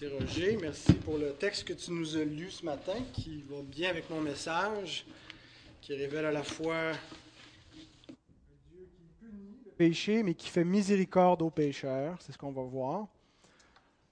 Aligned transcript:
Merci 0.00 0.16
Roger, 0.16 0.56
merci 0.60 0.92
pour 0.92 1.18
le 1.18 1.32
texte 1.32 1.64
que 1.64 1.72
tu 1.72 1.90
nous 1.90 2.16
as 2.16 2.22
lu 2.24 2.50
ce 2.52 2.64
matin 2.64 2.94
qui 3.12 3.42
va 3.48 3.62
bien 3.62 3.90
avec 3.90 4.08
mon 4.10 4.20
message, 4.20 5.04
qui 5.80 5.92
révèle 5.92 6.24
à 6.26 6.30
la 6.30 6.44
fois 6.44 6.92
Dieu 7.72 8.86
qui 8.94 9.08
punit 9.18 9.58
le 9.64 9.72
péché 9.72 10.22
mais 10.22 10.34
qui 10.34 10.48
fait 10.48 10.62
miséricorde 10.62 11.42
aux 11.42 11.50
pécheurs, 11.50 12.16
c'est 12.20 12.30
ce 12.30 12.38
qu'on 12.38 12.52
va 12.52 12.62
voir. 12.62 13.08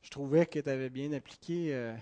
Je 0.03 0.11
trouvais 0.11 0.46
que 0.46 0.59
tu 0.59 0.68
avais 0.68 0.91
bien 0.91 1.12
appliqué 1.12 1.72
euh, 1.72 1.95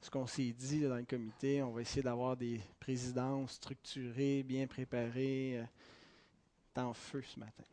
ce 0.00 0.08
qu'on 0.08 0.26
s'est 0.26 0.54
dit 0.56 0.80
dans 0.80 0.96
le 0.96 1.04
comité. 1.04 1.62
On 1.62 1.72
va 1.72 1.82
essayer 1.82 2.02
d'avoir 2.02 2.38
des 2.38 2.60
présidences 2.80 3.52
structurées, 3.52 4.44
bien 4.44 4.66
préparées. 4.66 5.58
Euh, 5.58 5.64
en 6.82 6.92
feu 6.94 7.22
ce 7.22 7.38
matin. 7.38 7.64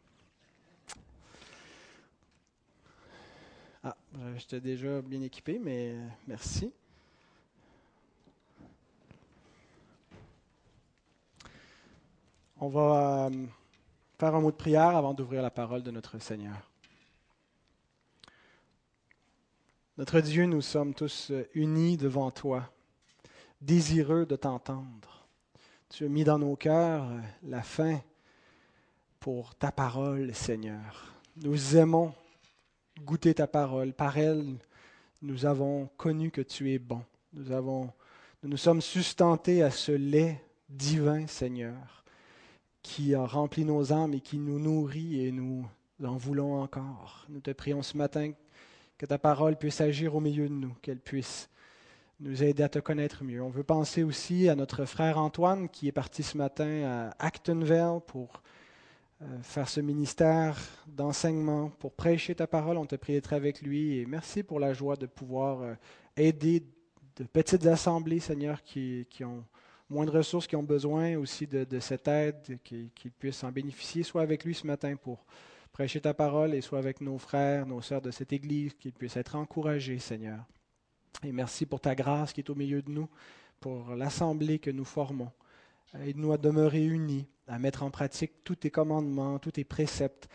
Ah, 3.86 3.98
j'étais 4.38 4.62
déjà 4.62 5.02
bien 5.02 5.22
équipé, 5.22 5.60
mais 5.62 5.92
euh, 5.92 6.08
merci. 6.26 6.72
On 12.62 12.70
va 12.70 13.26
euh, 13.26 13.46
faire 14.18 14.36
un 14.36 14.40
mot 14.40 14.52
de 14.52 14.56
prière 14.56 14.96
avant 14.96 15.14
d'ouvrir 15.14 15.42
la 15.42 15.52
parole 15.52 15.84
de 15.84 15.92
notre 15.92 16.18
Seigneur. 16.20 16.56
Notre 19.98 20.22
Dieu, 20.22 20.46
nous 20.46 20.62
sommes 20.62 20.94
tous 20.94 21.32
euh, 21.32 21.46
unis 21.54 21.98
devant 21.98 22.32
toi, 22.32 22.72
désireux 23.60 24.26
de 24.26 24.38
t'entendre. 24.38 25.28
Tu 25.90 26.06
as 26.06 26.10
mis 26.10 26.24
dans 26.24 26.40
nos 26.40 26.56
cœurs 26.56 27.06
la 27.44 27.62
faim 27.62 28.00
pour 29.20 29.56
ta 29.56 29.74
parole, 29.74 30.34
Seigneur. 30.34 31.14
Nous 31.36 31.76
aimons 31.76 32.14
goûter 33.02 33.34
ta 33.34 33.48
parole. 33.48 33.94
Par 33.94 34.18
elle, 34.18 34.58
nous 35.22 35.46
avons 35.46 35.90
connu 35.98 36.32
que 36.32 36.42
tu 36.42 36.72
es 36.72 36.80
bon. 36.80 37.02
Nous, 37.34 37.50
nous 37.50 37.90
nous 38.44 38.58
sommes 38.58 38.82
sustentés 38.82 39.64
à 39.64 39.72
ce 39.72 39.92
lait 39.92 40.44
divin, 40.70 41.28
Seigneur, 41.28 42.04
qui 42.82 43.16
a 43.16 43.26
rempli 43.26 43.66
nos 43.66 43.94
âmes 43.94 44.14
et 44.14 44.22
qui 44.22 44.38
nous 44.38 44.60
nourrit 44.60 45.26
et 45.26 45.32
nous 45.32 45.66
en 46.04 46.18
voulons 46.18 46.62
encore. 46.62 47.26
Nous 47.30 47.40
te 47.40 47.52
prions 47.52 47.82
ce 47.82 47.98
matin 47.98 48.32
que 48.98 49.06
ta 49.06 49.18
parole 49.18 49.58
puisse 49.58 49.82
agir 49.82 50.16
au 50.16 50.20
milieu 50.20 50.48
de 50.48 50.54
nous, 50.54 50.74
qu'elle 50.82 51.00
puisse 51.00 51.50
nous 52.20 52.44
aider 52.44 52.64
à 52.64 52.70
te 52.70 52.80
connaître 52.80 53.24
mieux. 53.24 53.42
On 53.42 53.50
veut 53.50 53.64
penser 53.64 54.04
aussi 54.04 54.48
à 54.50 54.56
notre 54.56 54.86
frère 54.86 55.18
Antoine 55.18 55.70
qui 55.70 55.88
est 55.88 55.94
parti 55.94 56.24
ce 56.24 56.38
matin 56.38 56.84
à 57.20 57.26
Actonville 57.26 58.00
pour 58.08 58.42
faire 59.42 59.70
ce 59.70 59.82
ministère 59.82 60.58
d'enseignement, 60.88 61.70
pour 61.70 61.94
prêcher 61.94 62.36
ta 62.36 62.48
parole. 62.48 62.78
On 62.78 62.86
te 62.86 62.96
prie 62.96 63.14
d'être 63.14 63.34
avec 63.34 63.62
lui 63.62 64.00
et 64.00 64.06
merci 64.06 64.44
pour 64.44 64.60
la 64.60 64.74
joie 64.74 64.96
de 64.96 65.06
pouvoir 65.06 65.62
euh, 65.62 65.74
aider 66.18 66.64
de 67.16 67.24
petites 67.24 67.66
assemblées, 67.66 68.20
Seigneur, 68.20 68.64
qui, 68.64 69.06
ont 69.22 69.44
moins 69.90 70.06
de 70.06 70.12
ressources, 70.12 70.48
qui 70.48 70.56
ont 70.56 70.64
besoin 70.64 71.16
aussi 71.16 71.46
de, 71.48 71.80
cette 71.80 72.08
aide, 72.08 72.60
qu'ils 72.64 73.12
puissent 73.20 73.44
en 73.44 73.52
bénéficier, 73.52 74.04
soit 74.04 74.22
avec 74.22 74.44
lui 74.44 74.56
ce 74.56 74.66
matin 74.66 74.96
pour 74.96 75.26
prêcher 75.72 76.02
ta 76.02 76.14
parole 76.14 76.54
et 76.54 76.62
soit 76.62 76.80
avec 76.80 77.02
nos 77.02 77.18
frères, 77.18 77.66
nos 77.66 77.82
sœurs 77.82 78.02
de 78.02 78.12
cette 78.12 78.34
Église, 78.34 78.74
qu'ils 78.74 78.94
puissent 78.94 79.18
être 79.18 79.36
encouragés, 79.36 80.00
Seigneur. 80.00 80.44
Et 81.24 81.32
merci 81.32 81.66
pour 81.66 81.80
ta 81.80 81.94
grâce 81.94 82.34
qui 82.34 82.42
est 82.42 82.50
au 82.50 82.56
milieu 82.56 82.82
de 82.82 82.90
nous, 82.90 83.10
pour 83.60 83.96
l'assemblée 83.96 84.60
que 84.60 84.72
nous 84.72 84.86
formons. 84.86 85.32
Aide-nous 86.00 86.34
à 86.34 86.38
demeurer 86.38 86.84
unis 86.86 87.28
à 87.48 87.60
mettre 87.60 87.84
en 87.84 87.92
pratique 87.92 88.44
tous 88.44 88.56
tes 88.56 88.72
commandements, 88.72 89.40
tous 89.40 89.52
tes 89.52 89.64
préceptes. 89.64 90.30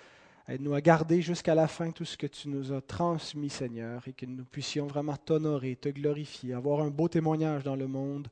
Aide-nous 0.47 0.75
à 0.75 0.81
garder 0.81 1.21
jusqu'à 1.21 1.55
la 1.55 1.69
fin 1.69 1.91
tout 1.91 2.05
ce 2.05 2.17
que 2.17 2.27
tu 2.27 2.49
nous 2.49 2.73
as 2.73 2.81
transmis, 2.81 3.51
Seigneur, 3.51 4.07
et 4.09 4.13
que 4.13 4.27
nous 4.27 4.45
puissions 4.45 4.87
vraiment 4.87 5.17
t'honorer, 5.17 5.77
te 5.77 5.89
glorifier, 5.89 6.55
avoir 6.55 6.81
un 6.81 6.91
beau 6.91 7.09
témoignage 7.09 7.65
dans 7.65 7.77
le 7.77 7.87
monde, 7.87 8.29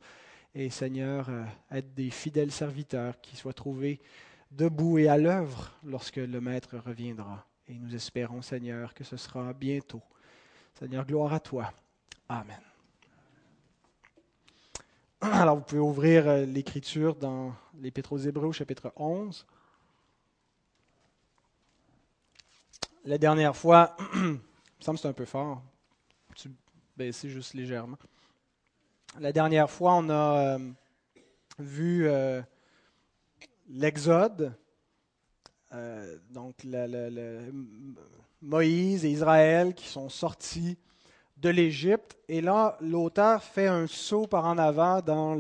et 0.55 0.71
Seigneur, 0.71 1.27
euh, 1.29 1.45
être 1.71 1.93
des 1.95 2.11
fidèles 2.11 2.53
serviteurs 2.53 3.21
qui 3.21 3.37
soient 3.37 3.53
trouvés 3.53 4.01
debout 4.51 4.99
et 4.99 5.09
à 5.09 5.19
l'œuvre 5.19 5.73
lorsque 5.85 6.17
le 6.17 6.41
Maître 6.41 6.79
reviendra. 6.79 7.47
Et 7.69 7.75
nous 7.75 7.95
espérons, 7.95 8.41
Seigneur, 8.41 8.95
que 8.95 9.05
ce 9.05 9.19
sera 9.19 9.53
bientôt. 9.53 10.03
Seigneur, 10.79 11.05
gloire 11.05 11.35
à 11.35 11.41
toi. 11.41 11.73
Amen. 12.29 12.76
Alors, 15.33 15.57
vous 15.57 15.63
pouvez 15.63 15.81
ouvrir 15.81 16.29
euh, 16.29 16.45
l'Écriture 16.45 17.17
dans 17.17 17.53
l'Épître 17.81 18.13
aux 18.13 18.19
Hébreux, 18.19 18.53
chapitre 18.53 18.93
11. 18.97 19.45
La 23.05 23.19
dernière 23.19 23.57
fois, 23.57 23.97
il 24.15 24.21
me 24.21 24.39
semble 24.79 24.99
que 24.99 25.03
c'est 25.03 25.09
un 25.09 25.13
peu 25.13 25.25
fort. 25.25 25.63
Tu 26.37 26.51
juste 27.29 27.55
légèrement. 27.55 27.99
La 29.19 29.33
dernière 29.33 29.71
fois, 29.71 29.95
on 29.95 30.09
a 30.11 30.57
euh, 30.57 30.59
vu 31.59 32.07
euh, 32.07 32.41
l'Exode. 33.69 34.53
donc, 36.31 36.55
Moïse 38.43 39.05
et 39.05 39.11
Israël 39.11 39.75
qui 39.75 39.89
sont 39.89 40.09
sortis 40.09 40.79
de 41.37 41.49
l'Égypte. 41.49 42.17
Et 42.29 42.41
là, 42.41 42.77
l'auteur 42.81 43.43
fait 43.43 43.67
un 43.67 43.87
saut 43.87 44.27
par 44.27 44.47
en 44.47 44.59
avant 44.59 45.01
dans 45.01 45.35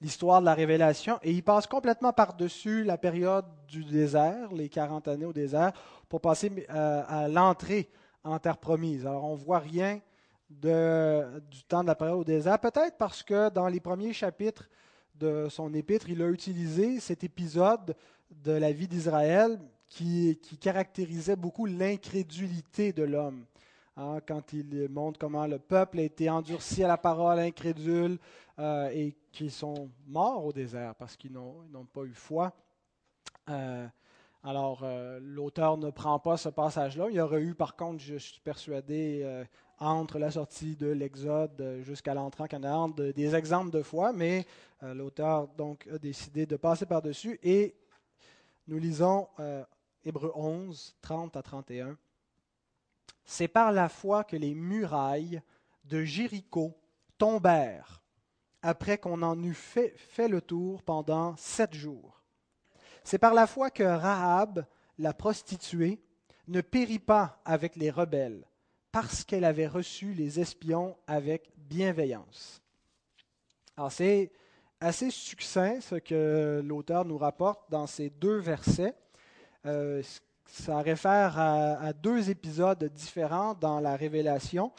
l'histoire 0.00 0.40
de 0.40 0.46
la 0.46 0.54
révélation 0.54 1.18
et 1.22 1.30
il 1.30 1.42
passe 1.42 1.66
complètement 1.66 2.12
par-dessus 2.12 2.84
la 2.84 2.98
période 2.98 3.44
du 3.68 3.84
désert, 3.84 4.52
les 4.52 4.68
40 4.68 5.08
années 5.08 5.26
au 5.26 5.32
désert, 5.32 5.72
pour 6.08 6.20
passer 6.20 6.50
euh, 6.70 7.02
à, 7.06 7.28
l'entrée 7.28 7.88
en 8.24 8.38
terre 8.38 8.58
promise. 8.58 9.06
Alors, 9.06 9.24
on 9.24 9.36
ne 9.36 9.40
voit 9.40 9.58
rien 9.58 10.00
du 10.48 11.64
temps 11.66 11.82
de 11.82 11.88
la 11.88 11.96
période 11.96 12.18
au 12.18 12.24
désert, 12.24 12.60
peut-être 12.60 12.96
parce 12.96 13.24
que 13.24 13.50
dans 13.50 13.66
les 13.66 13.80
premiers 13.80 14.12
chapitres 14.12 14.68
de 15.16 15.48
son 15.50 15.74
épître, 15.74 16.08
il 16.08 16.22
a 16.22 16.28
utilisé 16.28 17.00
cet 17.00 17.24
épisode 17.24 17.96
de 18.30 18.52
la 18.52 18.70
vie 18.70 18.86
d'Israël 18.86 19.58
qui 19.88 20.38
caractérisait 20.60 21.36
beaucoup 21.36 21.66
l'incrédulité 21.66 22.92
de 22.92 23.02
l'homme. 23.02 23.44
Hein, 23.98 24.18
quand 24.26 24.52
il 24.52 24.88
montre 24.90 25.18
comment 25.18 25.46
le 25.46 25.58
peuple 25.58 26.00
a 26.00 26.02
été 26.02 26.28
endurci 26.28 26.84
à 26.84 26.88
la 26.88 26.98
parole 26.98 27.38
incrédule 27.38 28.18
euh, 28.58 28.90
et 28.92 29.16
qu'ils 29.32 29.50
sont 29.50 29.88
morts 30.06 30.44
au 30.44 30.52
désert 30.52 30.94
parce 30.96 31.16
qu'ils 31.16 31.32
n'ont 31.32 31.86
pas 31.94 32.02
eu 32.02 32.12
foi. 32.12 32.52
Euh, 33.48 33.86
alors, 34.44 34.80
euh, 34.82 35.18
l'auteur 35.22 35.78
ne 35.78 35.88
prend 35.88 36.18
pas 36.18 36.36
ce 36.36 36.50
passage-là. 36.50 37.06
Il 37.08 37.16
y 37.16 37.20
aurait 37.20 37.40
eu, 37.40 37.54
par 37.54 37.74
contre, 37.74 38.02
je 38.02 38.16
suis 38.16 38.40
persuadé, 38.40 39.44
entre 39.78 40.18
la 40.18 40.30
sortie 40.30 40.76
de 40.76 40.88
l'Exode 40.88 41.80
jusqu'à 41.82 42.14
l'entrée 42.14 42.44
en 42.44 42.46
Canaan, 42.46 42.88
des 42.90 43.34
exemples 43.34 43.70
de 43.70 43.82
foi, 43.82 44.12
mais 44.12 44.46
l'auteur 44.82 45.48
donc 45.48 45.86
a 45.92 45.98
décidé 45.98 46.46
de 46.46 46.56
passer 46.56 46.86
par-dessus. 46.86 47.38
Et 47.42 47.74
nous 48.68 48.78
lisons 48.78 49.28
Hébreu 50.04 50.32
11, 50.34 50.96
30 51.02 51.36
à 51.36 51.42
31. 51.42 51.98
C'est 53.24 53.48
par 53.48 53.72
la 53.72 53.88
foi 53.88 54.24
que 54.24 54.36
les 54.36 54.54
murailles 54.54 55.42
de 55.84 56.04
Jéricho 56.04 56.76
tombèrent 57.18 58.02
après 58.66 58.98
qu'on 58.98 59.22
en 59.22 59.40
eut 59.44 59.54
fait, 59.54 60.28
le 60.28 60.40
tour 60.40 60.82
pendant 60.82 61.36
sept 61.36 61.72
jours. 61.72 62.22
C'est 63.04 63.18
par 63.18 63.32
la 63.32 63.46
foi 63.46 63.70
que 63.70 63.84
Rahab, 63.84 64.66
la 64.98 65.14
prostituée, 65.14 66.00
ne 66.48 66.60
périt 66.60 66.98
pas 66.98 67.40
avec 67.44 67.76
les 67.76 67.90
rebelles, 67.90 68.44
parce 68.90 69.22
qu'elle 69.22 69.44
avait 69.44 69.68
reçu 69.68 70.14
les 70.14 70.40
espions 70.40 70.96
avec 71.06 71.52
bienveillance. 71.56 72.60
Alors 73.76 73.92
c'est 73.92 74.32
assez 74.80 75.10
succinct 75.10 75.80
ce 75.80 75.96
que 75.96 76.60
l'auteur 76.64 77.04
nous 77.04 77.18
rapporte 77.18 77.70
dans 77.70 77.86
ces 77.86 78.10
deux 78.10 78.38
versets. 78.38 78.96
Euh, 79.64 80.02
ça 80.48 80.80
réfère 80.80 81.38
à, 81.38 81.92
deux 81.92 82.30
épisodes 82.30 82.82
différents 82.94 83.54
dans 83.54 83.80
la 83.80 83.96
Révélation 83.96 84.72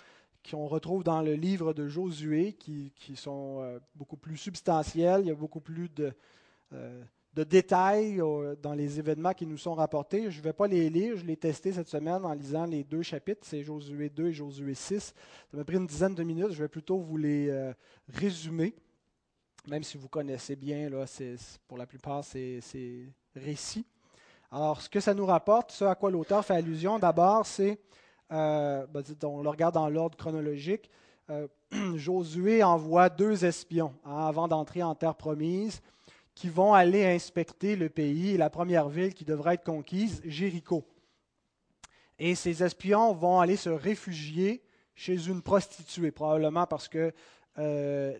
qu'on 0.49 0.67
retrouve 0.67 1.03
dans 1.03 1.21
le 1.21 1.33
livre 1.33 1.73
de 1.73 1.87
Josué, 1.87 2.53
qui, 2.53 2.93
sont 3.15 3.59
euh, 3.61 3.79
beaucoup 3.95 4.15
plus 4.15 4.37
substantiels. 4.37 5.21
Il 5.21 5.27
y 5.27 5.31
a 5.31 5.35
beaucoup 5.35 5.59
plus 5.59 5.89
de, 5.89 6.13
euh, 6.73 7.03
détails 7.33 8.21
euh, 8.21 8.55
dans 8.55 8.73
les 8.73 8.97
événements 8.97 9.33
qui 9.33 9.45
nous 9.45 9.57
sont 9.57 9.75
rapportés. 9.75 10.31
Je 10.31 10.37
ne 10.37 10.43
vais 10.43 10.53
pas 10.53 10.67
les 10.67 10.89
lire, 10.89 11.17
je 11.17 11.25
l'ai 11.25 11.35
testé 11.35 11.73
cette 11.73 11.89
semaine 11.89 12.23
en 12.23 12.33
lisant 12.33 12.65
les 12.65 12.83
deux 12.83 13.01
chapitres, 13.01 13.41
c'est 13.43 13.61
Josué 13.61 14.09
2 14.09 14.27
et 14.27 14.33
Josué 14.33 14.73
6. 14.73 15.13
Ça 15.51 15.57
m'a 15.57 15.65
pris 15.65 15.75
une 15.75 15.87
dizaine 15.87 16.15
de 16.15 16.23
minutes, 16.23 16.51
je 16.51 16.63
vais 16.63 16.69
plutôt 16.69 16.97
vous 16.97 17.17
les 17.17 17.73
résumer, 18.07 18.73
même 19.67 19.83
si 19.83 19.97
vous 19.97 20.07
connaissez 20.07 20.55
bien, 20.55 20.89
là, 20.89 21.05
pour 21.67 21.77
la 21.77 21.85
plupart, 21.85 22.23
ces 22.23 23.11
récits. 23.35 23.85
Alors, 24.51 24.81
ce 24.81 24.89
que 24.89 24.99
ça 24.99 25.13
nous 25.13 25.25
rapporte, 25.25 25.71
ce 25.71 25.83
à 25.83 25.95
quoi 25.95 26.09
l'auteur 26.09 26.43
fait 26.45 26.53
allusion, 26.53 26.99
d'abord, 26.99 27.45
c'est, 27.45 27.79
euh, 28.31 28.85
ben, 28.87 29.03
on 29.23 29.41
le 29.41 29.49
regarde 29.49 29.73
dans 29.73 29.89
l'ordre 29.89 30.17
chronologique, 30.17 30.89
euh, 31.29 31.47
Josué 31.95 32.63
envoie 32.63 33.09
deux 33.09 33.43
espions 33.43 33.93
hein, 34.05 34.27
avant 34.27 34.47
d'entrer 34.47 34.83
en 34.83 34.95
terre 34.95 35.15
promise 35.15 35.81
qui 36.33 36.49
vont 36.49 36.73
aller 36.73 37.05
inspecter 37.05 37.75
le 37.75 37.89
pays 37.89 38.35
et 38.35 38.37
la 38.37 38.49
première 38.49 38.87
ville 38.87 39.13
qui 39.13 39.25
devrait 39.25 39.55
être 39.55 39.65
conquise, 39.65 40.21
Jéricho. 40.23 40.85
Et 42.19 42.35
ces 42.35 42.63
espions 42.63 43.13
vont 43.13 43.39
aller 43.39 43.55
se 43.57 43.69
réfugier 43.69 44.63
chez 44.95 45.27
une 45.27 45.41
prostituée, 45.41 46.11
probablement 46.11 46.65
parce 46.65 46.87
que 46.87 47.11
euh, 47.57 48.17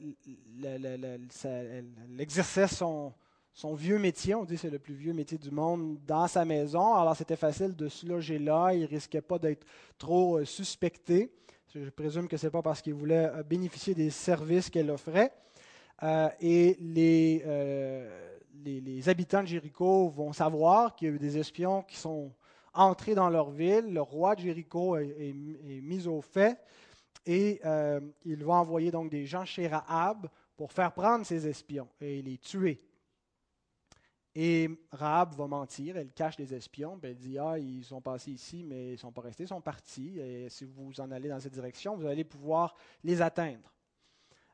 son, 2.68 3.14
son 3.58 3.74
vieux 3.74 3.98
métier, 3.98 4.36
on 4.36 4.46
dit 4.46 4.54
que 4.54 4.62
c'est 4.62 4.70
le 4.70 4.78
plus 4.78 4.94
vieux 4.94 5.14
métier 5.14 5.40
du 5.40 5.50
monde, 5.50 5.98
dans 6.06 6.28
sa 6.28 6.46
maison. 6.46 6.94
Alors 6.94 7.16
c'était 7.16 7.36
facile 7.36 7.76
de 7.76 7.90
se 7.90 8.06
loger 8.06 8.38
là, 8.38 8.72
il 8.72 8.86
risquait 8.86 9.20
pas 9.20 9.40
d'être 9.40 9.66
trop 9.98 10.38
euh, 10.38 10.46
suspecté. 10.46 11.32
Je 11.74 11.90
présume 11.90 12.28
que 12.28 12.38
ce 12.38 12.46
n'est 12.46 12.52
pas 12.52 12.62
parce 12.62 12.84
qu'il 12.84 12.94
voulait 12.94 13.26
euh, 13.26 13.42
bénéficier 13.42 13.96
des 13.96 14.12
services 14.12 14.70
qu'elle 14.70 14.92
offrait. 14.92 15.34
Euh, 16.04 16.30
et 16.40 16.78
les, 16.80 17.44
les, 18.64 19.10
habitants 19.10 19.42
de 19.42 19.48
Jéricho 19.48 20.08
vont 20.10 20.34
savoir 20.34 20.96
qu'il 20.96 21.08
y 21.08 21.12
a 21.12 21.16
eu 21.16 21.20
des 21.20 21.40
espions 21.40 21.82
qui 21.82 21.96
sont 21.98 22.32
entrés 22.76 23.16
dans 23.16 23.32
leur 23.32 23.50
ville. 23.50 23.92
Le 23.92 24.02
roi 24.04 24.36
de 24.36 24.42
Jéricho 24.42 24.98
est, 24.98 25.34
mis 25.82 26.06
au 26.06 26.22
fait. 26.22 26.60
Et 27.26 27.60
il 28.24 28.44
va 28.44 28.54
envoyer 28.54 28.92
donc 28.92 29.10
des 29.10 29.26
gens 29.26 29.46
chez 29.46 29.68
Rahab 29.68 30.28
pour 30.56 30.72
faire 30.72 30.92
prendre 30.92 31.26
ces 31.26 31.48
espions 31.48 31.88
et 32.00 32.22
les 32.22 32.38
tuer. 32.38 32.80
Et 34.40 34.70
Rahab 34.92 35.34
va 35.34 35.48
mentir, 35.48 35.98
elle 35.98 36.12
cache 36.12 36.38
les 36.38 36.54
espions, 36.54 37.00
elle 37.02 37.16
dit 37.16 37.40
Ah, 37.40 37.58
ils 37.58 37.84
sont 37.84 38.02
passés 38.02 38.30
ici, 38.30 38.64
mais 38.64 38.90
ils 38.90 38.92
ne 38.92 38.98
sont 38.98 39.12
pas 39.12 39.22
restés, 39.22 39.46
ils 39.46 39.48
sont 39.48 39.62
partis. 39.62 40.20
Et 40.20 40.48
si 40.48 40.64
vous 40.64 41.02
en 41.02 41.10
allez 41.10 41.28
dans 41.28 41.40
cette 41.40 41.54
direction, 41.54 41.98
vous 41.98 42.06
allez 42.06 42.24
pouvoir 42.24 42.76
les 43.04 43.20
atteindre. 43.20 43.74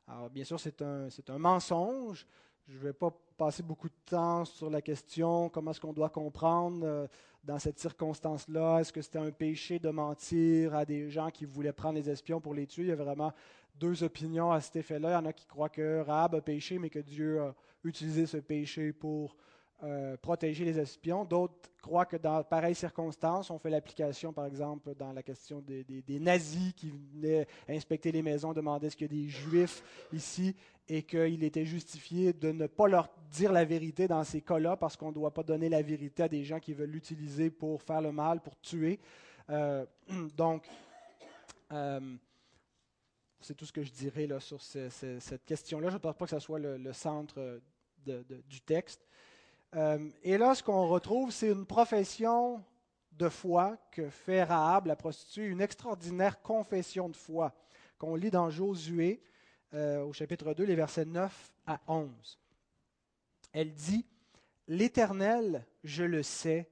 Alors, 0.07 0.29
bien 0.29 0.45
sûr, 0.45 0.57
c'est 0.57 0.81
un, 0.81 1.09
c'est 1.09 1.29
un 1.29 1.37
mensonge. 1.37 2.25
Je 2.65 2.77
ne 2.77 2.79
vais 2.79 2.93
pas 2.93 3.09
passer 3.35 3.61
beaucoup 3.61 3.89
de 3.89 3.95
temps 4.05 4.45
sur 4.45 4.69
la 4.69 4.81
question 4.81 5.49
comment 5.49 5.71
est-ce 5.71 5.81
qu'on 5.81 5.91
doit 5.91 6.09
comprendre 6.09 6.85
euh, 6.85 7.07
dans 7.43 7.59
cette 7.59 7.77
circonstance-là? 7.77 8.79
Est-ce 8.79 8.93
que 8.93 9.01
c'était 9.01 9.19
un 9.19 9.31
péché 9.31 9.79
de 9.79 9.89
mentir 9.89 10.75
à 10.75 10.85
des 10.85 11.09
gens 11.09 11.29
qui 11.29 11.43
voulaient 11.43 11.73
prendre 11.73 11.95
les 11.95 12.09
espions 12.09 12.39
pour 12.39 12.53
les 12.53 12.67
tuer? 12.67 12.83
Il 12.83 12.89
y 12.89 12.93
a 12.93 12.95
vraiment 12.95 13.33
deux 13.75 14.01
opinions 14.01 14.49
à 14.49 14.61
cet 14.61 14.77
effet-là. 14.77 15.09
Il 15.09 15.13
y 15.13 15.17
en 15.17 15.25
a 15.25 15.33
qui 15.33 15.45
croient 15.45 15.67
que 15.67 15.99
Rahab 15.99 16.35
a 16.35 16.41
péché, 16.41 16.79
mais 16.79 16.89
que 16.89 16.99
Dieu 16.99 17.41
a 17.41 17.53
utilisé 17.83 18.25
ce 18.25 18.37
péché 18.37 18.93
pour 18.93 19.35
euh, 19.83 20.15
protéger 20.15 20.63
les 20.63 20.79
espions. 20.79 21.25
D'autres 21.25 21.69
croient 21.81 22.05
que 22.05 22.15
dans 22.15 22.41
pareilles 22.43 22.73
circonstances, 22.73 23.49
on 23.49 23.59
fait 23.59 23.69
l'application, 23.69 24.31
par 24.31 24.45
exemple, 24.45 24.95
dans 24.95 25.11
la 25.11 25.21
question 25.21 25.61
des, 25.61 26.03
nazis 26.19 26.71
qui 26.73 26.89
venaient 26.89 27.45
inspecter 27.67 28.11
les 28.13 28.21
maisons, 28.21 28.53
demander 28.53 28.87
est-ce 28.87 28.95
qu'il 28.95 29.13
y 29.13 29.19
a 29.19 29.23
des 29.23 29.29
juifs 29.29 29.83
ici, 30.13 30.55
et 30.87 31.03
qu'il 31.03 31.43
était 31.43 31.65
justifié 31.65 32.31
de 32.31 32.51
ne 32.53 32.67
pas 32.67 32.87
leur 32.87 33.09
dire 33.29 33.51
la 33.51 33.65
vérité 33.65 34.07
dans 34.07 34.23
ces 34.23 34.39
cas-là, 34.39 34.77
parce 34.77 34.95
qu'on 34.95 35.09
ne 35.09 35.13
doit 35.15 35.33
pas 35.33 35.43
donner 35.43 35.67
la 35.67 35.81
vérité 35.81 36.23
à 36.23 36.29
des 36.29 36.45
gens 36.45 36.61
qui 36.61 36.73
veulent 36.73 36.89
l'utiliser 36.89 37.49
pour 37.49 37.81
faire 37.81 38.01
le 38.01 38.13
mal, 38.13 38.39
pour 38.41 38.57
tuer. 38.61 39.01
Euh, 39.49 39.85
donc, 40.37 40.65
euh, 41.73 42.15
c'est 43.41 43.55
tout 43.55 43.65
ce 43.65 43.73
que 43.73 43.83
je 43.83 43.91
dirais 43.91 44.29
sur 44.39 44.61
cette 44.61 45.43
question-là. 45.43 45.89
Je 45.89 45.95
ne 45.95 45.99
pense 45.99 46.15
pas 46.15 46.25
que 46.25 46.31
ce 46.31 46.39
soit 46.39 46.59
le, 46.59 46.93
centre 46.93 47.59
du 48.05 48.61
texte. 48.61 49.05
Euh, 49.75 50.09
et 50.21 50.37
là, 50.37 50.53
ce 50.53 50.61
qu'on 50.61 50.87
retrouve, 50.87 51.31
c'est 51.31 51.49
une 51.49 51.65
profession 51.65 52.63
de 53.13 53.29
foi 53.29 53.77
que 53.91 54.09
fait 54.09 54.43
Rahab, 54.43 54.87
la 54.87 54.95
prostituée, 54.95 55.45
une 55.45 55.61
extraordinaire 55.61 56.41
confession 56.41 57.09
de 57.09 57.15
foi 57.15 57.53
qu'on 57.97 58.15
lit 58.15 58.31
dans 58.31 58.49
Josué 58.49 59.21
euh, 59.73 60.03
au 60.03 60.13
chapitre 60.13 60.53
2, 60.53 60.63
les 60.63 60.75
versets 60.75 61.05
9 61.05 61.51
à 61.65 61.79
11. 61.87 62.39
Elle 63.51 63.73
dit, 63.73 64.05
L'Éternel, 64.67 65.65
je 65.83 66.03
le 66.03 66.23
sais, 66.23 66.69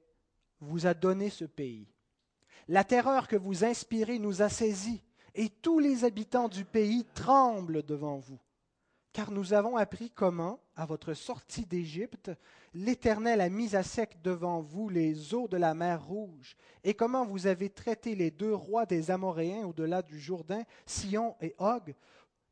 vous 0.59 0.85
a 0.85 0.93
donné 0.93 1.29
ce 1.29 1.45
pays. 1.45 1.87
La 2.67 2.83
terreur 2.83 3.27
que 3.27 3.35
vous 3.35 3.65
inspirez 3.65 4.19
nous 4.19 4.41
a 4.41 4.49
saisis, 4.49 5.03
et 5.33 5.49
tous 5.49 5.79
les 5.79 6.05
habitants 6.05 6.47
du 6.47 6.65
pays 6.65 7.05
tremblent 7.13 7.83
devant 7.83 8.17
vous 8.17 8.39
car 9.13 9.31
nous 9.31 9.53
avons 9.53 9.75
appris 9.75 10.09
comment, 10.09 10.59
à 10.75 10.85
votre 10.85 11.13
sortie 11.13 11.65
d'Égypte, 11.65 12.31
l'Éternel 12.73 13.41
a 13.41 13.49
mis 13.49 13.75
à 13.75 13.83
sec 13.83 14.21
devant 14.21 14.61
vous 14.61 14.89
les 14.89 15.33
eaux 15.33 15.47
de 15.47 15.57
la 15.57 15.73
mer 15.73 16.05
Rouge, 16.05 16.55
et 16.83 16.93
comment 16.93 17.25
vous 17.25 17.47
avez 17.47 17.69
traité 17.69 18.15
les 18.15 18.31
deux 18.31 18.53
rois 18.53 18.85
des 18.85 19.11
Amoréens 19.11 19.65
au-delà 19.65 20.01
du 20.01 20.19
Jourdain, 20.19 20.63
Sion 20.85 21.35
et 21.41 21.55
Og, 21.59 21.93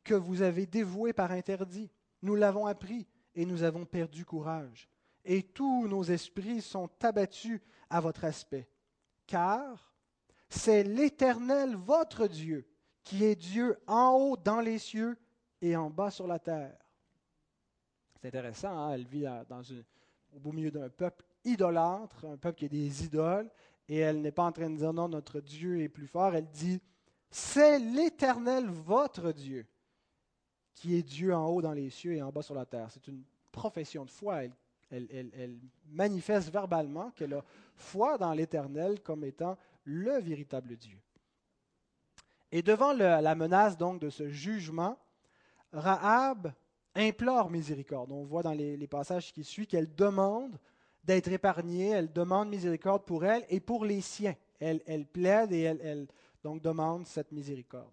que 0.03 0.13
vous 0.13 0.41
avez 0.41 0.65
dévoués 0.65 1.13
par 1.13 1.31
interdit. 1.31 1.91
Nous 2.21 2.35
l'avons 2.35 2.65
appris, 2.65 3.07
et 3.35 3.45
nous 3.45 3.63
avons 3.63 3.85
perdu 3.85 4.25
courage. 4.25 4.89
Et 5.23 5.44
tous 5.44 5.88
nos 5.88 6.03
esprits 6.03 6.61
sont 6.61 6.89
abattus 7.01 7.61
à 7.89 8.01
votre 8.01 8.25
aspect. 8.25 8.67
Car 9.27 9.94
c'est 10.50 10.83
l'Éternel 10.83 11.75
votre 11.75 12.27
Dieu, 12.27 12.67
qui 13.03 13.23
est 13.23 13.35
Dieu 13.35 13.77
en 13.88 14.11
haut 14.13 14.38
dans 14.38 14.59
les 14.59 14.79
cieux 14.79 15.17
et 15.61 15.75
en 15.75 15.89
bas 15.89 16.11
sur 16.11 16.27
la 16.27 16.39
terre. 16.39 16.77
C'est 18.21 18.27
intéressant, 18.27 18.77
hein? 18.77 18.91
elle 18.94 19.06
vit 19.06 19.25
au 19.27 20.39
beau 20.39 20.51
milieu 20.51 20.71
d'un 20.71 20.89
peuple 20.89 21.25
idolâtre, 21.45 22.25
un 22.25 22.38
peuple 22.38 22.59
qui 22.59 22.65
a 22.65 22.69
des 22.69 23.06
idoles, 23.06 23.50
et 23.88 23.97
elle 23.97 24.21
n'est 24.21 24.31
pas 24.31 24.44
en 24.44 24.51
train 24.51 24.69
de 24.69 24.77
dire 24.77 24.94
non, 24.94 25.07
notre 25.07 25.39
Dieu 25.39 25.81
est 25.81 25.89
plus 25.89 26.07
fort, 26.07 26.35
elle 26.35 26.50
dit, 26.50 26.81
c'est 27.31 27.79
l'Éternel 27.79 28.67
votre 28.67 29.31
Dieu, 29.31 29.65
qui 30.73 30.95
est 30.95 31.03
Dieu 31.03 31.33
en 31.33 31.47
haut 31.47 31.61
dans 31.61 31.73
les 31.73 31.89
cieux 31.89 32.13
et 32.13 32.21
en 32.21 32.31
bas 32.31 32.41
sur 32.41 32.56
la 32.56 32.65
terre. 32.65 32.89
C'est 32.91 33.07
une 33.07 33.23
profession 33.51 34.06
de 34.06 34.09
foi. 34.09 34.44
Elle, 34.89 35.59
manifeste 35.91 36.51
verbalement 36.51 37.11
qu'elle 37.11 37.33
a 37.33 37.44
foi 37.75 38.17
dans 38.17 38.33
l'Éternel 38.33 39.01
comme 39.01 39.23
étant 39.23 39.57
le 39.83 40.19
véritable 40.19 40.75
Dieu. 40.75 40.97
Et 42.51 42.63
devant 42.63 42.94
la 42.94 43.35
menace 43.35 43.77
donc 43.77 44.01
de 44.01 44.09
ce 44.09 44.29
jugement, 44.29 44.97
Rahab 45.71 46.54
implore 46.95 47.50
miséricorde. 47.50 48.12
On 48.12 48.24
voit 48.24 48.44
dans 48.44 48.54
les, 48.54 48.88
passages 48.88 49.31
qui 49.31 49.44
suivent 49.44 49.68
qu'elle 49.68 49.94
demande 49.94 50.57
d'être 51.04 51.31
épargnée, 51.31 51.89
elle 51.89 52.12
demande 52.12 52.50
miséricorde 52.50 53.04
pour 53.04 53.25
elle 53.25 53.45
et 53.50 53.60
pour 53.60 53.86
les 53.86 54.01
siens. 54.01 54.36
Elle, 54.60 55.06
plaide 55.06 55.54
et 55.54 55.62
elle, 55.62 56.07
donc 56.44 56.62
demande 56.62 57.07
cette 57.07 57.31
miséricorde. 57.31 57.92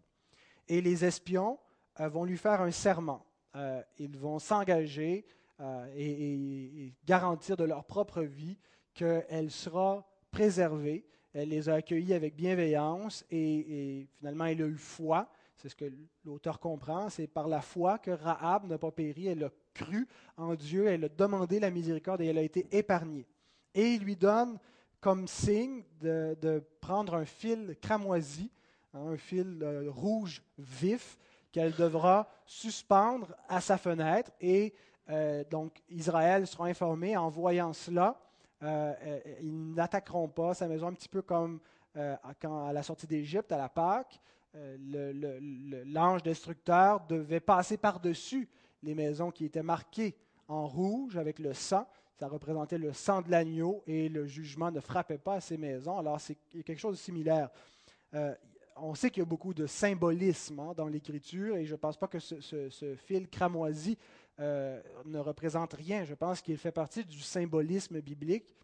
Et 0.68 0.80
les 0.80 1.04
espions 1.04 1.58
euh, 2.00 2.08
vont 2.08 2.24
lui 2.24 2.36
faire 2.36 2.60
un 2.60 2.72
serment. 2.72 3.24
Euh, 3.54 3.80
ils 3.98 4.18
vont 4.18 4.38
s'engager 4.38 5.24
euh, 5.60 5.86
et, 5.96 6.92
garantir 7.06 7.56
de 7.56 7.64
leur 7.64 7.84
propre 7.84 8.22
vie 8.22 8.58
qu'elle 8.92 9.50
sera 9.50 10.04
préservée. 10.30 11.06
Elle 11.32 11.50
les 11.50 11.68
a 11.68 11.74
accueillis 11.74 12.14
avec 12.14 12.34
bienveillance 12.34 13.24
et, 13.30 14.00
et 14.00 14.08
finalement 14.18 14.46
elle 14.46 14.62
a 14.62 14.66
eu 14.66 14.76
foi 14.76 15.30
c'est 15.66 15.70
ce 15.70 15.76
que 15.76 15.92
l'auteur 16.24 16.60
comprend, 16.60 17.08
c'est 17.08 17.26
par 17.26 17.48
la 17.48 17.60
foi 17.60 17.98
que 17.98 18.12
Rahab 18.12 18.68
n'a 18.68 18.78
pas 18.78 18.92
péri, 18.92 19.26
elle 19.26 19.42
a 19.42 19.50
cru 19.74 20.06
en 20.36 20.54
Dieu, 20.54 20.86
elle 20.86 21.06
a 21.06 21.08
demandé 21.08 21.58
la 21.58 21.70
miséricorde 21.70 22.20
et 22.20 22.26
elle 22.26 22.38
a 22.38 22.42
été 22.42 22.68
épargnée. 22.70 23.26
Et 23.74 23.94
il 23.94 24.04
lui 24.04 24.14
donne 24.14 24.60
comme 25.00 25.26
signe 25.26 25.82
de, 26.00 26.62
prendre 26.80 27.14
un 27.14 27.24
fil 27.24 27.76
cramoisi, 27.82 28.48
hein, 28.94 29.08
un 29.08 29.16
fil 29.16 29.58
euh, 29.60 29.90
rouge 29.90 30.40
vif, 30.56 31.18
qu'elle 31.50 31.72
devra 31.72 32.28
suspendre 32.44 33.34
à 33.48 33.60
sa 33.60 33.76
fenêtre. 33.76 34.30
Et 34.40 34.72
euh, 35.10 35.42
donc 35.50 35.82
Israël 35.88 36.46
sera 36.46 36.66
informé 36.66 37.16
en 37.16 37.28
voyant 37.28 37.72
cela. 37.72 38.20
Euh, 38.62 39.18
ils 39.42 39.74
n'attaqueront 39.74 40.28
pas 40.28 40.54
sa 40.54 40.68
maison, 40.68 40.86
un 40.86 40.92
petit 40.92 41.08
peu 41.08 41.22
comme 41.22 41.58
quand, 42.40 42.68
à 42.68 42.72
la 42.72 42.84
sortie 42.84 43.08
d'Égypte, 43.08 43.50
à 43.50 43.58
la 43.58 43.68
Pâque. 43.68 44.20
L'ange 45.86 46.22
destructeur 46.22 47.06
devait 47.06 47.40
passer 47.40 47.76
par-dessus 47.76 48.48
les 48.82 48.94
maisons 48.94 49.30
qui 49.30 49.44
étaient 49.44 49.62
marquées 49.62 50.16
en 50.48 50.66
rouge 50.66 51.16
avec 51.16 51.38
le 51.38 51.52
sang. 51.52 51.86
Ça 52.18 52.28
représentait 52.28 52.78
le 52.78 52.92
sang 52.92 53.20
de 53.20 53.30
l'agneau 53.30 53.82
et 53.86 54.08
le 54.08 54.26
jugement 54.26 54.70
ne 54.70 54.80
frappait 54.80 55.18
pas 55.18 55.40
ces 55.40 55.58
maisons. 55.58 55.98
Alors 55.98 56.20
c'est 56.20 56.36
quelque 56.64 56.78
chose 56.78 56.96
de 56.96 57.00
similaire. 57.00 57.50
Euh, 58.14 58.34
on 58.76 58.94
sait 58.94 59.10
qu'il 59.10 59.20
y 59.20 59.26
a 59.26 59.26
beaucoup 59.26 59.54
de 59.54 59.66
symbolisme 59.66 60.60
hein, 60.60 60.72
dans 60.76 60.86
l'Écriture 60.86 61.56
et 61.56 61.64
je 61.64 61.72
ne 61.72 61.78
pense 61.78 61.96
pas 61.96 62.08
que 62.08 62.18
ce, 62.18 62.94
fil 62.96 63.28
cramoisi 63.28 63.96
euh, 64.38 64.80
ne 65.04 65.18
représente 65.18 65.74
rien. 65.74 66.04
Je 66.04 66.14
pense 66.14 66.40
qu'il 66.40 66.58
fait 66.58 66.72
partie 66.72 67.04
du 67.04 67.20
symbolisme 67.20 68.00
biblique. 68.00 68.54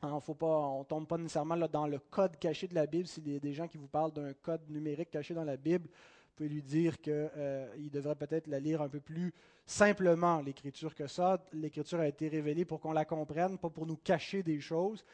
Hein, 0.00 0.20
faut 0.20 0.34
pas, 0.34 0.46
on 0.46 0.80
ne 0.80 0.84
tombe 0.84 1.08
pas 1.08 1.18
nécessairement 1.18 1.56
là, 1.56 1.66
dans 1.66 1.88
le 1.88 1.98
code 1.98 2.38
caché 2.38 2.68
de 2.68 2.74
la 2.74 2.86
Bible. 2.86 3.08
Y 3.26 3.36
a 3.36 3.40
des 3.40 3.52
gens 3.52 3.66
qui 3.66 3.78
vous 3.78 3.88
parlent 3.88 4.12
d'un 4.12 4.32
code 4.32 4.68
numérique 4.70 5.10
caché 5.10 5.34
dans 5.34 5.44
la 5.44 5.56
Bible, 5.56 5.88
vous 5.88 6.34
pouvez 6.36 6.48
lui 6.48 6.62
dire 6.62 7.00
qu'il 7.00 7.12
euh, 7.12 7.90
devrait 7.90 8.14
peut-être 8.14 8.46
la 8.46 8.60
lire 8.60 8.80
un 8.80 8.88
peu 8.88 9.00
plus 9.00 9.34
simplement, 9.66 10.40
l'Écriture, 10.40 10.94
que 10.94 11.08
ça. 11.08 11.44
L'Écriture 11.52 11.98
a 11.98 12.06
été 12.06 12.28
révélée 12.28 12.64
pour 12.64 12.78
qu'on 12.78 12.92
la 12.92 13.04
comprenne, 13.04 13.58
pas 13.58 13.70
pour 13.70 13.86
nous 13.86 13.96
cacher 13.96 14.44
des 14.44 14.60
choses. 14.60 15.04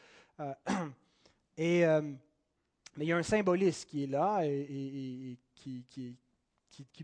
Euh, 0.40 0.52
et, 1.56 1.86
euh, 1.86 2.02
mais 2.96 3.06
il 3.06 3.08
y 3.08 3.12
a 3.12 3.16
un 3.16 3.22
symbolisme 3.22 3.88
qui 3.88 4.04
est 4.04 4.06
là 4.06 4.42
et, 4.44 5.38
qui, 5.54 6.14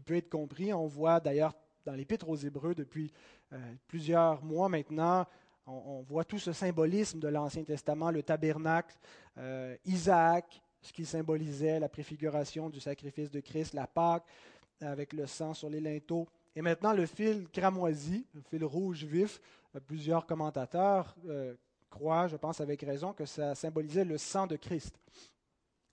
peut 0.05 0.17
être 0.17 0.29
compris. 0.29 0.71
On 0.75 0.87
voit 0.87 1.19
d'ailleurs 1.19 1.55
dans 1.87 1.95
l'Épître 1.95 2.29
aux 2.29 2.37
Hébreux 2.37 2.75
depuis 2.75 3.11
plusieurs 3.89 4.45
mois 4.45 4.69
maintenant 4.69 5.27
on, 5.71 6.03
voit 6.03 6.25
tout 6.25 6.39
ce 6.39 6.53
symbolisme 6.53 7.19
de 7.19 7.29
l'Ancien 7.29 7.65
Testament, 7.65 8.11
le 8.11 8.23
tabernacle, 8.23 8.97
euh, 9.39 9.77
Isaac, 9.85 10.61
ce 10.83 10.93
qui 10.93 11.05
symbolisait 11.05 11.79
la 11.79 11.89
préfiguration 11.89 12.71
du 12.71 12.81
sacrifice 12.81 13.31
de 13.31 13.41
Christ, 13.41 13.75
la 13.75 13.87
Pâque, 13.87 14.25
avec 14.81 15.13
le 15.13 15.27
sang 15.27 15.55
sur 15.55 15.69
les 15.69 15.81
linteaux. 15.81 16.27
Et 16.57 16.63
maintenant, 16.63 16.93
le 16.93 17.07
fil 17.07 17.47
cramoisi, 17.53 18.27
le 18.35 18.41
fil 18.43 18.65
rouge 18.65 19.05
vif, 19.05 19.41
plusieurs 19.87 20.27
commentateurs 20.27 21.15
euh, 21.29 21.55
croient, 21.91 22.29
je 22.29 22.37
pense 22.37 22.61
avec 22.61 22.81
raison, 22.83 23.13
que 23.13 23.27
ça 23.27 23.55
symbolisait 23.55 24.05
le 24.05 24.19
sang 24.19 24.47
de 24.47 24.57
Christ. 24.57 24.99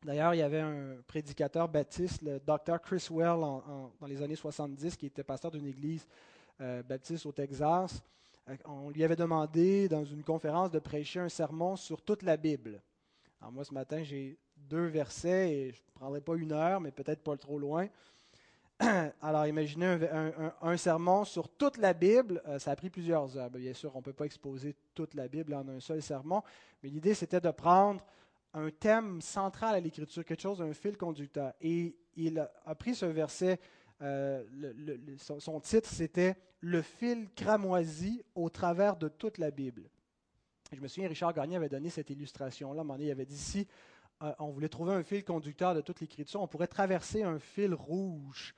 D'ailleurs, 0.04 0.34
il 0.34 0.38
y 0.38 0.44
avait 0.44 0.62
un 0.62 0.98
prédicateur 1.06 1.68
baptiste, 1.68 2.22
le 2.22 2.40
docteur 2.40 2.82
Chris 2.82 3.08
Well, 3.12 3.40
dans 4.00 4.08
les 4.08 4.22
années 4.22 4.36
70, 4.36 4.96
qui 4.96 5.08
était 5.08 5.24
pasteur 5.24 5.52
d'une 5.52 5.66
église 5.66 6.08
euh, 6.62 6.84
baptiste 6.84 7.26
au 7.26 7.32
Texas. 7.32 8.02
Euh, 8.50 8.56
on 8.66 8.90
lui 8.90 9.04
avait 9.04 9.16
demandé, 9.16 9.88
dans 9.88 10.04
une 10.04 10.24
conférence, 10.24 10.72
de 10.72 10.80
prêcher 10.80 11.20
un 11.20 11.30
sermon 11.30 11.76
sur 11.76 12.02
toute 12.02 12.24
la 12.24 12.38
Bible. 12.38 12.82
Alors 13.42 13.52
moi, 13.52 13.64
ce 13.64 13.74
matin, 13.74 14.04
j'ai 14.04 14.38
deux 14.56 14.86
versets 14.86 15.54
et 15.54 15.72
je 15.72 15.82
ne 15.82 16.00
prendrai 16.00 16.22
pas 16.22 16.36
une 16.36 16.52
heure, 16.52 16.82
mais 16.82 16.92
peut-être 16.92 17.22
pas 17.22 17.38
trop 17.38 17.60
loin. 17.60 17.88
Alors, 19.22 19.48
imaginez 19.48 19.98
un, 20.62 20.78
sermon 20.78 21.26
sur 21.26 21.50
toute 21.50 21.78
la 21.78 21.94
Bible. 21.94 22.42
Euh, 22.48 22.60
ça 22.60 22.72
a 22.72 22.76
pris 22.76 22.90
plusieurs 22.90 23.38
heures. 23.38 23.50
Bien 23.50 23.74
sûr, 23.74 23.92
on 23.96 24.00
ne 24.00 24.04
peut 24.04 24.14
pas 24.14 24.26
exposer 24.26 24.76
toute 24.94 25.14
la 25.14 25.28
Bible 25.28 25.54
en 25.54 25.68
un 25.68 25.80
seul 25.80 26.02
sermon, 26.02 26.44
mais 26.84 26.90
l'idée, 26.90 27.14
c'était 27.14 27.42
de 27.42 27.52
prendre 27.52 28.02
un 28.54 28.70
thème 28.70 29.22
central 29.22 29.76
à 29.76 29.80
l'Écriture, 29.80 30.24
quelque 30.24 30.42
chose, 30.42 30.62
un 30.62 30.74
fil 30.74 30.98
conducteur. 30.98 31.54
Et 31.62 31.96
il 32.16 32.40
a 32.40 32.76
pris 32.76 32.96
ce 32.96 33.06
verset, 33.06 33.60
euh, 34.02 34.44
son, 35.18 35.60
titre, 35.60 35.90
c'était 35.90 36.36
Le 36.62 36.82
fil 36.82 37.30
cramoisi 37.36 38.24
au 38.36 38.50
travers 38.50 38.96
de 38.96 39.08
toute 39.08 39.38
la 39.38 39.52
Bible. 39.52 39.90
Je 40.72 40.82
me 40.82 40.88
souviens, 40.88 41.10
Richard 41.10 41.34
Gagné 41.34 41.56
avait 41.56 41.70
donné 41.70 41.90
cette 41.90 42.10
illustration-là. 42.10 42.82
À 42.82 42.98
il 43.00 43.12
avait 43.12 43.26
dit 43.26 43.38
si 43.38 43.68
euh, 44.24 44.34
on 44.40 44.50
voulait 44.50 44.70
trouver 44.70 44.94
un 44.94 45.04
fil 45.04 45.24
conducteur 45.24 45.74
de 45.74 45.82
toute 45.82 46.02
l'Écriture, 46.02 46.42
on 46.42 46.48
pourrait 46.48 46.68
traverser 46.68 47.24
un 47.24 47.40
fil 47.40 47.74
rouge 47.74 48.56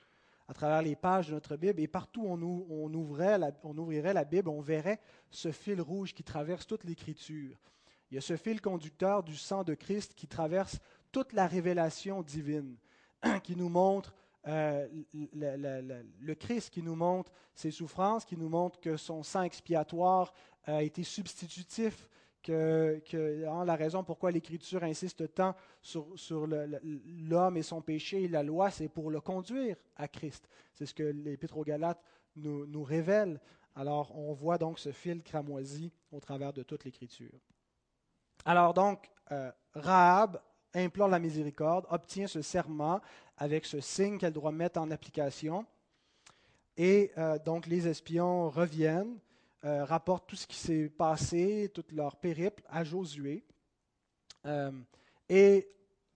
à 0.48 0.52
travers 0.52 0.82
les 0.82 0.96
pages 0.96 1.28
de 1.28 1.34
notre 1.34 1.56
Bible, 1.56 1.80
et 1.80 1.86
partout 1.86 2.24
on, 2.26 2.42
ouvrait 2.42 3.38
on 3.62 3.78
ouvrirait 3.78 4.12
la 4.12 4.24
Bible, 4.24 4.48
on 4.48 4.60
verrait 4.60 4.98
ce 5.30 5.52
fil 5.52 5.80
rouge 5.80 6.12
qui 6.12 6.24
traverse 6.24 6.66
toute 6.66 6.82
l'Écriture. 6.82 7.56
Il 8.10 8.16
y 8.16 8.18
a 8.18 8.20
ce 8.20 8.36
fil 8.36 8.60
conducteur 8.60 9.22
du 9.22 9.36
sang 9.36 9.62
de 9.62 9.74
Christ 9.74 10.14
qui 10.14 10.26
traverse 10.26 10.80
toute 11.12 11.32
la 11.34 11.46
révélation 11.46 12.22
divine, 12.22 12.76
qui 13.44 13.54
nous 13.54 13.68
montre 13.68 14.12
euh, 14.46 14.88
le, 15.12 16.34
Christ, 16.34 16.70
qui 16.70 16.82
nous 16.82 16.94
montre 16.94 17.32
ses 17.54 17.70
souffrances, 17.70 18.24
qui 18.24 18.36
nous 18.36 18.48
montre 18.48 18.80
que 18.80 18.96
son 18.96 19.22
sang 19.22 19.42
expiatoire 19.42 20.32
a 20.64 20.82
été 20.82 21.02
substitutif, 21.02 22.08
que, 22.42 23.02
hein, 23.46 23.64
la 23.66 23.76
raison 23.76 24.02
pourquoi 24.02 24.30
l'Écriture 24.30 24.82
insiste 24.82 25.34
tant 25.34 25.54
sur, 25.82 26.06
sur 26.16 26.46
l'homme 26.46 27.56
et 27.58 27.62
son 27.62 27.82
péché 27.82 28.22
et 28.22 28.28
la 28.28 28.42
loi, 28.42 28.70
c'est 28.70 28.88
pour 28.88 29.10
le 29.10 29.20
conduire 29.20 29.76
à 29.96 30.08
Christ. 30.08 30.48
C'est 30.74 30.86
ce 30.86 30.94
que 30.94 31.02
l'Épître 31.02 31.58
aux 31.58 31.64
Galates 31.64 32.02
nous, 32.36 32.66
nous 32.66 32.82
révèle. 32.82 33.40
Alors, 33.74 34.16
on 34.16 34.32
voit 34.32 34.58
donc 34.58 34.78
ce 34.78 34.90
fil 34.90 35.22
cramoisi 35.22 35.92
au 36.12 36.20
travers 36.20 36.52
de 36.52 36.62
toute 36.62 36.84
l'Écriture. 36.84 37.38
Alors 38.44 38.72
donc, 38.72 39.10
euh, 39.32 39.52
Rahab 39.74 40.40
implore 40.74 41.08
la 41.08 41.18
miséricorde, 41.18 41.86
obtient 41.90 42.26
ce 42.26 42.42
serment 42.42 43.00
avec 43.40 43.64
ce 43.64 43.80
signe 43.80 44.18
qu'elle 44.18 44.34
doit 44.34 44.52
mettre 44.52 44.78
en 44.78 44.90
application. 44.90 45.66
Et 46.76 47.10
euh, 47.18 47.38
donc 47.38 47.66
les 47.66 47.88
espions 47.88 48.50
reviennent, 48.50 49.18
euh, 49.64 49.84
rapportent 49.84 50.28
tout 50.28 50.36
ce 50.36 50.46
qui 50.46 50.56
s'est 50.56 50.88
passé, 50.88 51.70
tout 51.74 51.84
leur 51.92 52.16
périple 52.16 52.62
à 52.68 52.84
Josué. 52.84 53.42
et 55.28 55.68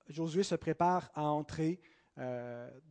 Josué 0.09 0.43
se 0.43 0.54
prépare 0.54 1.11
à 1.14 1.25
entrer 1.25 1.81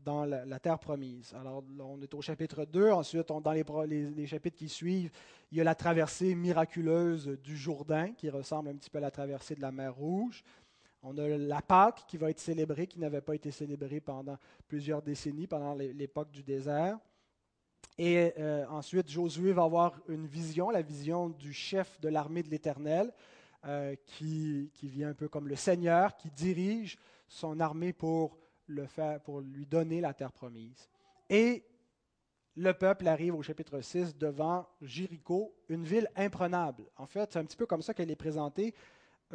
dans 0.04 0.26
la, 0.26 0.60
terre 0.60 0.80
promise. 0.80 1.34
Alors, 1.34 1.64
on 1.80 2.02
est 2.02 2.14
au 2.14 2.22
chapitre 2.22 2.66
2. 2.66 2.92
Ensuite, 2.92 3.28
dans 3.28 3.52
les, 3.86 4.28
chapitres 4.28 4.58
qui 4.58 4.68
suivent, 4.68 5.12
il 5.52 5.58
y 5.60 5.62
a 5.62 5.64
la 5.64 5.76
traversée 5.76 6.36
miraculeuse 6.36 7.28
du 7.42 7.56
Jourdain, 7.56 8.12
qui 8.14 8.30
ressemble 8.30 8.70
un 8.70 8.76
petit 8.76 8.90
peu 8.90 8.98
à 8.98 9.02
la 9.02 9.12
traversée 9.12 9.56
de 9.56 9.62
la 9.62 9.72
mer 9.72 9.96
Rouge. 9.96 10.44
On 11.04 11.18
a 11.18 11.28
la 11.28 11.62
Pâque 11.62 12.06
qui 12.08 12.18
va 12.18 12.30
être 12.30 12.40
célébrée, 12.40 12.88
qui 12.88 13.00
n'avait 13.00 13.22
pas 13.22 13.36
été 13.36 13.52
célébrée 13.52 14.00
pendant 14.00 14.38
plusieurs 14.68 15.02
décennies, 15.02 15.48
pendant 15.48 15.76
l'époque 15.76 16.32
du 16.32 16.44
désert. 16.44 16.98
Et 17.98 18.34
euh, 18.40 18.66
ensuite, 18.70 19.10
Josué 19.10 19.52
va 19.52 19.64
avoir 19.64 20.00
une 20.08 20.26
vision, 20.26 20.70
la 20.70 20.82
vision 20.82 21.30
du 21.30 21.52
chef 21.52 22.00
de 22.00 22.08
l'armée 22.08 22.42
de 22.42 22.50
l'Éternel, 22.50 23.14
euh, 23.66 23.96
qui, 24.06 24.72
qui 24.74 24.88
vient 24.88 25.10
un 25.10 25.14
peu 25.14 25.28
comme 25.28 25.50
le 25.50 25.58
Seigneur, 25.58 26.16
qui 26.16 26.32
dirige 26.32 26.98
son 27.28 27.60
armée 27.60 27.92
pour 27.92 28.38
le 28.68 28.86
faire 28.86 29.22
pour 29.22 29.42
lui 29.42 29.66
donner 29.66 30.00
la 30.00 30.14
terre 30.14 30.32
promise. 30.32 30.90
Et 31.30 31.66
le 32.56 32.74
peuple 32.74 33.08
arrive 33.08 33.36
au 33.36 33.42
chapitre 33.42 33.82
6 33.82 34.16
devant 34.16 34.68
Jéricho, 34.82 35.56
une 35.70 35.84
ville 35.84 36.10
imprenable. 36.16 36.84
En 36.98 37.08
fait, 37.08 37.34
c'est 37.34 37.40
un 37.40 37.46
petit 37.46 37.58
peu 37.58 37.66
comme 37.66 37.82
ça 37.82 37.94
qu'elle 37.94 38.12
est 38.12 38.16
présentée 38.16 38.76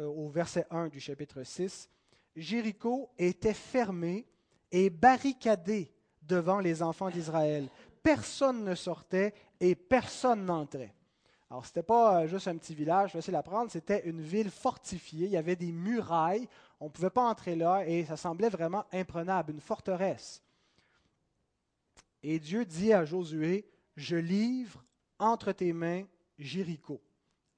au 0.05 0.29
verset 0.29 0.65
1 0.71 0.87
du 0.87 0.99
chapitre 0.99 1.43
6. 1.43 1.89
Jéricho 2.35 3.09
était 3.17 3.53
fermé 3.53 4.25
et 4.71 4.89
barricadé 4.89 5.91
devant 6.21 6.59
les 6.59 6.81
enfants 6.81 7.09
d'Israël. 7.09 7.67
Personne 8.01 8.63
ne 8.63 8.75
sortait 8.75 9.33
et 9.59 9.75
personne 9.75 10.45
n'entrait. 10.45 10.93
Alors, 11.49 11.65
ce 11.65 11.71
n'était 11.71 11.83
pas 11.83 12.21
euh, 12.21 12.27
juste 12.27 12.47
un 12.47 12.57
petit 12.57 12.75
village 12.75 13.11
facile 13.11 13.35
à 13.35 13.41
prendre, 13.41 13.71
c'était 13.71 14.07
une 14.07 14.21
ville 14.21 14.51
fortifiée. 14.51 15.25
Il 15.25 15.31
y 15.31 15.37
avait 15.37 15.55
des 15.55 15.71
murailles. 15.71 16.47
On 16.79 16.85
ne 16.85 16.89
pouvait 16.91 17.09
pas 17.09 17.27
entrer 17.27 17.55
là 17.55 17.85
et 17.87 18.05
ça 18.05 18.15
semblait 18.15 18.49
vraiment 18.49 18.85
imprenable, 18.93 19.51
une 19.53 19.59
forteresse. 19.59 20.43
Et 22.21 22.39
Dieu 22.39 22.65
dit 22.65 22.93
à 22.93 23.03
Josué, 23.03 23.67
je 23.95 24.15
livre 24.15 24.83
entre 25.17 25.51
tes 25.51 25.73
mains 25.73 26.03
Jéricho. 26.37 27.01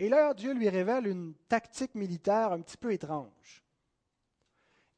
Et 0.01 0.09
là, 0.09 0.33
Dieu 0.33 0.51
lui 0.55 0.67
révèle 0.67 1.05
une 1.05 1.35
tactique 1.47 1.93
militaire 1.93 2.53
un 2.53 2.61
petit 2.61 2.75
peu 2.75 2.91
étrange. 2.91 3.63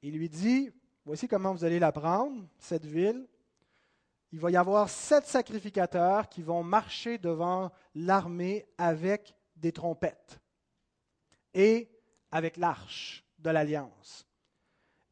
Il 0.02 0.18
lui 0.18 0.30
dit, 0.30 0.72
voici 1.04 1.28
comment 1.28 1.54
vous 1.54 1.66
allez 1.66 1.78
la 1.78 1.92
prendre, 1.92 2.48
cette 2.58 2.86
ville 2.86 3.28
il 4.32 4.40
va 4.40 4.50
y 4.50 4.58
avoir 4.58 4.90
sept 4.90 5.26
sacrificateurs 5.26 6.28
qui 6.28 6.42
vont 6.42 6.64
marcher 6.64 7.20
devant 7.20 7.72
l'armée 7.94 8.66
avec 8.80 9.36
des 9.56 9.72
trompettes 9.72 10.40
et 11.54 11.88
avec 12.32 12.58
l'arche 12.58 13.24
de 13.38 13.52
l'alliance 13.52 14.26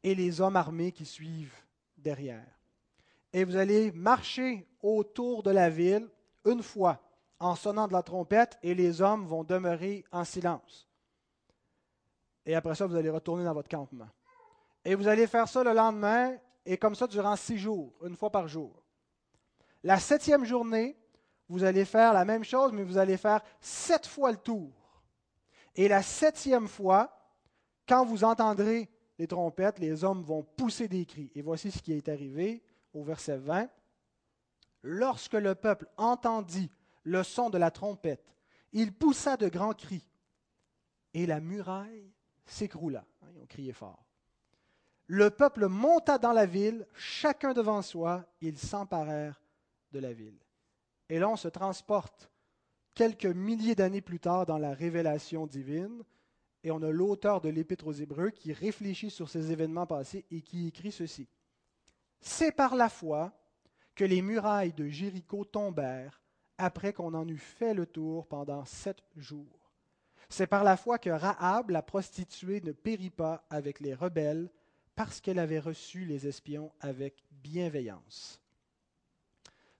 et 0.02 0.16
les 0.16 0.40
hommes 0.40 0.56
armés 0.56 0.90
qui 0.90 1.04
suivent 1.04 1.54
derrière. 1.96 2.58
Et 3.32 3.44
vous 3.44 3.54
allez 3.54 3.92
marcher 3.92 4.66
autour 4.82 5.44
de 5.44 5.52
la 5.52 5.70
ville 5.70 6.08
une 6.44 6.62
fois 6.62 7.00
en 7.42 7.56
sonnant 7.56 7.88
de 7.88 7.92
la 7.92 8.02
trompette 8.02 8.56
et 8.62 8.72
les 8.72 9.02
hommes 9.02 9.26
vont 9.26 9.42
demeurer 9.42 10.04
en 10.12 10.24
silence. 10.24 10.88
Et 12.46 12.54
après 12.54 12.76
ça, 12.76 12.86
vous 12.86 12.94
allez 12.94 13.10
retourner 13.10 13.44
dans 13.44 13.52
votre 13.52 13.68
campement. 13.68 14.08
Et 14.84 14.94
vous 14.94 15.08
allez 15.08 15.26
faire 15.26 15.48
ça 15.48 15.64
le 15.64 15.72
lendemain 15.72 16.36
et 16.64 16.76
comme 16.76 16.94
ça 16.94 17.08
durant 17.08 17.34
six 17.34 17.58
jours, 17.58 17.92
une 18.04 18.14
fois 18.14 18.30
par 18.30 18.46
jour. 18.46 18.82
La 19.82 19.98
septième 19.98 20.44
journée, 20.44 20.96
vous 21.48 21.64
allez 21.64 21.84
faire 21.84 22.12
la 22.12 22.24
même 22.24 22.44
chose, 22.44 22.72
mais 22.72 22.84
vous 22.84 22.96
allez 22.96 23.16
faire 23.16 23.42
sept 23.60 24.06
fois 24.06 24.30
le 24.30 24.38
tour. 24.38 24.70
Et 25.74 25.88
la 25.88 26.02
septième 26.02 26.68
fois, 26.68 27.12
quand 27.88 28.04
vous 28.04 28.22
entendrez 28.22 28.88
les 29.18 29.26
trompettes, 29.26 29.80
les 29.80 30.04
hommes 30.04 30.22
vont 30.22 30.44
pousser 30.44 30.86
des 30.86 31.04
cris. 31.06 31.32
Et 31.34 31.42
voici 31.42 31.72
ce 31.72 31.82
qui 31.82 31.92
est 31.92 32.08
arrivé 32.08 32.62
au 32.94 33.02
verset 33.02 33.38
20. 33.38 33.68
Lorsque 34.84 35.34
le 35.34 35.56
peuple 35.56 35.88
entendit 35.96 36.70
le 37.04 37.22
son 37.22 37.50
de 37.50 37.58
la 37.58 37.70
trompette, 37.70 38.36
il 38.72 38.92
poussa 38.92 39.36
de 39.36 39.48
grands 39.48 39.74
cris, 39.74 40.08
et 41.14 41.26
la 41.26 41.40
muraille 41.40 42.12
s'écroula. 42.46 43.04
Ils 43.30 43.40
ont 43.40 43.46
crié 43.46 43.72
fort. 43.72 44.06
Le 45.06 45.30
peuple 45.30 45.66
monta 45.66 46.18
dans 46.18 46.32
la 46.32 46.46
ville, 46.46 46.86
chacun 46.94 47.52
devant 47.52 47.82
soi, 47.82 48.24
ils 48.40 48.58
s'emparèrent 48.58 49.42
de 49.90 49.98
la 49.98 50.12
ville. 50.12 50.38
Et 51.08 51.18
là, 51.18 51.28
on 51.28 51.36
se 51.36 51.48
transporte 51.48 52.30
quelques 52.94 53.26
milliers 53.26 53.74
d'années 53.74 54.00
plus 54.00 54.20
tard 54.20 54.46
dans 54.46 54.58
la 54.58 54.72
révélation 54.72 55.46
divine, 55.46 56.02
et 56.64 56.70
on 56.70 56.82
a 56.82 56.90
l'auteur 56.90 57.40
de 57.40 57.48
l'Épître 57.48 57.86
aux 57.86 57.92
Hébreux 57.92 58.30
qui 58.30 58.52
réfléchit 58.52 59.10
sur 59.10 59.28
ces 59.28 59.50
événements 59.50 59.86
passés 59.86 60.24
et 60.30 60.42
qui 60.42 60.68
écrit 60.68 60.92
ceci. 60.92 61.28
C'est 62.20 62.52
par 62.52 62.76
la 62.76 62.88
foi 62.88 63.32
que 63.94 64.04
les 64.04 64.22
murailles 64.22 64.72
de 64.72 64.86
Jéricho 64.86 65.44
tombèrent 65.44 66.21
après 66.62 66.92
qu'on 66.92 67.14
en 67.14 67.28
eut 67.28 67.38
fait 67.38 67.74
le 67.74 67.86
tour 67.86 68.26
pendant 68.26 68.64
sept 68.64 69.02
jours. 69.16 69.70
C'est 70.28 70.46
par 70.46 70.64
la 70.64 70.76
foi 70.76 70.98
que 70.98 71.10
Rahab, 71.10 71.70
la 71.70 71.82
prostituée, 71.82 72.60
ne 72.62 72.72
périt 72.72 73.10
pas 73.10 73.44
avec 73.50 73.80
les 73.80 73.94
rebelles 73.94 74.48
parce 74.94 75.20
qu'elle 75.20 75.38
avait 75.38 75.58
reçu 75.58 76.04
les 76.04 76.26
espions 76.26 76.72
avec 76.80 77.22
bienveillance. 77.30 78.40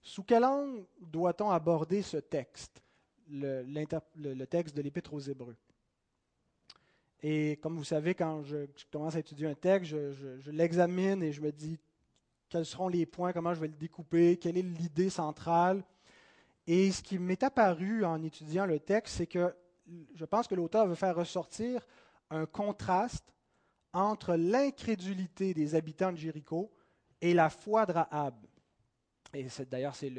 Sous 0.02 0.24
quel 0.24 0.44
angle 0.44 0.84
doit-on 1.00 1.50
aborder 1.50 2.02
ce 2.02 2.16
texte, 2.16 2.82
le, 3.30 4.44
texte 4.44 4.76
de 4.76 4.82
l'Épître 4.82 5.14
aux 5.14 5.20
Hébreux? 5.20 5.56
Et 7.22 7.56
comme 7.62 7.76
vous 7.76 7.84
savez, 7.84 8.14
quand 8.14 8.42
je, 8.42 8.66
commence 8.90 9.14
à 9.14 9.20
étudier 9.20 9.46
un 9.46 9.54
texte, 9.54 9.90
je, 9.90 10.50
l'examine 10.50 11.22
et 11.22 11.30
je 11.30 11.40
me 11.40 11.52
dis 11.52 11.78
quels 12.48 12.66
seront 12.66 12.88
les 12.88 13.06
points, 13.06 13.32
comment 13.32 13.54
je 13.54 13.60
vais 13.60 13.68
le 13.68 13.74
découper, 13.74 14.36
quelle 14.36 14.58
est 14.58 14.62
l'idée 14.62 15.08
centrale? 15.08 15.84
Et 16.66 16.92
ce 16.92 17.02
qui 17.02 17.18
m'est 17.18 17.42
apparu 17.42 18.04
en 18.04 18.22
étudiant 18.22 18.66
le 18.66 18.78
texte, 18.78 19.16
c'est 19.16 19.26
que 19.26 19.54
je 20.14 20.24
pense 20.24 20.46
que 20.46 20.54
l'auteur 20.54 20.86
veut 20.86 20.94
faire 20.94 21.16
ressortir 21.16 21.86
un 22.30 22.46
contraste 22.46 23.34
entre 23.92 24.36
l'incrédulité 24.36 25.54
des 25.54 25.74
habitants 25.74 26.12
de 26.12 26.16
Jéricho 26.16 26.72
et 27.20 27.34
la 27.34 27.50
foi 27.50 27.84
de 27.84 27.92
Rahab. 27.92 28.34
Et 29.34 29.46
d'ailleurs, 29.70 29.94
c'est 29.94 30.12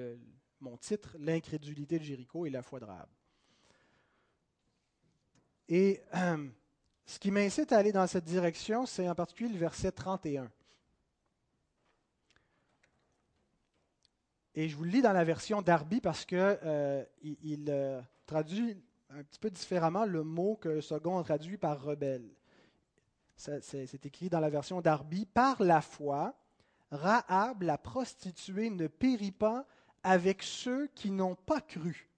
mon 0.60 0.78
titre, 0.78 1.16
L'incrédulité 1.20 2.00
de 2.00 2.04
Jéricho 2.04 2.46
et 2.46 2.50
la 2.50 2.62
foi 2.62 2.80
de 2.80 2.86
Rahab. 2.86 3.10
Et 5.68 6.02
euh, 6.16 6.50
ce 7.06 7.20
qui 7.20 7.32
m'incite 7.32 7.72
à 7.72 7.78
aller 7.78 7.92
dans 7.92 8.08
cette 8.08 8.26
direction, 8.26 8.86
c'est 8.86 9.10
en 9.10 9.16
particulier 9.16 9.50
le 9.50 9.60
verset 9.60 9.92
31. 9.92 10.52
Et 14.56 14.70
je 14.70 14.76
vous 14.76 14.84
le 14.84 14.92
lis 14.92 15.02
dans 15.02 15.14
la 15.14 15.24
version 15.24 15.62
Darby 15.62 16.00
parce 16.00 16.26
qu'il 16.26 16.38
euh, 16.40 17.04
il, 17.24 17.66
euh, 17.70 18.02
traduit 18.28 18.78
un 19.10 19.24
petit 19.24 19.40
peu 19.40 19.50
différemment 19.50 20.06
le 20.06 20.24
mot 20.24 20.56
que 20.56 20.80
Second 20.80 21.24
traduit 21.24 21.58
par 21.58 21.82
rebelle. 21.82 22.30
C'est 23.36 24.06
écrit 24.06 24.30
dans 24.30 24.40
la 24.40 24.52
version 24.52 24.80
Darby 24.80 25.26
Par 25.26 25.62
la 25.64 25.82
foi, 25.82 26.36
Rahab, 26.92 27.64
la 27.64 27.80
prostituée, 27.80 28.70
ne 28.70 28.88
périt 28.88 29.32
pas 29.32 29.66
avec 30.04 30.44
ceux 30.44 30.88
qui 30.88 31.10
n'ont 31.10 31.36
pas 31.36 31.60
cru, 31.60 32.10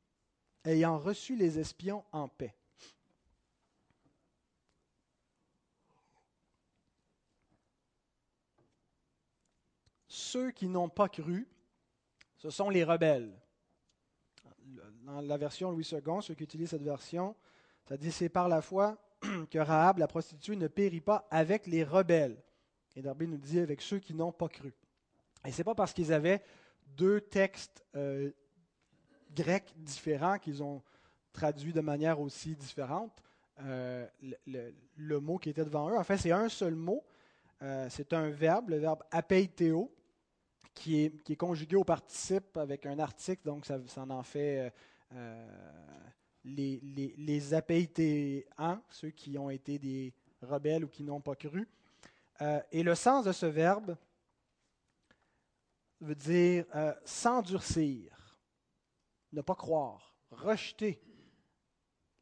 ayant 0.65 0.99
reçu 0.99 1.37
les 1.37 1.57
espions 1.57 2.03
en 2.11 2.27
paix. 2.27 2.53
Ceux 10.07 10.51
qui 10.51 10.67
n'ont 10.67 10.89
pas 10.89 11.07
cru, 11.07 11.47
ce 12.45 12.51
sont 12.51 12.69
les 12.69 12.83
rebelles. 12.83 13.31
Dans 15.03 15.21
la 15.21 15.37
version 15.37 15.71
Louis 15.71 15.87
II, 15.91 16.21
ceux 16.21 16.35
qui 16.35 16.43
utilisent 16.43 16.69
cette 16.69 16.83
version, 16.83 17.35
ça 17.87 17.97
dit 17.97 18.11
c'est 18.11 18.29
par 18.29 18.47
la 18.47 18.61
foi 18.61 18.97
que 19.49 19.57
Rahab, 19.57 19.97
la 19.97 20.07
prostituée, 20.07 20.55
ne 20.55 20.67
périt 20.67 21.01
pas 21.01 21.27
avec 21.31 21.65
les 21.65 21.83
rebelles. 21.83 22.37
Et 22.95 23.01
Darby 23.01 23.27
nous 23.27 23.37
dit 23.37 23.59
avec 23.59 23.81
ceux 23.81 23.97
qui 23.97 24.13
n'ont 24.13 24.31
pas 24.31 24.47
cru. 24.47 24.73
Et 25.43 25.51
ce 25.51 25.57
n'est 25.57 25.63
pas 25.63 25.73
parce 25.73 25.91
qu'ils 25.91 26.13
avaient 26.13 26.43
deux 26.85 27.19
textes 27.19 27.83
euh, 27.95 28.31
grecs 29.33 29.73
différents 29.77 30.37
qu'ils 30.37 30.61
ont 30.61 30.83
traduit 31.33 31.73
de 31.73 31.81
manière 31.81 32.19
aussi 32.19 32.55
différente 32.55 33.23
euh, 33.59 34.07
le, 34.45 35.19
mot 35.19 35.39
qui 35.39 35.49
était 35.49 35.65
devant 35.65 35.89
eux. 35.89 35.97
En 35.97 36.03
fait, 36.03 36.17
c'est 36.17 36.31
un 36.31 36.49
seul 36.49 36.75
mot. 36.75 37.03
Euh, 37.63 37.87
c'est 37.89 38.13
un 38.13 38.29
verbe, 38.29 38.69
le 38.69 38.77
verbe 38.77 39.01
apeiteo, 39.09 39.91
qui 40.75 41.01
est, 41.03 41.35
conjugué 41.35 41.75
au 41.75 41.83
participe 41.83 42.55
avec 42.57 42.85
un 42.85 42.99
article, 42.99 43.41
donc 43.45 43.65
ça, 43.65 43.79
en 43.97 44.23
fait 44.23 44.71
les, 46.45 46.79
les, 46.83 47.15
les 47.17 47.39
ceux 48.89 49.09
qui 49.09 49.37
ont 49.37 49.49
été 49.49 49.79
des 49.79 50.13
rebelles 50.41 50.85
ou 50.85 50.87
qui 50.87 51.03
n'ont 51.03 51.21
pas 51.21 51.35
cru. 51.35 51.67
Euh, 52.41 52.61
et 52.71 52.83
le 52.83 52.95
sens 52.95 53.25
de 53.25 53.31
ce 53.31 53.45
verbe 53.45 53.97
veut 56.01 56.15
dire 56.15 56.65
euh, 56.75 56.93
s'endurcir, 57.03 58.39
ne 59.31 59.41
pas 59.41 59.55
croire, 59.55 60.15
rejeter 60.29 61.01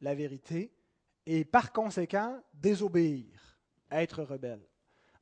la 0.00 0.14
vérité 0.14 0.72
et 1.26 1.44
par 1.44 1.72
conséquent 1.72 2.40
désobéir, 2.52 3.58
être 3.90 4.22
rebelle. 4.22 4.66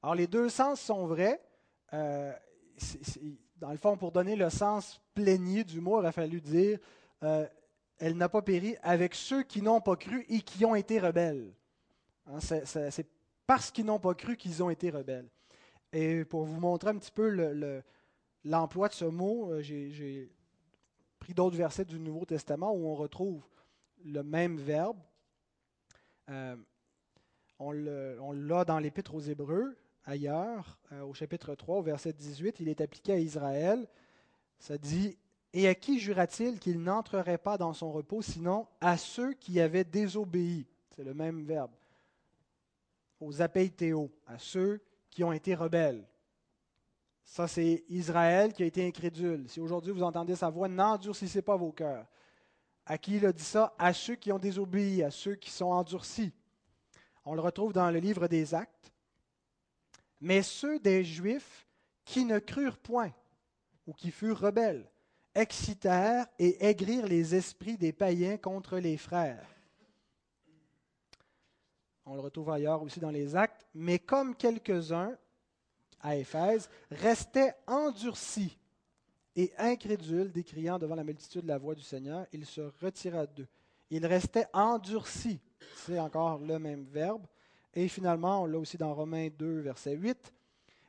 Alors 0.02 0.14
les 0.14 0.26
deux 0.26 0.49
sens 0.49 0.80
sont 0.80 1.06
vrais. 1.06 1.42
Euh, 1.92 2.32
dans 3.56 3.71
le 3.71 3.78
fond, 3.78 3.97
pour 3.97 4.12
donner 4.12 4.36
le 4.36 4.50
sens 4.50 5.00
plénier 5.14 5.64
du 5.64 5.80
mot, 5.80 6.00
il 6.00 6.06
a 6.06 6.12
fallu 6.12 6.40
dire 6.40 6.78
elle 7.99 8.16
n'a 8.16 8.28
pas 8.28 8.42
péri 8.42 8.76
avec 8.82 9.14
ceux 9.14 9.45
qui 9.45 9.62
n'ont 9.62 9.80
pas 9.80 9.95
cru 9.95 10.26
et 10.28 10.40
qui 10.40 10.64
ont 10.64 10.75
été 10.75 10.99
rebelles. 10.99 11.54
Hein, 12.26 12.40
c'est 12.40 13.06
parce 13.47 13.71
qu'ils 13.71 13.84
n'ont 13.84 14.00
pas 14.00 14.14
cru 14.14 14.36
qu'ils 14.36 14.62
ont 14.62 14.71
été 14.71 14.90
rebelles. 14.90 15.28
Et 15.92 16.25
pour 16.25 16.45
vous 16.45 16.58
montrer 16.58 16.90
un 16.90 16.99
petit 16.99 17.12
peu 17.12 17.28
l'emploi 18.45 18.88
de 18.88 18.95
ce 18.95 19.04
mot, 19.04 19.52
euh, 19.52 19.60
j'ai 19.60 20.32
pris 21.21 21.32
d'autres 21.32 21.56
versets 21.56 21.84
du 21.84 22.00
Nouveau 22.00 22.25
Testament 22.25 22.73
où 22.73 22.86
on 22.86 22.95
retrouve 22.95 23.47
le 24.04 24.23
même 24.23 24.56
verbe. 24.56 24.99
Euh, 26.30 26.56
on 27.58 27.71
l'a 28.32 28.64
dans 28.64 28.80
l'Épître 28.80 29.14
aux 29.14 29.21
Hébreux, 29.21 29.76
ailleurs, 30.04 30.78
euh, 30.93 31.02
au 31.02 31.15
chapitre 31.15 31.54
3, 31.54 31.78
au 31.78 31.82
verset 31.82 32.12
18, 32.12 32.60
il 32.60 32.69
est 32.69 32.80
appliqué 32.80 33.12
à 33.12 33.19
Israël. 33.19 33.86
Ça 34.58 34.78
dit 34.78 35.17
et 35.54 35.69
à 35.69 35.75
qui 35.75 35.99
jura-t-il 35.99 36.58
qu'il 36.58 36.80
n'entrerait 36.80 37.38
pas 37.38 37.58
dans 37.58 37.75
son 37.75 37.93
repos, 37.93 38.23
sinon 38.23 38.67
à 38.80 38.97
ceux 38.97 39.34
qui 39.34 39.60
avaient 39.60 39.84
désobéi 39.84 40.67
C'est 40.97 41.04
le 41.04 41.12
même 41.15 41.45
verbe. 41.45 41.73
Aux 43.21 43.43
apéitéos, 43.43 44.10
à 44.26 44.38
ceux 44.38 44.80
qui 45.10 45.23
ont 45.23 45.32
été 45.32 45.54
rebelles. 45.54 46.06
Ça, 47.25 47.47
c'est 47.47 47.84
Israël 47.88 48.52
qui 48.52 48.62
a 48.62 48.67
été 48.67 48.86
incrédule. 48.86 49.49
Si 49.49 49.60
aujourd'hui 49.60 49.93
vous 49.93 50.02
entendez 50.02 50.34
sa 50.36 50.50
voix, 50.50 50.69
n'endurcissez 50.69 51.43
pas 51.43 51.56
vos 51.56 51.73
cœurs. 51.73 52.06
À 52.84 52.99
qui 52.99 53.17
il 53.17 53.26
a 53.26 53.32
dit 53.32 53.45
ça? 53.45 53.75
À 53.78 53.93
ceux 53.93 54.17
qui 54.17 54.32
ont 54.32 54.38
désobéi, 54.38 55.02
à 55.02 55.10
ceux 55.10 55.36
qui 55.36 55.50
sont 55.50 55.67
endurcis. 55.67 56.32
On 57.25 57.34
le 57.34 57.41
retrouve 57.41 57.73
dans 57.73 57.91
le 57.91 58.00
livre 58.00 58.26
des 58.26 58.54
Actes. 58.54 58.92
Mais 60.23 60.43
ceux 60.43 60.78
des 60.78 61.02
Juifs 61.02 61.67
qui 62.04 62.25
ne 62.25 62.39
crurent 62.39 62.78
point 62.78 63.13
ou 63.89 63.93
qui 63.93 64.13
furent 64.13 64.39
rebelles 64.39 64.89
excitèrent 65.35 66.28
et 66.39 66.65
aigrirent 66.65 67.06
les 67.06 67.35
esprits 67.35 67.76
des 67.76 67.93
païens 67.93 68.37
contre 68.37 68.78
les 68.78 68.97
frères. 68.97 69.45
On 72.06 72.15
le 72.15 72.21
retrouve 72.21 72.50
ailleurs 72.50 72.82
aussi 72.82 73.00
dans 73.00 73.11
les 73.11 73.35
actes. 73.35 73.67
Mais 73.75 73.99
comme 73.99 74.37
quelques-uns 74.37 75.19
à 76.00 76.15
Éphèse 76.15 76.71
restaient 76.93 77.54
endurcis 77.67 78.56
et 79.35 79.52
incrédules, 79.58 80.30
décriant 80.30 80.78
devant 80.78 80.95
la 80.95 81.04
multitude 81.04 81.47
la 81.47 81.58
voix 81.58 81.75
du 81.75 81.82
Seigneur, 81.82 82.26
il 82.32 82.47
se 82.47 82.61
retira 82.80 83.26
d'eux. 83.26 83.49
Il 83.91 84.06
restait 84.06 84.47
endurcis. 84.52 85.41
C'est 85.75 85.99
encore 85.99 86.39
le 86.39 86.61
même 86.61 86.85
verbe. 86.85 87.26
Et 87.75 87.89
finalement, 87.89 88.43
on 88.43 88.47
l'a 88.47 88.58
aussi 88.58 88.76
dans 88.76 88.95
Romains 88.95 89.28
2, 89.39 89.61
verset 89.61 89.95
8 89.95 90.32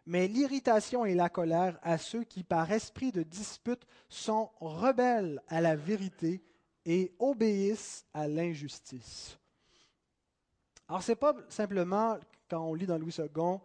mais 0.05 0.27
l'irritation 0.27 1.05
et 1.05 1.15
la 1.15 1.29
colère 1.29 1.79
à 1.81 1.97
ceux 1.97 2.23
qui, 2.23 2.43
par 2.43 2.71
esprit 2.71 3.11
de 3.11 3.23
dispute, 3.23 3.85
sont 4.09 4.49
rebelles 4.59 5.41
à 5.47 5.61
la 5.61 5.75
vérité 5.75 6.43
et 6.85 7.13
obéissent 7.19 8.05
à 8.13 8.27
l'injustice. 8.27 9.37
Alors, 10.89 11.01
ce 11.01 11.13
n'est 11.13 11.15
pas 11.15 11.33
simplement, 11.47 12.17
quand 12.49 12.61
on 12.61 12.73
lit 12.73 12.85
dans 12.85 12.97
Louis 12.97 13.15
II, 13.17 13.59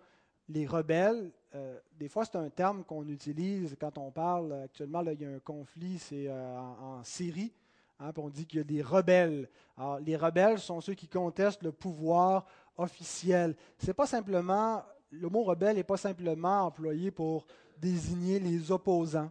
les 0.49 0.67
rebelles. 0.67 1.33
Euh, 1.55 1.79
des 1.99 2.09
fois, 2.09 2.25
c'est 2.25 2.37
un 2.37 2.51
terme 2.51 2.85
qu'on 2.85 3.07
utilise 3.09 3.77
quand 3.81 3.99
on 3.99 4.13
parle. 4.13 4.53
Actuellement, 4.65 5.03
il 5.03 5.21
y 5.21 5.25
a 5.25 5.31
un 5.31 5.41
conflit, 5.41 5.99
c'est 5.99 6.29
euh, 6.29 6.57
en, 6.57 7.03
Syrie. 7.03 7.53
Hein, 7.99 8.13
on 8.17 8.29
dit 8.29 8.47
qu'il 8.47 8.59
y 8.59 8.61
a 8.61 8.65
des 8.65 8.83
rebelles. 8.83 9.49
Alors, 9.77 9.99
les 9.99 10.17
rebelles 10.17 10.61
sont 10.61 10.81
ceux 10.81 10.95
qui 10.95 11.09
contestent 11.09 11.65
le 11.65 11.73
pouvoir 11.73 12.47
officiel. 12.79 13.55
Ce 13.79 13.87
n'est 13.87 13.95
pas 13.95 14.07
simplement 14.07 14.83
le 15.11 15.29
mot 15.29 15.43
rebelle 15.43 15.77
n'est 15.77 15.85
pas 15.85 15.97
simplement 15.97 16.67
employé 16.67 17.11
pour 17.11 17.47
désigner 17.79 18.39
les 18.39 18.71
opposants, 18.71 19.31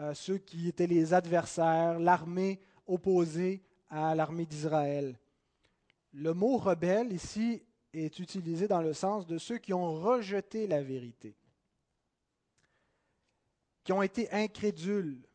euh, 0.00 0.14
ceux 0.14 0.38
qui 0.38 0.68
étaient 0.68 0.86
les 0.86 1.12
adversaires, 1.12 1.98
l'armée 1.98 2.60
opposée 2.86 3.62
à 3.88 4.14
l'armée 4.14 4.46
d'Israël. 4.46 5.18
Le 6.12 6.32
mot 6.32 6.56
rebelle 6.56 7.12
ici 7.12 7.62
est 7.92 8.18
utilisé 8.18 8.66
dans 8.68 8.82
le 8.82 8.92
sens 8.92 9.26
de 9.26 9.38
ceux 9.38 9.58
qui 9.58 9.72
ont 9.72 9.92
rejeté 9.94 10.66
la 10.66 10.82
vérité, 10.82 11.36
qui 13.84 13.92
ont 13.92 14.02
été 14.02 14.30
incrédules. 14.32 15.26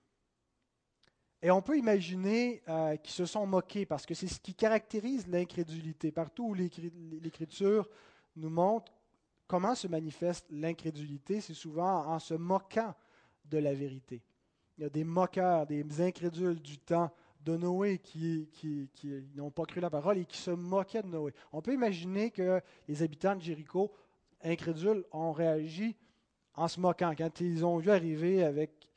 Et 1.45 1.51
on 1.51 1.61
peut 1.61 1.77
imaginer 1.77 2.63
euh, 2.67 2.95
qu'ils 2.95 3.13
se 3.13 3.27
sont 3.27 3.45
moqués 3.45 3.85
parce 3.85 4.07
que 4.07 4.15
c'est 4.15 4.25
ce 4.25 4.39
qui 4.39 4.55
caractérise 4.55 5.27
l'incrédulité. 5.27 6.11
Partout 6.11 6.45
où 6.45 6.53
l'Écriture 6.55 7.87
nous 8.35 8.49
montre 8.49 8.91
Comment 9.45 9.75
se 9.75 9.87
manifeste 9.87 10.47
l'incrédulité 10.49 11.41
C'est 11.41 11.53
souvent 11.53 12.07
en 12.07 12.17
se 12.17 12.33
moquant 12.33 12.95
de 13.45 13.59
la 13.59 13.75
vérité. 13.75 14.23
Il 14.75 14.81
y 14.81 14.85
a 14.87 14.89
des 14.89 15.03
moqueurs, 15.03 15.67
des 15.67 16.01
incrédules 16.01 16.59
du 16.59 16.79
temps 16.79 17.11
de 17.41 17.55
Noé 17.55 17.99
qui, 17.99 18.49
n'ont 19.35 19.51
pas 19.51 19.65
cru 19.65 19.79
la 19.81 19.91
parole 19.91 20.17
et 20.17 20.25
qui 20.25 20.39
se 20.39 20.49
moquaient 20.49 21.03
de 21.03 21.09
Noé. 21.09 21.31
On 21.53 21.61
peut 21.61 21.75
imaginer 21.75 22.31
que 22.31 22.59
les 22.87 23.03
habitants 23.03 23.35
de 23.35 23.41
Jéricho, 23.41 23.93
incrédules, 24.43 25.05
ont 25.11 25.31
réagi 25.31 25.95
en 26.55 26.67
se 26.67 26.79
moquant 26.79 27.13
quand 27.15 27.39
ils 27.39 27.63
ont 27.63 27.77
vu 27.77 27.91
arriver 27.91 28.43
avec 28.43 28.89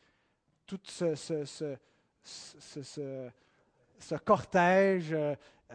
tout 0.64 0.80
ce, 0.84 1.14
ce, 1.14 1.76
cortège. 4.24 5.12
Euh, 5.12 5.34
euh, 5.70 5.74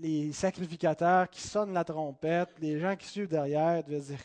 les 0.00 0.32
sacrificateurs 0.32 1.28
qui 1.28 1.42
sonnent 1.42 1.74
la 1.74 1.84
trompette, 1.84 2.48
les 2.60 2.78
gens 2.80 2.96
qui 2.96 3.06
suivent 3.06 3.28
derrière 3.28 3.84
devaient 3.84 4.00
dire 4.00 4.24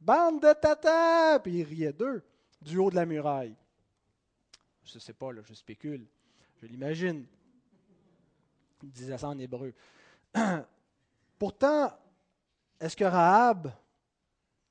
Bande 0.00 0.40
de 0.40 0.52
tata 0.54 1.38
Puis 1.40 1.58
ils 1.58 1.64
riaient 1.64 1.92
d'eux 1.92 2.22
du 2.62 2.78
haut 2.78 2.90
de 2.90 2.94
la 2.94 3.04
muraille. 3.04 3.54
Je 4.84 4.94
ne 4.94 5.00
sais 5.00 5.12
pas, 5.12 5.28
je 5.46 5.54
spécule. 5.54 6.06
Je 6.60 6.66
l'imagine. 6.66 7.26
Il 8.82 8.90
disait 8.90 9.18
ça 9.18 9.28
en 9.28 9.38
hébreu. 9.38 9.74
Pourtant, 11.38 11.92
est-ce 12.80 12.96
que 12.96 13.04
Rahab 13.04 13.72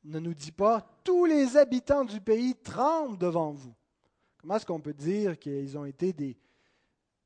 ne 0.03 0.19
nous 0.19 0.33
dit 0.33 0.51
pas 0.51 0.81
tous 1.03 1.25
les 1.25 1.55
habitants 1.55 2.05
du 2.05 2.19
pays 2.19 2.55
tremblent 2.55 3.17
devant 3.17 3.51
vous 3.51 3.73
Comment 4.43 4.57
est-ce 4.57 4.65
qu'on 4.65 4.81
peut 4.81 4.93
dire 4.93 5.39
qu'ils 5.39 5.77
ont 5.77 5.85
été 5.85 6.11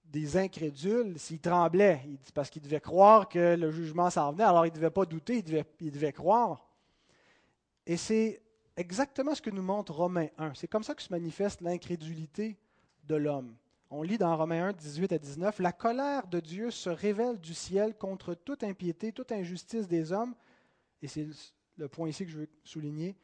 des, 0.06 0.38
incrédules 0.38 1.18
s'ils 1.18 1.40
tremblaient? 1.40 2.00
Parce 2.36 2.52
qu'ils 2.52 2.62
devaient 2.62 2.80
croire 2.80 3.28
que 3.28 3.56
le 3.56 3.72
jugement 3.72 4.12
s'en 4.12 4.34
venait, 4.34 4.44
alors 4.44 4.68
ils 4.68 4.70
ne 4.70 4.76
devaient 4.76 4.92
pas 4.92 5.04
douter, 5.08 5.38
ils 5.38 5.44
devaient, 5.44 5.66
ils 5.80 5.90
devaient 5.90 6.14
croire. 6.14 6.64
Et 7.88 7.98
c'est 7.98 8.40
exactement 8.76 9.34
ce 9.34 9.42
que 9.42 9.50
nous 9.50 9.64
montre 9.64 9.96
Romains 9.96 10.28
1. 10.38 10.54
C'est 10.54 10.68
comme 10.68 10.84
ça 10.84 10.94
que 10.94 11.02
se 11.02 11.12
manifeste 11.12 11.62
l'incrédulité 11.62 12.56
de 13.06 13.16
l'homme. 13.16 13.56
On 13.90 14.04
lit 14.04 14.20
dans 14.20 14.38
Romains 14.38 14.68
1, 14.68 14.74
18 14.74 15.12
à 15.14 15.18
19, 15.18 15.58
La 15.58 15.72
colère 15.72 16.28
de 16.28 16.40
Dieu 16.40 16.70
se 16.70 16.92
révèle 16.92 17.40
du 17.40 17.56
ciel 17.56 17.96
contre 17.96 18.36
toute 18.36 18.64
impiété, 18.64 19.12
toute 19.12 19.32
injustice 19.32 19.88
des 19.88 20.12
hommes, 20.12 20.36
et 21.02 21.08
c'est 21.08 21.26
le 21.78 21.88
point 21.88 22.10
ici 22.10 22.26
que 22.26 22.32
je 22.32 22.38
veux 22.42 22.50
souligner, 22.64 23.16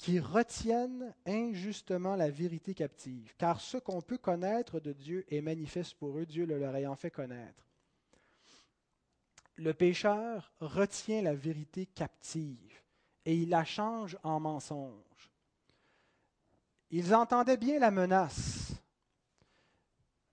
qui 0.00 0.18
retiennent 0.18 1.14
injustement 1.26 2.16
la 2.16 2.30
vérité 2.30 2.72
captive, 2.72 3.34
car 3.36 3.60
ce 3.60 3.76
qu'on 3.76 4.00
peut 4.00 4.16
connaître 4.16 4.80
de 4.80 4.94
Dieu 4.94 5.26
est 5.28 5.42
manifeste 5.42 5.92
pour 5.96 6.18
eux, 6.18 6.24
Dieu 6.24 6.46
le 6.46 6.58
leur 6.58 6.74
ayant 6.74 6.96
fait 6.96 7.10
connaître. 7.10 7.62
Le 9.56 9.74
pécheur 9.74 10.54
retient 10.58 11.20
la 11.20 11.34
vérité 11.34 11.84
captive 11.84 12.80
et 13.26 13.36
il 13.36 13.50
la 13.50 13.62
change 13.66 14.16
en 14.22 14.40
mensonge. 14.40 15.30
Ils 16.90 17.14
entendaient 17.14 17.58
bien 17.58 17.78
la 17.78 17.90
menace. 17.90 18.72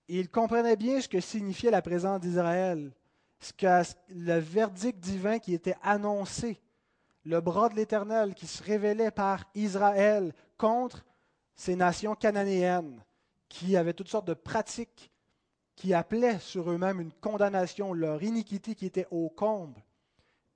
Ils 0.08 0.30
comprenaient 0.30 0.76
bien 0.76 0.98
ce 1.02 1.08
que 1.10 1.20
signifiait 1.20 1.70
la 1.70 1.82
présence 1.82 2.20
d'Israël, 2.20 2.90
ce 3.38 3.52
le 4.08 4.38
verdict 4.38 4.98
divin 4.98 5.38
qui 5.38 5.52
était 5.52 5.76
annoncé 5.82 6.58
le 7.28 7.42
bras 7.42 7.68
de 7.68 7.74
l'Éternel 7.74 8.34
qui 8.34 8.46
se 8.46 8.62
révélait 8.62 9.10
par 9.10 9.44
Israël 9.54 10.32
contre 10.56 11.04
ces 11.54 11.76
nations 11.76 12.14
cananéennes 12.14 13.04
qui 13.50 13.76
avaient 13.76 13.92
toutes 13.92 14.08
sortes 14.08 14.26
de 14.26 14.34
pratiques 14.34 15.10
qui 15.76 15.92
appelaient 15.92 16.38
sur 16.38 16.70
eux-mêmes 16.70 17.00
une 17.00 17.12
condamnation, 17.12 17.92
leur 17.92 18.22
iniquité 18.22 18.74
qui 18.74 18.86
était 18.86 19.06
au 19.10 19.28
comble. 19.28 19.84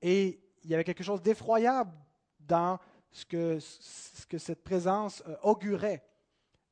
Et 0.00 0.40
il 0.64 0.70
y 0.70 0.74
avait 0.74 0.82
quelque 0.82 1.04
chose 1.04 1.20
d'effroyable 1.20 1.92
dans 2.40 2.78
ce 3.10 3.26
que, 3.26 3.58
ce 3.60 4.24
que, 4.26 4.38
cette 4.38 4.64
présence 4.64 5.22
euh, 5.28 5.36
augurait. 5.42 6.02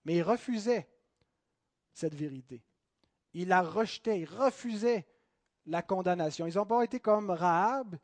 Mais 0.07 0.17
ils 0.17 0.23
refusaient 0.23 0.89
cette 1.93 2.15
vérité. 2.15 2.63
Ils 3.35 3.49
la 3.49 3.61
rejetaient, 3.61 4.21
ils 4.21 4.25
refusaient 4.25 5.07
la 5.67 5.83
condamnation. 5.83 6.47
Ils 6.47 6.57
n'ont 6.57 6.65
pas 6.65 6.83
été 6.83 7.01
comme 7.01 7.29
Rahab, 7.31 7.97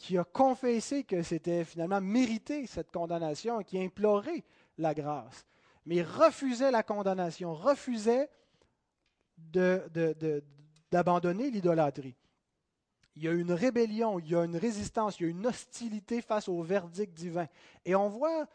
qui 0.00 0.16
a 0.16 0.24
confessé 0.24 1.04
que 1.04 1.22
c'était 1.22 1.62
finalement 1.62 2.00
mérité 2.00 2.66
cette 2.66 2.90
condamnation 2.90 3.62
qui 3.62 3.76
a 3.76 3.82
imploré 3.82 4.44
la 4.78 4.94
grâce. 4.94 5.44
Mais 5.84 6.02
refusait 6.02 6.70
la 6.70 6.82
condamnation, 6.82 7.52
refusait 7.52 8.30
d'abandonner 10.90 11.50
l'idolâtrie. 11.50 12.16
Il 13.14 13.24
y 13.24 13.28
a 13.28 13.32
une 13.32 13.52
rébellion, 13.52 14.18
il 14.18 14.30
y 14.30 14.34
a 14.34 14.44
une 14.44 14.56
résistance, 14.56 15.20
il 15.20 15.24
y 15.24 15.26
a 15.26 15.30
une 15.30 15.46
hostilité 15.46 16.22
face 16.22 16.48
au 16.48 16.62
verdict 16.62 17.12
divin. 17.12 17.46
Et 17.84 17.94
on 17.94 18.08
voit, 18.08 18.46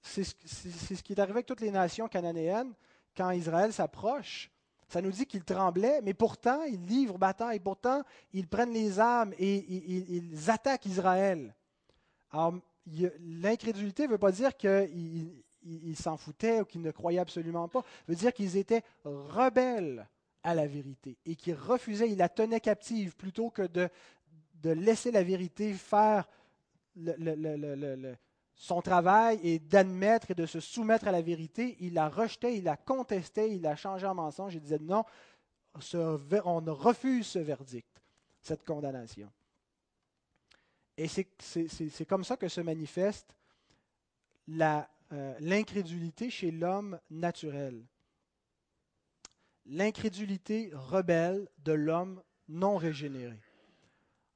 c'est 0.00 0.24
ce 0.24 1.02
qui 1.02 1.12
est 1.12 1.20
arrivé 1.20 1.34
avec 1.34 1.46
toutes 1.46 1.60
les 1.60 1.70
nations 1.70 2.08
cananéennes, 2.08 2.72
quand 3.14 3.30
Israël 3.30 3.74
s'approche, 3.74 4.50
ça 4.88 5.00
nous 5.00 5.10
dit 5.10 5.26
qu'ils 5.26 5.44
tremblaient, 5.44 6.00
mais 6.02 6.14
pourtant, 6.14 6.62
ils 6.64 6.84
livrent 6.84 7.18
bataille, 7.18 7.60
pourtant, 7.60 8.02
ils 8.32 8.46
prennent 8.46 8.72
les 8.72 8.98
armes 8.98 9.32
et 9.38 9.56
ils, 9.56 10.50
attaquent 10.50 10.86
Israël. 10.86 11.54
Alors, 12.30 12.54
l'incrédulité 13.20 14.06
ne 14.06 14.12
veut 14.12 14.18
pas 14.18 14.32
dire 14.32 14.56
qu'ils 14.56 15.96
s'en 15.96 16.16
foutaient 16.16 16.60
ou 16.60 16.64
qu'ils 16.64 16.82
ne 16.82 16.90
croyaient 16.90 17.20
absolument 17.20 17.68
pas, 17.68 17.82
veut 18.06 18.14
dire 18.14 18.32
qu'ils 18.32 18.56
étaient 18.56 18.82
rebelles 19.04 20.06
à 20.42 20.54
la 20.54 20.66
vérité 20.66 21.16
et 21.24 21.36
qu'ils 21.36 21.54
refusaient, 21.54 22.10
ils 22.10 22.18
la 22.18 22.28
tenaient 22.28 22.60
captive 22.60 23.16
plutôt 23.16 23.50
que 23.50 23.62
de 23.62 23.90
laisser 24.70 25.10
la 25.10 25.22
vérité 25.22 25.72
faire 25.72 26.28
le, 26.96 28.14
son 28.56 28.80
travail 28.80 29.40
est 29.42 29.58
d'admettre 29.58 30.30
et 30.30 30.34
de 30.34 30.46
se 30.46 30.60
soumettre 30.60 31.08
à 31.08 31.12
la 31.12 31.22
vérité. 31.22 31.76
Il 31.80 31.94
la 31.94 32.08
rejetait, 32.08 32.56
il 32.56 32.64
la 32.64 32.76
contestait, 32.76 33.50
il 33.50 33.62
la 33.62 33.76
changeait 33.76 34.06
en 34.06 34.14
mensonge. 34.14 34.54
Il 34.54 34.60
disait 34.60 34.78
non, 34.78 35.04
on 35.74 36.74
refuse 36.74 37.26
ce 37.26 37.38
verdict, 37.40 38.02
cette 38.40 38.64
condamnation. 38.64 39.30
Et 40.96 41.08
c'est 41.08 42.06
comme 42.06 42.22
ça 42.22 42.36
que 42.36 42.48
se 42.48 42.60
manifeste 42.60 43.36
euh, 44.48 45.34
l'incrédulité 45.40 46.30
chez 46.30 46.52
l'homme 46.52 47.00
naturel. 47.10 47.84
L'incrédulité 49.66 50.70
rebelle 50.74 51.48
de 51.58 51.72
l'homme 51.72 52.22
non 52.48 52.76
régénéré. 52.76 53.40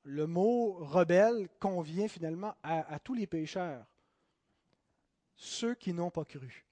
Le 0.03 0.27
mot 0.27 0.73
rebelle 0.73 1.49
convient 1.61 2.09
finalement 2.09 2.55
à 2.63 2.99
tous 2.99 3.15
les 3.15 3.27
pécheurs 3.27 3.87
ceux 5.39 5.75
qui 5.75 5.95
n'ont 5.95 6.11
pas 6.11 6.25
cru. 6.25 6.67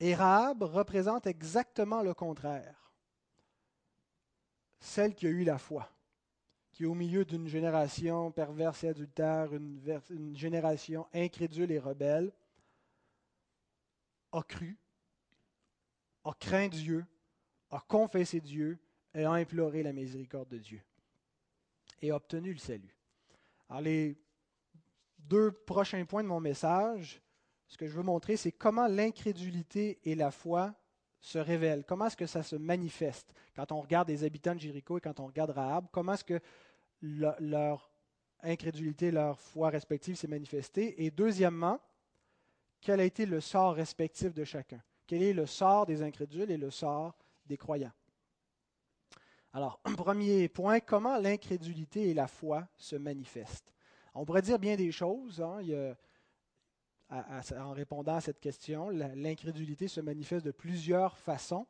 Et 0.00 0.14
représente 0.14 1.26
exactement 1.26 2.02
le 2.02 2.14
contraire. 2.14 2.92
Celle 4.80 5.14
qui 5.14 5.26
a 5.26 5.30
eu 5.30 5.44
la 5.44 5.58
foi, 5.58 5.88
qui 6.72 6.86
au 6.86 6.94
milieu 6.94 7.24
d'une 7.24 7.48
génération 7.48 8.30
perverse 8.30 8.84
et 8.84 8.88
adultère, 8.88 9.52
une, 9.54 10.00
une 10.10 10.36
génération 10.36 11.06
incrédule 11.12 11.70
et 11.70 11.78
rebelle, 11.78 12.32
a 14.32 14.42
cru, 14.42 14.78
a 16.24 16.32
craint 16.34 16.68
Dieu, 16.68 17.04
a 17.70 17.80
confessé 17.80 18.40
Dieu 18.40 18.78
et 19.12 19.24
a 19.24 19.32
imploré 19.32 19.82
la 19.82 19.92
miséricorde 19.92 20.48
de 20.48 20.58
Dieu 20.58 20.82
et 22.02 22.10
a 22.10 22.16
obtenu 22.16 22.52
le 22.52 22.58
salut. 22.58 22.96
Alors 23.68 23.82
les 23.82 24.18
deux 25.18 25.52
prochains 25.52 26.04
points 26.04 26.22
de 26.22 26.28
mon 26.28 26.40
message 26.40 27.22
ce 27.74 27.76
que 27.76 27.88
je 27.88 27.96
veux 27.96 28.04
montrer, 28.04 28.36
c'est 28.36 28.52
comment 28.52 28.86
l'incrédulité 28.86 29.98
et 30.04 30.14
la 30.14 30.30
foi 30.30 30.72
se 31.18 31.38
révèlent. 31.38 31.82
Comment 31.84 32.06
est-ce 32.06 32.16
que 32.16 32.28
ça 32.28 32.44
se 32.44 32.54
manifeste? 32.54 33.34
Quand 33.56 33.72
on 33.72 33.80
regarde 33.80 34.08
les 34.10 34.22
habitants 34.22 34.54
de 34.54 34.60
Jéricho 34.60 34.98
et 34.98 35.00
quand 35.00 35.18
on 35.18 35.26
regarde 35.26 35.50
Rahab? 35.50 35.86
Comment 35.90 36.12
est-ce 36.12 36.22
que 36.22 36.40
leur 37.02 37.90
incrédulité, 38.44 39.10
leur 39.10 39.40
foi 39.40 39.70
respective 39.70 40.14
s'est 40.14 40.28
manifestée? 40.28 41.04
Et 41.04 41.10
deuxièmement, 41.10 41.80
quel 42.80 43.00
a 43.00 43.04
été 43.04 43.26
le 43.26 43.40
sort 43.40 43.74
respectif 43.74 44.32
de 44.32 44.44
chacun? 44.44 44.80
Quel 45.04 45.24
est 45.24 45.32
le 45.32 45.46
sort 45.46 45.84
des 45.84 46.00
incrédules 46.00 46.52
et 46.52 46.56
le 46.56 46.70
sort 46.70 47.18
des 47.44 47.56
croyants? 47.56 47.92
Alors, 49.52 49.80
premier 49.96 50.48
point, 50.48 50.78
comment 50.78 51.18
l'incrédulité 51.18 52.10
et 52.10 52.14
la 52.14 52.28
foi 52.28 52.68
se 52.76 52.94
manifestent? 52.94 53.74
On 54.14 54.24
pourrait 54.24 54.42
dire 54.42 54.60
bien 54.60 54.76
des 54.76 54.92
choses. 54.92 55.40
Hein. 55.40 55.58
Il 55.60 55.70
y 55.70 55.74
a 55.74 55.96
en 57.10 57.72
répondant 57.72 58.16
à 58.16 58.20
cette 58.20 58.40
question. 58.40 58.90
L'incrédulité 58.90 59.88
se 59.88 60.00
manifeste 60.00 60.46
de 60.46 60.50
plusieurs 60.50 61.18
façons, 61.18 61.66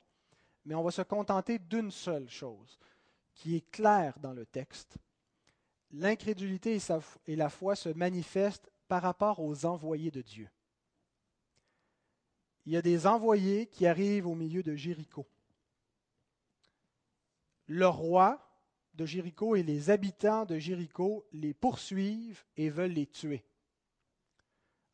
mais 0.64 0.74
on 0.74 0.82
va 0.82 0.90
se 0.90 1.02
contenter 1.02 1.58
d'une 1.58 1.90
seule 1.90 2.28
chose 2.28 2.78
qui 3.34 3.56
est 3.56 3.70
claire 3.70 4.18
dans 4.20 4.32
le 4.32 4.46
texte. 4.46 4.96
L'incrédulité 5.90 6.78
et 7.26 7.36
la 7.36 7.48
foi 7.48 7.76
se 7.76 7.88
manifestent 7.90 8.70
par 8.88 9.02
rapport 9.02 9.40
aux 9.40 9.66
envoyés 9.66 10.10
de 10.10 10.22
Dieu. 10.22 10.48
Il 12.66 12.72
y 12.72 12.76
a 12.76 12.82
des 12.82 13.06
envoyés 13.06 13.66
qui 13.66 13.86
arrivent 13.86 14.26
au 14.26 14.34
milieu 14.34 14.62
de 14.62 14.74
Jéricho. 14.74 15.26
Le 17.66 17.86
roi 17.86 18.40
de 18.94 19.04
Jéricho 19.04 19.56
et 19.56 19.62
les 19.62 19.90
habitants 19.90 20.44
de 20.46 20.58
Jéricho 20.58 21.26
les 21.32 21.54
poursuivent 21.54 22.44
et 22.56 22.70
veulent 22.70 22.92
les 22.92 23.06
tuer. 23.06 23.44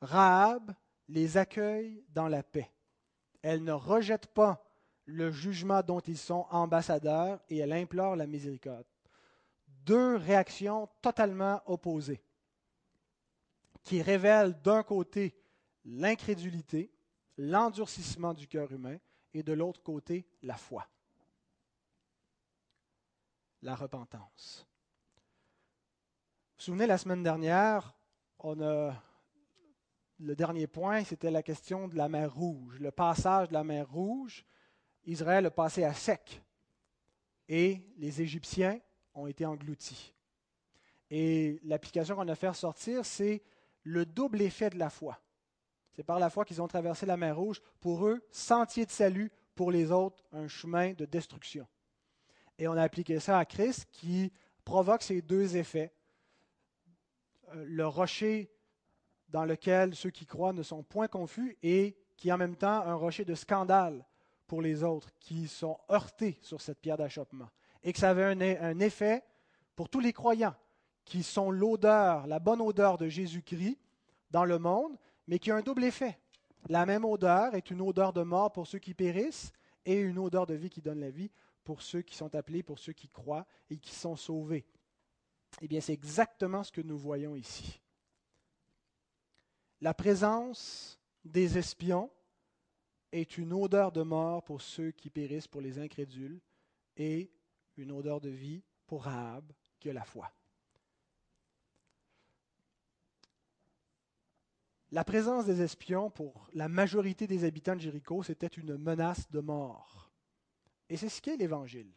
Rahab 0.01 0.75
les 1.09 1.37
accueille 1.37 2.05
dans 2.11 2.29
la 2.29 2.43
paix. 2.43 2.71
Elle 3.43 3.65
ne 3.65 3.73
rejette 3.73 4.27
pas 4.29 4.65
le 5.07 5.31
jugement 5.31 5.83
dont 5.83 6.01
ils 6.01 6.19
sont 6.19 6.47
ambassadeurs 6.51 7.41
et 7.49 7.59
elle 7.59 7.73
implore 7.73 8.17
la 8.17 8.27
miséricorde. 8.27 8.87
Deux 9.85 10.17
réactions 10.17 10.89
totalement 11.03 11.63
opposées 11.67 12.23
qui 13.83 14.03
révèlent 14.03 14.61
d'un 14.63 14.83
côté 14.83 15.35
l'incrédulité, 15.85 16.93
l'endurcissement 17.39 18.35
du 18.35 18.47
cœur 18.47 18.71
humain 18.73 18.99
et 19.33 19.43
de 19.43 19.53
l'autre 19.53 19.83
côté 19.83 20.27
la 20.43 20.57
foi. 20.57 20.87
la 23.63 23.75
repentance. 23.75 24.67
Vous 24.67 26.55
vous 26.57 26.65
souvenez, 26.65 26.87
la 26.87 26.99
semaine 26.99 27.23
dernière, 27.23 27.95
on 28.39 28.61
a 28.63 28.95
le 30.20 30.37
dernier 30.37 30.66
point, 30.66 31.02
c'était 31.04 31.30
la 31.30 31.42
question 31.42 31.88
de 31.88 31.96
la 31.96 32.09
mer 32.09 32.33
Rouge. 32.35 32.78
Le 32.78 32.90
passage 32.90 33.48
de 33.48 33.54
la 33.54 33.64
mer 33.64 33.90
Rouge, 33.90 34.44
Israël 35.04 35.46
a 35.46 35.50
passé 35.50 35.83
à 35.83 35.94
sec 35.94 36.42
et 37.48 37.80
les 37.96 38.20
Égyptiens 38.20 38.78
ont 39.14 39.26
été 39.26 39.46
engloutis. 39.46 40.12
Et 41.11 41.59
l'application 41.64 42.14
qu'on 42.14 42.28
a 42.28 42.35
fait 42.35 42.48
ressortir, 42.48 43.04
c'est 43.04 43.42
le 43.83 44.04
double 44.04 44.42
effet 44.42 44.70
de 44.70 44.78
la 44.78 44.90
foi. 44.90 45.18
C'est 45.92 46.04
par 46.04 46.18
la 46.18 46.30
foi 46.30 46.44
qu'ils 46.44 46.62
ont 46.62 46.68
traversé 46.68 47.06
la 47.06 47.16
mer 47.16 47.37
Rouge. 47.37 47.61
Pour 47.80 48.06
eux, 48.06 48.22
sentier 48.30 48.87
de 48.87 48.90
salut, 48.90 49.33
pour 49.54 49.72
les 49.72 49.90
autres, 49.90 50.22
un 50.33 50.48
chemin 50.48 50.92
de 50.92 51.06
destruction. 51.06 51.66
Et 52.59 52.68
on 52.68 52.72
a 52.72 52.83
appliqué 52.83 53.18
ça 53.20 53.38
à 53.38 53.44
Christ 53.46 53.88
qui 53.90 54.33
provoque 54.64 55.02
ces 55.02 55.22
deux 55.22 55.56
effets. 55.56 55.92
Euh, 57.54 57.64
le 57.66 57.87
rocher 57.87 58.50
dans 59.31 59.45
lequel 59.45 59.95
ceux 59.95 60.11
qui 60.11 60.27
croient 60.27 60.53
ne 60.53 60.62
sont 60.62 60.83
point 60.83 61.09
confus 61.09 61.57
et 61.62 61.97
qui 62.16 62.29
est 62.29 62.33
en 62.33 62.38
même 62.38 62.57
temps 62.57 62.83
un 62.83 62.95
rocher 62.95 63.25
de 63.25 63.35
scandale 63.35 64.05
pour 64.47 64.61
les 64.61 64.83
autres 64.83 65.11
qui 65.21 65.47
sont 65.49 65.79
heurtés 65.90 66.38
sur 66.43 66.61
cette 66.61 66.81
pierre 66.81 66.97
d'achoppement. 66.97 67.49
Et 67.83 67.93
que 67.93 67.99
ça 67.99 68.11
avait 68.11 68.25
un, 68.25 68.81
effet 68.81 69.23
pour 69.75 69.88
tous 69.88 70.01
les 70.01 70.12
croyants 70.12 70.55
qui 71.05 71.23
sont 71.23 71.51
l'odeur, 71.51 72.27
la 72.27 72.40
bonne 72.40 72.61
odeur 72.61 72.99
de 72.99 73.09
Jésus-Christ 73.09 73.79
dans 74.31 74.45
le 74.45 74.59
monde, 74.59 74.99
mais 75.27 75.38
qui 75.38 75.51
a 75.51 75.57
un 75.57 75.62
double 75.62 75.85
effet. 75.85 76.19
La 76.69 76.85
même 76.85 77.05
odeur 77.05 77.55
est 77.55 77.71
une 77.71 77.81
odeur 77.81 78.12
de 78.12 78.23
mort 78.23 78.53
pour 78.53 78.66
ceux 78.66 78.79
qui 78.79 78.93
périssent 78.93 79.53
et 79.87 79.99
une 79.99 80.19
odeur 80.19 80.47
de 80.47 80.55
vie 80.55 80.69
qui 80.69 80.83
donne 80.83 81.01
la 81.01 81.11
vie 81.11 81.31
pour 81.64 81.81
ceux 81.81 82.03
qui 82.03 82.16
sont 82.16 82.35
appelés, 82.35 82.62
pour 82.62 82.79
ceux 82.79 82.93
qui 82.93 83.09
croient 83.09 83.47
et 83.71 83.79
qui 83.79 83.95
sont 83.95 84.16
sauvés. 84.16 84.66
Eh 85.62 85.69
bien, 85.69 85.81
c'est 85.81 85.93
exactement 85.93 86.62
ce 86.64 86.73
que 86.73 86.83
nous 86.83 86.99
voyons 86.99 87.35
ici 87.35 87.81
la 89.81 89.95
présence 89.95 90.99
des 91.25 91.59
espions 91.59 92.11
est 93.12 93.38
une 93.38 93.53
odeur 93.53 93.93
de 93.93 94.03
mort 94.03 94.45
pour 94.45 94.62
ceux 94.62 94.90
qui 94.90 95.11
périssent, 95.11 95.49
pour 95.49 95.61
les 95.61 95.79
incrédules, 95.79 96.40
et 96.97 97.31
une 97.77 97.93
odeur 97.93 98.21
de 98.21 98.29
vie 98.29 98.62
pour 98.87 99.05
Rahab 99.05 99.53
qui 99.79 99.90
a 99.90 99.93
la 99.93 100.05
foi. 100.05 100.31
La 104.93 105.05
présence 105.05 105.47
des 105.47 105.62
espions 105.62 106.11
pour 106.11 106.49
la 106.53 106.69
majorité 106.69 107.27
des 107.27 107.45
habitants 107.45 107.77
de 107.77 107.81
Jéricho, 107.81 108.23
c'était 108.23 108.49
une 108.49 108.77
menace 108.77 109.31
de 109.31 109.40
mort. 109.40 110.11
Et 110.88 110.97
c'est 110.97 111.09
ce 111.09 111.23
qu'est 111.23 111.37
l'Évangile, 111.37 111.93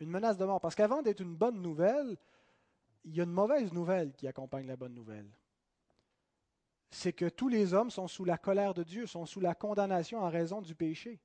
une 0.00 0.08
menace 0.08 0.38
de 0.38 0.46
mort. 0.46 0.60
Parce 0.60 0.74
qu'avant 0.74 1.02
d'être 1.02 1.20
une 1.20 1.36
bonne 1.36 1.60
nouvelle, 1.60 2.16
il 3.04 3.14
y 3.14 3.20
a 3.20 3.24
une 3.24 3.30
mauvaise 3.30 3.72
nouvelle 3.72 4.12
qui 4.14 4.26
accompagne 4.26 4.66
la 4.66 4.76
bonne 4.76 4.94
nouvelle 4.94 5.30
c'est 6.90 7.12
que 7.12 7.28
tous 7.28 7.48
les 7.48 7.72
hommes 7.74 7.90
sont 7.90 8.08
sous 8.08 8.24
la 8.24 8.38
colère 8.38 8.74
de 8.74 8.82
Dieu, 8.82 9.06
sont 9.06 9.26
sous 9.26 9.40
la 9.40 9.54
condamnation 9.54 10.20
en 10.20 10.28
raison 10.28 10.60
du 10.60 10.74
péché. 10.74 11.20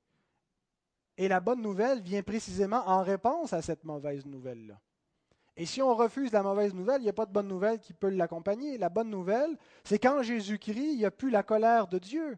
Et 1.16 1.28
la 1.28 1.40
bonne 1.40 1.62
nouvelle 1.62 2.00
vient 2.00 2.22
précisément 2.22 2.86
en 2.86 3.02
réponse 3.02 3.52
à 3.52 3.62
cette 3.62 3.84
mauvaise 3.84 4.26
nouvelle-là. 4.26 4.80
Et 5.56 5.64
si 5.64 5.80
on 5.80 5.94
refuse 5.94 6.32
la 6.32 6.42
mauvaise 6.42 6.74
nouvelle, 6.74 7.00
il 7.00 7.04
n'y 7.04 7.10
a 7.10 7.14
pas 7.14 7.24
de 7.24 7.32
bonne 7.32 7.48
nouvelle 7.48 7.80
qui 7.80 7.94
peut 7.94 8.10
l'accompagner. 8.10 8.76
La 8.76 8.90
bonne 8.90 9.08
nouvelle, 9.08 9.56
c'est 9.84 9.98
qu'en 9.98 10.22
Jésus-Christ, 10.22 10.92
il 10.92 10.98
n'y 10.98 11.06
a 11.06 11.10
plus 11.10 11.30
la 11.30 11.42
colère 11.42 11.88
de 11.88 11.98
Dieu. 11.98 12.36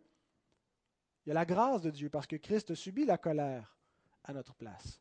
Il 1.27 1.31
y 1.31 1.33
a 1.33 1.35
la 1.35 1.45
grâce 1.45 1.83
de 1.83 1.91
Dieu 1.91 2.09
parce 2.09 2.29
que 2.29 2.37
Christ 2.37 2.71
a 2.71 2.75
subi 2.77 3.05
la 3.05 3.19
colère 3.19 3.77
à 4.23 4.33
notre 4.33 4.55
place. 4.55 5.01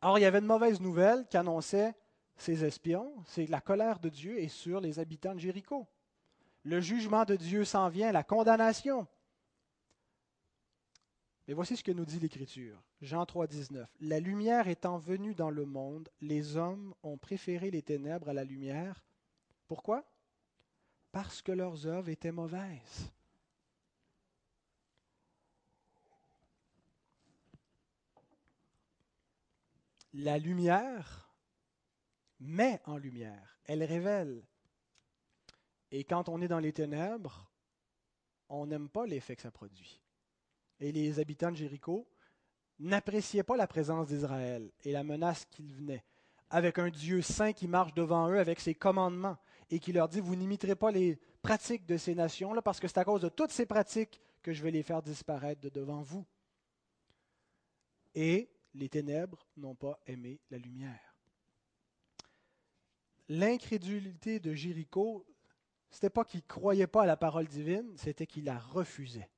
Or, 0.00 0.18
il 0.18 0.22
y 0.22 0.24
avait 0.24 0.38
une 0.38 0.46
mauvaise 0.46 0.80
nouvelle 0.80 1.26
qu'annonçaient 1.28 1.94
ces 2.38 2.64
espions, 2.64 3.12
c'est 3.26 3.46
la 3.46 3.60
colère 3.60 3.98
de 3.98 4.08
Dieu 4.08 4.38
est 4.38 4.48
sur 4.48 4.80
les 4.80 4.98
habitants 4.98 5.34
de 5.34 5.40
Jéricho. 5.40 5.86
Le 6.64 6.80
jugement 6.80 7.24
de 7.24 7.36
Dieu 7.36 7.64
s'en 7.64 7.88
vient, 7.88 8.12
la 8.12 8.22
condamnation. 8.22 9.06
Mais 11.48 11.54
voici 11.54 11.76
ce 11.76 11.82
que 11.82 11.92
nous 11.92 12.04
dit 12.04 12.20
l'Écriture. 12.20 12.80
Jean 13.00 13.24
3, 13.26 13.46
19. 13.46 13.88
La 14.00 14.20
lumière 14.20 14.68
étant 14.68 14.98
venue 14.98 15.34
dans 15.34 15.50
le 15.50 15.64
monde, 15.64 16.08
les 16.20 16.56
hommes 16.56 16.94
ont 17.02 17.16
préféré 17.16 17.70
les 17.70 17.82
ténèbres 17.82 18.28
à 18.28 18.34
la 18.34 18.44
lumière. 18.44 19.02
Pourquoi? 19.66 20.04
Parce 21.12 21.42
que 21.42 21.50
leurs 21.50 21.86
œuvres 21.86 22.10
étaient 22.10 22.30
mauvaises. 22.30 23.10
La 30.12 30.38
lumière 30.38 31.32
met 32.40 32.80
en 32.84 32.96
lumière, 32.96 33.58
elle 33.64 33.84
révèle, 33.84 34.42
et 35.90 36.04
quand 36.04 36.28
on 36.28 36.40
est 36.40 36.48
dans 36.48 36.58
les 36.58 36.72
ténèbres, 36.72 37.50
on 38.48 38.66
n'aime 38.66 38.88
pas 38.88 39.06
l'effet 39.06 39.36
que 39.36 39.42
ça 39.42 39.50
produit. 39.50 40.00
Et 40.80 40.92
les 40.92 41.18
habitants 41.18 41.50
de 41.50 41.56
Jéricho 41.56 42.08
n'appréciaient 42.78 43.42
pas 43.42 43.56
la 43.56 43.66
présence 43.66 44.08
d'Israël 44.08 44.70
et 44.84 44.92
la 44.92 45.04
menace 45.04 45.44
qu'il 45.46 45.72
venait, 45.72 46.04
avec 46.48 46.78
un 46.78 46.90
Dieu 46.90 47.22
saint 47.22 47.52
qui 47.52 47.68
marche 47.68 47.94
devant 47.94 48.28
eux 48.30 48.38
avec 48.38 48.60
ses 48.60 48.74
commandements 48.74 49.36
et 49.70 49.78
qui 49.78 49.92
leur 49.92 50.08
dit, 50.08 50.20
vous 50.20 50.36
n'imiterez 50.36 50.74
pas 50.74 50.90
les 50.90 51.18
pratiques 51.42 51.86
de 51.86 51.96
ces 51.96 52.14
nations-là 52.14 52.62
parce 52.62 52.80
que 52.80 52.88
c'est 52.88 52.98
à 52.98 53.04
cause 53.04 53.20
de 53.20 53.28
toutes 53.28 53.52
ces 53.52 53.66
pratiques 53.66 54.20
que 54.42 54.52
je 54.52 54.62
vais 54.62 54.70
les 54.70 54.82
faire 54.82 55.02
disparaître 55.02 55.60
de 55.60 55.68
devant 55.68 56.02
vous. 56.02 56.26
Et 58.14 58.50
les 58.74 58.88
ténèbres 58.88 59.46
n'ont 59.56 59.74
pas 59.74 60.00
aimé 60.06 60.40
la 60.50 60.58
lumière. 60.58 61.14
L'incrédulité 63.28 64.40
de 64.40 64.54
Jéricho 64.54 65.24
n'était 65.96 66.10
pas 66.10 66.24
qu'il 66.24 66.40
ne 66.40 66.46
croyait 66.46 66.86
pas 66.86 67.02
à 67.02 67.06
la 67.06 67.16
parole 67.16 67.46
divine, 67.46 67.92
c'était 67.96 68.26
qu'il 68.26 68.44
la 68.44 68.58
refusait. 68.58 69.28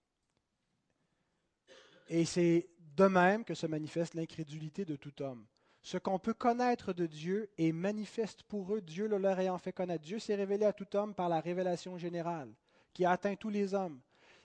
Et 2.09 2.25
c'est 2.25 2.69
de 2.97 3.07
même 3.07 3.45
que 3.45 3.55
se 3.55 3.67
manifeste 3.67 4.15
l'incrédulité 4.15 4.85
de 4.85 4.97
tout 4.97 5.23
homme. 5.23 5.47
Ce 5.83 5.99
qu'on 5.99 6.19
peut 6.19 6.35
connaître 6.35 6.93
de 6.93 7.07
Dieu 7.07 7.51
est 7.59 7.73
manifeste 7.73 8.45
pour 8.45 8.75
eux, 8.75 8.81
Dieu 8.81 9.09
le 9.09 9.19
leur 9.19 9.41
ayant 9.41 9.59
fait 9.59 9.73
connaître. 9.73 10.05
Dieu 10.05 10.19
s'est 10.19 10.35
révélé 10.35 10.65
à 10.65 10.73
tout 10.73 10.95
homme 10.95 11.15
par 11.15 11.29
la 11.29 11.41
révélation 11.41 11.99
générale, 11.99 12.55
qui 12.93 13.05
a 13.05 13.11
atteint 13.11 13.35
tous 13.35 13.51
les 13.51 13.75
hommes. 13.75 14.01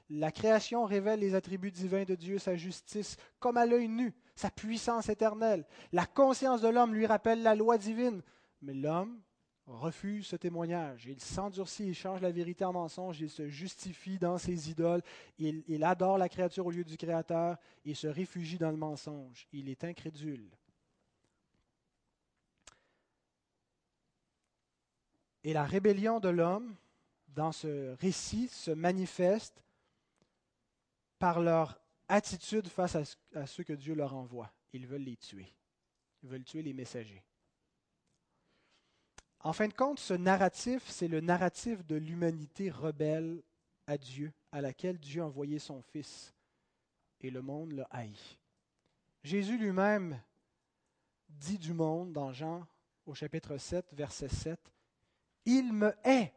La 0.10 0.32
création 0.32 0.86
révèle 0.86 1.20
les 1.20 1.36
attributs 1.36 1.72
divins 1.72 2.06
de 2.06 2.16
Dieu, 2.16 2.40
sa 2.40 2.56
justice, 2.56 3.18
comme 3.40 3.58
à 3.58 3.66
l'œil 3.66 3.90
nu, 3.90 4.16
sa 4.36 4.50
puissance 4.50 5.10
éternelle. 5.10 5.66
La 5.92 6.06
conscience 6.06 6.62
de 6.62 6.70
l'homme 6.70 6.96
lui 6.96 7.06
rappelle 7.06 7.44
la 7.44 7.54
loi 7.54 7.78
divine. 7.78 8.22
Mais 8.62 8.74
l'homme 8.74 9.22
refuse 9.68 10.28
ce 10.28 10.36
témoignage. 10.36 11.06
Il 11.06 11.20
s'endurcit, 11.20 11.88
il 11.88 11.96
change 11.96 12.22
la 12.22 12.32
vérité 12.32 12.64
en 12.64 12.74
mensonge, 12.74 13.20
il 13.20 13.30
se 13.30 13.48
justifie 13.50 14.18
dans 14.18 14.38
ses 14.38 14.70
idoles, 14.70 15.02
il, 15.38 15.84
adore 15.84 16.18
la 16.18 16.30
créature 16.30 16.66
au 16.66 16.72
lieu 16.72 16.84
du 16.84 16.98
Créateur, 16.98 17.58
il 17.84 17.96
se 17.96 18.08
réfugie 18.08 18.58
dans 18.58 18.72
le 18.72 18.78
mensonge, 18.78 19.48
il 19.52 19.70
est 19.70 19.84
incrédule. 19.84 20.50
Et 25.44 25.54
la 25.54 25.66
rébellion 25.66 26.20
de 26.20 26.30
l'homme, 26.30 26.76
dans 27.30 27.52
ce 27.52 27.96
récit, 28.00 28.48
se 28.48 28.72
manifeste 28.72 29.64
par 31.20 31.42
leur 31.42 31.80
attitude 32.08 32.68
face 32.68 32.96
à, 32.96 33.04
à 33.40 33.46
que 33.46 33.74
Dieu 33.74 33.96
leur 33.96 34.16
envoie. 34.16 34.52
Ils 34.74 34.88
veulent 34.88 35.04
les 35.04 35.18
tuer. 35.18 35.54
Ils 36.24 36.30
veulent 36.30 36.44
tuer 36.44 36.64
les 36.64 36.74
messagers. 36.74 37.24
En 39.42 39.54
fin 39.54 39.68
de 39.68 39.74
compte, 39.74 40.00
ce 40.00 40.14
narratif, 40.14 40.84
c'est 40.88 41.08
le 41.08 41.22
narratif 41.22 41.86
de 41.86 41.96
l'humanité 41.96 42.70
rebelle 42.70 43.42
à 43.86 43.98
Dieu, 43.98 44.34
à 44.52 44.62
laquelle 44.62 44.98
Dieu 44.98 45.22
a 45.22 45.26
envoyé 45.26 45.60
son 45.60 45.82
Fils, 45.82 46.34
et 47.22 47.30
le 47.30 47.42
monde 47.42 47.74
l'a 47.74 47.88
haï. 47.92 48.14
Jésus 49.24 49.58
lui-même 49.58 50.20
dit 51.30 51.58
du 51.58 51.74
monde 51.74 52.14
dans 52.14 52.34
Jean 52.34 52.66
au 53.06 53.14
chapitre 53.14 53.58
7, 53.58 53.94
verset 53.94 54.30
7, 54.30 54.60
Il 55.46 55.72
me 55.74 55.94
hait 56.04 56.34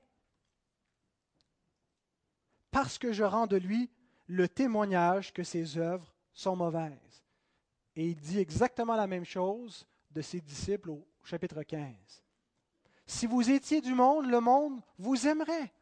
parce 2.70 2.98
que 2.98 3.12
je 3.12 3.24
rends 3.24 3.46
de 3.46 3.56
lui 3.56 3.90
le 4.26 4.48
témoignage 4.48 5.32
que 5.32 5.42
ses 5.42 5.76
œuvres 5.78 6.14
sont 6.32 6.54
mauvaises. 6.54 7.24
Et 7.96 8.06
il 8.06 8.20
dit 8.20 8.38
exactement 8.38 8.94
la 8.94 9.08
même 9.08 9.24
chose 9.24 9.86
de 10.12 10.22
ses 10.22 10.40
disciples 10.40 10.90
au 10.90 11.06
chapitre 11.24 11.62
15. 11.62 12.22
Si 13.10 13.26
vous 13.26 13.50
étiez 13.50 13.80
du 13.80 13.92
monde, 13.92 14.26
le 14.26 14.40
monde 14.40 14.80
vous 14.96 15.26
aimerait. 15.26 15.72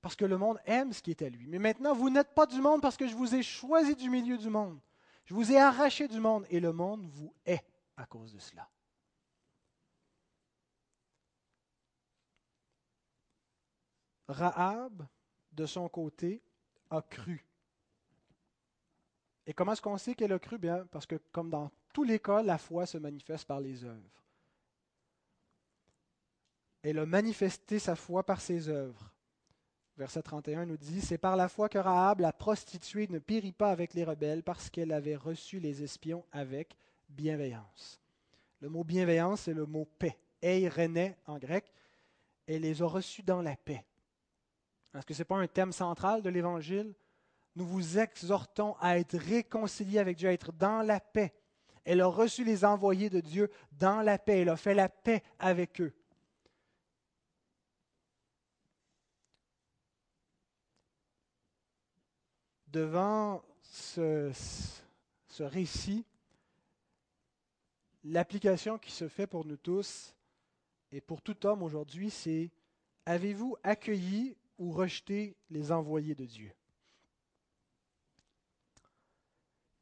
Parce 0.00 0.14
que 0.14 0.24
le 0.24 0.38
monde 0.38 0.60
aime 0.66 0.92
ce 0.92 1.02
qui 1.02 1.10
est 1.10 1.20
à 1.20 1.28
lui. 1.28 1.48
Mais 1.48 1.58
maintenant, 1.58 1.94
vous 1.94 2.10
n'êtes 2.10 2.32
pas 2.32 2.46
du 2.46 2.60
monde 2.60 2.80
parce 2.80 2.96
que 2.96 3.08
je 3.08 3.16
vous 3.16 3.34
ai 3.34 3.42
choisi 3.42 3.96
du 3.96 4.08
milieu 4.08 4.38
du 4.38 4.48
monde. 4.48 4.78
Je 5.24 5.34
vous 5.34 5.50
ai 5.50 5.58
arraché 5.58 6.06
du 6.06 6.20
monde 6.20 6.46
et 6.48 6.60
le 6.60 6.72
monde 6.72 7.04
vous 7.06 7.34
hait 7.44 7.64
à 7.96 8.06
cause 8.06 8.32
de 8.32 8.38
cela. 8.38 8.68
Rahab, 14.28 15.04
de 15.50 15.66
son 15.66 15.88
côté, 15.88 16.40
a 16.88 17.02
cru. 17.02 17.44
Et 19.44 19.52
comment 19.52 19.72
est-ce 19.72 19.82
qu'on 19.82 19.98
sait 19.98 20.14
qu'elle 20.14 20.32
a 20.32 20.38
cru? 20.38 20.56
Bien, 20.56 20.86
parce 20.86 21.04
que 21.04 21.16
comme 21.32 21.50
dans 21.50 21.68
tous 21.92 22.04
les 22.04 22.20
cas, 22.20 22.42
la 22.42 22.58
foi 22.58 22.86
se 22.86 22.96
manifeste 22.96 23.44
par 23.44 23.58
les 23.58 23.82
œuvres. 23.82 24.21
Elle 26.82 26.98
a 26.98 27.06
manifesté 27.06 27.78
sa 27.78 27.94
foi 27.94 28.24
par 28.24 28.40
ses 28.40 28.68
œuvres. 28.68 29.12
Verset 29.96 30.22
31 30.22 30.66
nous 30.66 30.76
dit, 30.76 31.00
C'est 31.00 31.18
par 31.18 31.36
la 31.36 31.48
foi 31.48 31.68
que 31.68 31.78
Rahab, 31.78 32.20
la 32.20 32.32
prostituée, 32.32 33.06
ne 33.08 33.18
périt 33.18 33.52
pas 33.52 33.70
avec 33.70 33.94
les 33.94 34.04
rebelles 34.04 34.42
parce 34.42 34.70
qu'elle 34.70 34.92
avait 34.92 35.16
reçu 35.16 35.60
les 35.60 35.82
espions 35.82 36.24
avec 36.32 36.76
bienveillance. 37.08 38.00
Le 38.60 38.68
mot 38.68 38.84
bienveillance, 38.84 39.42
c'est 39.42 39.54
le 39.54 39.66
mot 39.66 39.86
paix. 39.98 40.18
Ei 40.40 40.68
rené 40.68 41.16
en 41.26 41.38
grec. 41.38 41.72
Elle 42.46 42.62
les 42.62 42.82
a 42.82 42.86
reçus 42.86 43.22
dans 43.22 43.42
la 43.42 43.54
paix. 43.54 43.84
Est-ce 44.94 45.06
que 45.06 45.14
ce 45.14 45.20
n'est 45.20 45.26
pas 45.26 45.36
un 45.36 45.46
thème 45.46 45.72
central 45.72 46.22
de 46.22 46.30
l'Évangile? 46.30 46.94
Nous 47.54 47.66
vous 47.66 47.98
exhortons 47.98 48.74
à 48.80 48.98
être 48.98 49.16
réconciliés 49.16 49.98
avec 49.98 50.16
Dieu, 50.16 50.28
à 50.28 50.32
être 50.32 50.52
dans 50.52 50.82
la 50.82 51.00
paix. 51.00 51.32
Elle 51.84 52.00
a 52.00 52.06
reçu 52.06 52.44
les 52.44 52.64
envoyés 52.64 53.10
de 53.10 53.20
Dieu 53.20 53.50
dans 53.72 54.00
la 54.00 54.18
paix. 54.18 54.40
Elle 54.40 54.48
a 54.48 54.56
fait 54.56 54.74
la 54.74 54.88
paix 54.88 55.22
avec 55.38 55.80
eux. 55.80 55.92
Devant 62.72 63.42
ce, 63.62 64.32
récit, 65.40 66.04
l'application 68.04 68.78
qui 68.78 68.90
se 68.90 69.08
fait 69.08 69.26
pour 69.26 69.44
nous 69.44 69.56
tous 69.56 70.14
et 70.90 71.00
pour 71.00 71.22
tout 71.22 71.46
homme 71.46 71.62
aujourd'hui, 71.62 72.10
c'est 72.10 72.50
avez-vous 73.06 73.56
accueilli 73.62 74.36
ou 74.58 74.72
rejeté 74.72 75.36
les 75.50 75.70
envoyés 75.70 76.14
de 76.14 76.24
Dieu? 76.24 76.52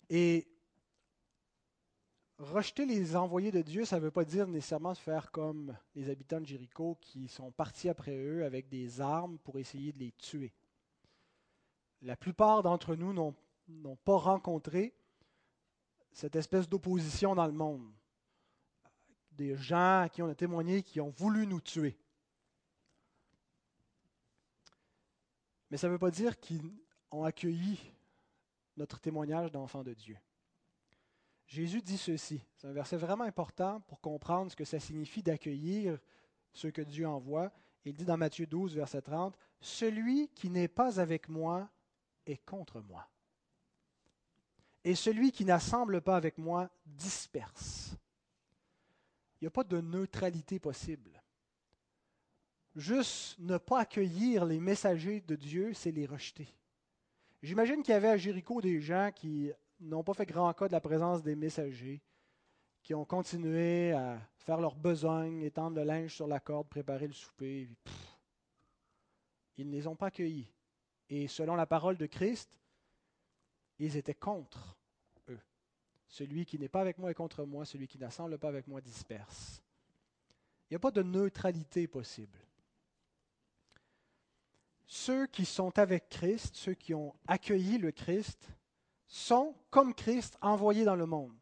Et 0.08 0.48
rejeter 2.38 2.86
les 2.86 3.14
envoyés 3.14 3.52
de 3.52 3.62
Dieu, 3.62 3.84
ça 3.84 3.96
ne 3.96 4.02
veut 4.02 4.10
pas 4.10 4.24
dire 4.24 4.48
nécessairement 4.48 4.94
faire 4.94 5.30
comme 5.30 5.76
les 5.94 6.10
habitants 6.10 6.40
de 6.40 6.46
Jéricho 6.46 6.96
qui 7.00 7.28
sont 7.28 7.52
partis 7.52 7.88
après 7.88 8.16
eux 8.16 8.44
avec 8.44 8.68
des 8.68 9.00
armes 9.00 9.38
pour 9.38 9.58
essayer 9.58 9.92
de 9.92 10.00
les 10.00 10.12
tuer 10.12 10.52
la 12.02 12.16
plupart 12.16 12.62
d'entre 12.62 12.94
nous 12.94 13.12
n'ont 13.12 13.96
pas 13.96 14.16
rencontré 14.16 14.94
cette 16.12 16.36
espèce 16.36 16.68
d'opposition 16.68 17.34
dans 17.34 17.46
le 17.46 17.52
monde. 17.52 17.92
Des 19.32 19.56
gens 19.56 20.02
à 20.02 20.08
qui 20.08 20.22
on 20.22 20.28
a 20.28 20.34
témoigné 20.34 20.82
qui 20.82 21.00
ont 21.00 21.10
voulu 21.10 21.46
nous 21.46 21.60
tuer. 21.60 21.98
Mais 25.70 25.76
ça 25.76 25.86
ne 25.86 25.92
veut 25.92 25.98
pas 25.98 26.10
dire 26.10 26.38
qu'ils 26.40 26.72
ont 27.10 27.24
accueilli 27.24 27.78
notre 28.76 28.98
témoignage 28.98 29.52
d'enfant 29.52 29.84
de 29.84 29.94
Dieu. 29.94 30.18
Jésus 31.46 31.82
dit 31.82 31.98
ceci, 31.98 32.44
c'est 32.56 32.68
un 32.68 32.72
verset 32.72 32.96
vraiment 32.96 33.24
important 33.24 33.80
pour 33.82 34.00
comprendre 34.00 34.50
ce 34.50 34.56
que 34.56 34.64
ça 34.64 34.78
signifie 34.78 35.22
d'accueillir 35.22 35.98
ceux 36.52 36.70
que 36.70 36.82
Dieu 36.82 37.06
envoie. 37.06 37.52
Il 37.84 37.94
dit 37.94 38.04
dans 38.04 38.16
Matthieu 38.16 38.46
12, 38.46 38.74
verset 38.74 39.02
30, 39.02 39.36
Celui 39.60 40.28
qui 40.28 40.50
n'est 40.50 40.68
pas 40.68 41.00
avec 41.00 41.28
moi 41.28 41.68
contre 42.38 42.80
moi. 42.80 43.08
Et 44.84 44.94
celui 44.94 45.30
qui 45.32 45.44
n'assemble 45.44 46.00
pas 46.00 46.16
avec 46.16 46.38
moi 46.38 46.70
disperse. 46.86 47.96
Il 49.40 49.44
n'y 49.44 49.48
a 49.48 49.50
pas 49.50 49.64
de 49.64 49.80
neutralité 49.80 50.58
possible. 50.58 51.22
Juste 52.76 53.38
ne 53.38 53.58
pas 53.58 53.80
accueillir 53.80 54.44
les 54.44 54.60
messagers 54.60 55.20
de 55.20 55.34
Dieu, 55.34 55.74
c'est 55.74 55.90
les 55.90 56.06
rejeter. 56.06 56.48
J'imagine 57.42 57.82
qu'il 57.82 57.92
y 57.92 57.96
avait 57.96 58.08
à 58.08 58.16
Jéricho 58.16 58.60
des 58.60 58.80
gens 58.80 59.10
qui 59.14 59.50
n'ont 59.80 60.04
pas 60.04 60.14
fait 60.14 60.26
grand 60.26 60.52
cas 60.52 60.68
de 60.68 60.72
la 60.72 60.80
présence 60.80 61.22
des 61.22 61.34
messagers, 61.34 62.02
qui 62.82 62.94
ont 62.94 63.04
continué 63.04 63.92
à 63.92 64.20
faire 64.36 64.60
leurs 64.60 64.76
besoins, 64.76 65.40
étendre 65.40 65.76
le 65.76 65.84
linge 65.84 66.14
sur 66.14 66.26
la 66.26 66.38
corde, 66.38 66.68
préparer 66.68 67.06
le 67.06 67.12
souper. 67.12 67.68
ils 69.56 69.66
ne 69.66 69.72
les 69.72 69.86
ont 69.86 69.96
pas 69.96 70.06
accueillis. 70.06 70.52
Et 71.10 71.26
selon 71.26 71.56
la 71.56 71.66
parole 71.66 71.96
de 71.96 72.06
Christ, 72.06 72.58
ils 73.80 73.96
étaient 73.96 74.14
contre 74.14 74.78
eux. 75.28 75.40
Celui 76.06 76.46
qui 76.46 76.58
n'est 76.58 76.68
pas 76.68 76.80
avec 76.80 76.98
moi 76.98 77.10
est 77.10 77.14
contre 77.14 77.44
moi, 77.44 77.64
celui 77.64 77.88
qui 77.88 77.98
n'assemble 77.98 78.38
pas 78.38 78.48
avec 78.48 78.68
moi 78.68 78.80
disperse. 78.80 79.60
Il 80.64 80.74
n'y 80.74 80.76
a 80.76 80.80
pas 80.80 80.92
de 80.92 81.02
neutralité 81.02 81.88
possible. 81.88 82.38
Ceux 84.86 85.26
qui 85.26 85.44
sont 85.44 85.76
avec 85.78 86.08
Christ, 86.08 86.54
ceux 86.54 86.74
qui 86.74 86.94
ont 86.94 87.14
accueilli 87.26 87.78
le 87.78 87.90
Christ, 87.90 88.48
sont 89.06 89.56
comme 89.70 89.94
Christ 89.94 90.38
envoyés 90.40 90.84
dans 90.84 90.96
le 90.96 91.06
monde. 91.06 91.36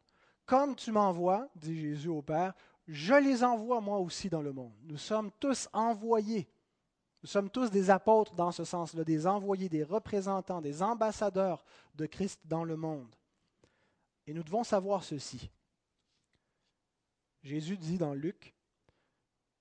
Comme 0.45 0.75
tu 0.75 0.91
m'envoies, 0.91 1.47
dit 1.55 1.79
Jésus 1.79 2.07
au 2.07 2.23
Père, 2.23 2.55
je 2.87 3.13
les 3.13 3.43
envoie 3.43 3.81
moi 3.81 3.99
aussi 3.99 4.29
dans 4.29 4.41
le 4.41 4.51
monde. 4.51 4.73
Nous 4.81 4.97
sommes 4.97 5.31
tous 5.39 5.69
envoyés 5.73 6.49
nous 7.21 7.27
sommes 7.27 7.49
tous 7.49 7.69
des 7.69 7.89
apôtres 7.89 8.33
dans 8.33 8.51
ce 8.51 8.63
sens-là, 8.63 9.03
des 9.03 9.27
envoyés, 9.27 9.67
des 9.67 9.83
représentants, 9.83 10.61
des 10.61 10.81
ambassadeurs 10.81 11.65
de 11.95 12.05
Christ 12.05 12.39
dans 12.45 12.63
le 12.63 12.77
monde. 12.77 13.13
Et 14.25 14.33
nous 14.33 14.43
devons 14.43 14.63
savoir 14.63 15.03
ceci. 15.03 15.49
Jésus 17.43 17.77
dit 17.77 17.97
dans 17.97 18.13
Luc, 18.13 18.55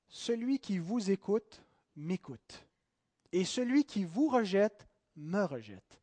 Celui 0.09 0.59
qui 0.61 0.79
vous 0.79 1.11
écoute 1.11 1.62
m'écoute, 1.97 2.64
et 3.33 3.44
celui 3.44 3.85
qui 3.85 4.05
vous 4.05 4.29
rejette 4.29 4.87
me 5.16 5.44
rejette, 5.44 6.01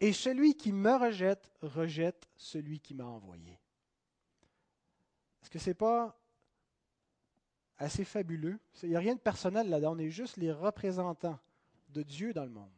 et 0.00 0.12
celui 0.12 0.56
qui 0.56 0.72
me 0.72 0.96
rejette 0.96 1.50
rejette 1.62 2.28
celui 2.36 2.80
qui 2.80 2.94
m'a 2.94 3.04
envoyé. 3.04 3.60
Est-ce 5.42 5.50
que 5.50 5.58
ce 5.58 5.70
n'est 5.70 5.74
pas 5.74 6.19
assez 7.80 8.04
fabuleux. 8.04 8.60
Il 8.82 8.90
n'y 8.90 8.96
a 8.96 9.00
rien 9.00 9.14
de 9.14 9.20
personnel 9.20 9.68
là-dedans, 9.68 9.94
on 9.94 9.98
est 9.98 10.10
juste 10.10 10.36
les 10.36 10.52
représentants 10.52 11.38
de 11.88 12.02
Dieu 12.02 12.32
dans 12.32 12.44
le 12.44 12.50
monde. 12.50 12.68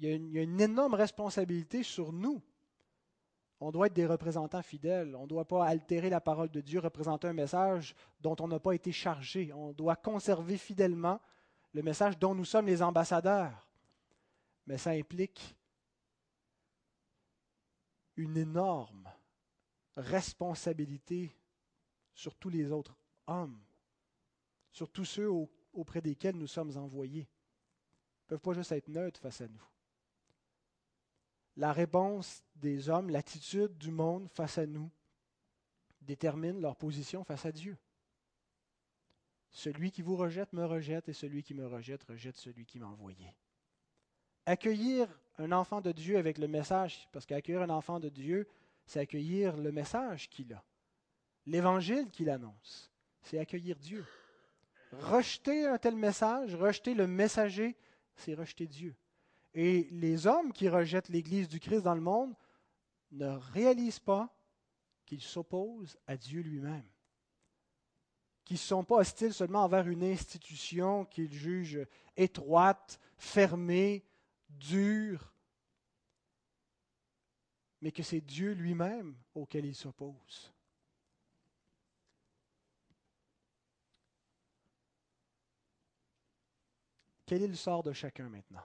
Il 0.00 0.04
y, 0.04 0.12
a 0.12 0.14
une, 0.14 0.28
il 0.28 0.34
y, 0.34 0.38
a 0.38 0.42
une, 0.42 0.60
énorme 0.60 0.94
responsabilité 0.94 1.82
sur 1.82 2.12
nous. 2.12 2.40
On 3.58 3.72
doit 3.72 3.88
être 3.88 3.92
des 3.92 4.06
représentants 4.06 4.62
fidèles. 4.62 5.16
On 5.16 5.22
ne 5.22 5.28
doit 5.28 5.46
pas 5.46 5.66
altérer 5.66 6.08
la 6.08 6.20
parole 6.20 6.50
de 6.50 6.60
Dieu, 6.60 6.78
représenter 6.78 7.26
un 7.26 7.32
message 7.32 7.96
dont 8.20 8.36
on 8.38 8.46
n'a 8.46 8.60
pas 8.60 8.74
été 8.74 8.92
chargé. 8.92 9.52
On 9.52 9.72
doit 9.72 9.96
conserver 9.96 10.56
fidèlement 10.56 11.20
le 11.72 11.82
message 11.82 12.16
dont 12.16 12.34
nous 12.34 12.44
sommes 12.44 12.66
les 12.66 12.80
ambassadeurs. 12.80 13.68
Mais 14.68 14.78
ça 14.78 14.90
implique 14.90 15.56
une 18.16 18.36
énorme 18.36 19.08
responsabilité 19.96 21.36
sur 22.14 22.36
tous 22.36 22.50
les 22.50 22.70
autres 22.70 22.96
hommes 23.26 23.58
sur 24.72 24.90
tous 24.90 25.04
ceux 25.04 25.30
auprès 25.72 26.00
desquels 26.00 26.36
nous 26.36 26.46
sommes 26.46 26.76
envoyés. 26.76 27.28
Ils 27.28 28.24
ne 28.24 28.28
peuvent 28.28 28.40
pas 28.40 28.54
juste 28.54 28.72
être 28.72 28.88
neutres 28.88 29.20
face 29.20 29.40
à 29.40 29.48
nous. 29.48 29.62
La 31.56 31.72
réponse 31.72 32.42
des 32.56 32.88
hommes, 32.88 33.10
l'attitude 33.10 33.76
du 33.76 33.90
monde 33.90 34.28
face 34.30 34.58
à 34.58 34.66
nous, 34.66 34.90
détermine 36.00 36.60
leur 36.60 36.76
position 36.76 37.24
face 37.24 37.44
à 37.44 37.52
Dieu. 37.52 37.76
Celui 39.50 39.90
qui 39.90 40.00
vous 40.00 40.16
rejette 40.16 40.52
me 40.54 40.64
rejette 40.64 41.10
et 41.10 41.12
celui 41.12 41.42
qui 41.42 41.52
me 41.52 41.66
rejette 41.66 42.02
rejette 42.04 42.36
celui 42.38 42.64
qui 42.64 42.78
m'a 42.78 42.86
envoyé. 42.86 43.36
Accueillir 44.46 45.06
un 45.38 45.52
enfant 45.52 45.82
de 45.82 45.92
Dieu 45.92 46.16
avec 46.16 46.38
le 46.38 46.48
message, 46.48 47.06
parce 47.12 47.26
qu'accueillir 47.26 47.62
un 47.62 47.70
enfant 47.70 48.00
de 48.00 48.08
Dieu, 48.08 48.48
c'est 48.86 49.00
accueillir 49.00 49.56
le 49.56 49.70
message 49.70 50.28
qu'il 50.30 50.52
a, 50.54 50.64
l'évangile 51.46 52.10
qu'il 52.10 52.30
annonce, 52.30 52.90
c'est 53.20 53.38
accueillir 53.38 53.78
Dieu. 53.78 54.04
Rejeter 54.92 55.66
un 55.66 55.78
tel 55.78 55.96
message, 55.96 56.54
rejeter 56.54 56.94
le 56.94 57.06
messager, 57.06 57.76
c'est 58.14 58.34
rejeter 58.34 58.66
Dieu. 58.66 58.94
Et 59.54 59.88
les 59.90 60.26
hommes 60.26 60.52
qui 60.52 60.68
rejettent 60.68 61.08
l'Église 61.08 61.48
du 61.48 61.60
Christ 61.60 61.82
dans 61.82 61.94
le 61.94 62.00
monde 62.00 62.34
ne 63.10 63.28
réalisent 63.28 64.00
pas 64.00 64.34
qu'ils 65.04 65.22
s'opposent 65.22 65.98
à 66.06 66.16
Dieu 66.16 66.40
lui-même. 66.42 66.88
Qu'ils 68.44 68.56
ne 68.56 68.60
sont 68.60 68.84
pas 68.84 68.96
hostiles 68.96 69.32
seulement 69.32 69.64
envers 69.64 69.88
une 69.88 70.04
institution 70.04 71.04
qu'ils 71.04 71.32
jugent 71.32 71.86
étroite, 72.16 72.98
fermée, 73.16 74.04
dure, 74.48 75.32
mais 77.80 77.92
que 77.92 78.02
c'est 78.02 78.20
Dieu 78.20 78.52
lui-même 78.52 79.16
auquel 79.34 79.64
ils 79.64 79.74
s'opposent. 79.74 80.52
Quel 87.32 87.44
est 87.44 87.48
le 87.48 87.54
sort 87.54 87.82
de 87.82 87.94
chacun 87.94 88.28
maintenant? 88.28 88.60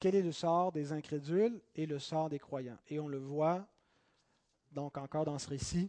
Quel 0.00 0.16
est 0.16 0.22
le 0.22 0.32
sort 0.32 0.72
des 0.72 0.90
incrédules 0.90 1.62
et 1.76 1.86
le 1.86 2.00
sort 2.00 2.28
des 2.28 2.40
croyants? 2.40 2.80
Et 2.88 2.98
on 2.98 3.06
le 3.06 3.18
voit 3.18 3.68
donc 4.72 4.98
encore 4.98 5.24
dans 5.24 5.38
ce 5.38 5.48
récit. 5.48 5.88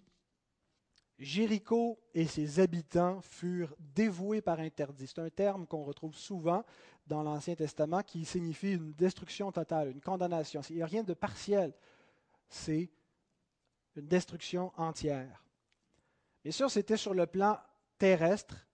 Jéricho 1.17 1.99
et 2.13 2.27
ses 2.27 2.59
habitants 2.59 3.21
furent 3.21 3.75
dévoués 3.79 4.39
par 4.39 4.59
interdit. 4.59 5.07
C'est 5.07 5.17
un 5.17 5.31
terme 5.31 5.65
qu'on 5.65 5.83
retrouve 5.83 6.13
souvent 6.13 6.63
dans 7.07 7.23
l'Ancien 7.23 7.55
Testament 7.55 8.03
qui 8.03 8.23
signifie 8.23 8.73
une 8.73 8.93
destruction 8.93 9.51
totale, 9.51 9.89
une 9.89 9.99
condamnation. 9.99 10.61
Il 10.69 10.75
n'y 10.75 10.83
a 10.83 10.85
rien 10.85 11.01
de 11.01 11.15
partiel. 11.15 11.73
c'est 12.49 12.91
une 13.95 14.05
destruction 14.05 14.71
entière. 14.77 15.43
Bien 16.43 16.51
sûr, 16.51 16.69
c'était 16.69 16.97
sur 16.97 17.15
le 17.15 17.25
plan 17.25 17.57
terrestre, 17.97 18.67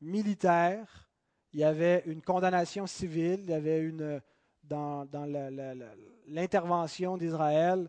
militaire, 0.00 1.11
il 1.52 1.60
y 1.60 1.64
avait 1.64 2.02
une 2.06 2.22
condamnation 2.22 2.86
civile, 2.86 3.40
il 3.42 3.50
y 3.50 3.54
avait 3.54 3.80
une, 3.80 4.20
dans, 4.64 5.06
l'intervention 6.26 7.16
d'Israël, 7.16 7.88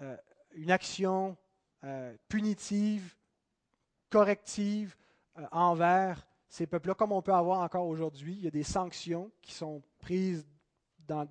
euh, 0.00 0.16
une 0.52 0.70
action 0.70 1.36
euh, 1.84 2.14
punitive, 2.28 3.14
corrective 4.08 4.96
euh, 5.38 5.46
envers 5.52 6.26
ces 6.48 6.66
peuples-là, 6.66 6.94
comme 6.94 7.12
on 7.12 7.22
peut 7.22 7.32
avoir 7.32 7.60
encore 7.60 7.86
aujourd'hui. 7.86 8.34
Il 8.34 8.42
y 8.42 8.48
a 8.48 8.50
des 8.50 8.64
sanctions 8.64 9.30
qui 9.40 9.52
sont 9.52 9.82
prises 9.98 10.44
dans, 11.06 11.26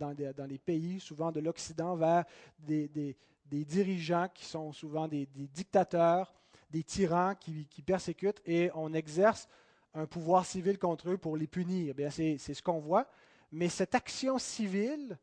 les 0.47 0.57
pays, 0.57 0.99
souvent 0.99 1.31
de 1.31 1.39
l'Occident, 1.39 1.95
vers 1.95 2.25
des, 2.59 3.15
dirigeants 3.45 4.27
qui 4.33 4.45
sont 4.45 4.71
souvent 4.73 5.07
des, 5.07 5.25
dictateurs, 5.25 6.33
des 6.69 6.83
tyrans 6.83 7.35
qui, 7.35 7.65
qui, 7.67 7.81
persécutent, 7.81 8.41
et 8.45 8.69
on 8.75 8.93
exerce 8.93 9.47
un 9.93 10.05
pouvoir 10.05 10.45
civil 10.45 10.77
contre 10.77 11.09
eux 11.09 11.17
pour 11.17 11.37
les 11.37 11.47
punir. 11.47 11.95
Eh 11.97 12.09
c'est 12.09 12.53
ce 12.53 12.61
qu'on 12.61 12.79
voit. 12.79 13.07
Mais 13.51 13.69
cette 13.69 13.95
action 13.95 14.37
civile 14.37 15.17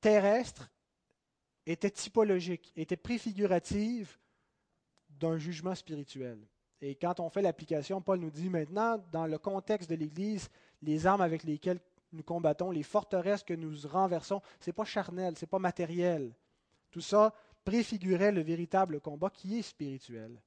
terrestre 0.00 0.70
était 1.66 1.90
typologique, 1.90 2.72
était 2.76 2.96
préfigurative 2.96 4.18
d'un 5.10 5.38
jugement 5.38 5.74
spirituel. 5.74 6.38
Et 6.80 6.96
quand 6.96 7.20
on 7.20 7.30
fait 7.30 7.42
l'application, 7.42 8.00
Paul 8.00 8.18
nous 8.18 8.30
dit 8.30 8.50
maintenant, 8.50 8.98
dans 9.12 9.26
le 9.26 9.38
contexte 9.38 9.88
de 9.88 9.94
l'Église, 9.94 10.48
les 10.80 11.06
armes 11.06 11.20
avec 11.20 11.44
lesquelles 11.44 11.80
nous 12.12 12.24
combattons, 12.24 12.70
les 12.70 12.82
forteresses 12.82 13.44
que 13.44 13.54
nous 13.54 13.72
renversons, 13.88 14.42
ce 14.60 14.68
n'est 14.68 14.74
pas 14.74 14.84
charnel, 14.84 15.36
ce 15.36 15.44
n'est 15.44 15.48
pas 15.48 15.60
matériel. 15.60 16.34
Tout 16.90 17.00
ça 17.00 17.32
préfigurait 17.64 18.32
le 18.32 18.42
véritable 18.42 19.00
combat 19.00 19.30
qui 19.30 19.58
est 19.58 19.62
spirituel. 19.62 20.42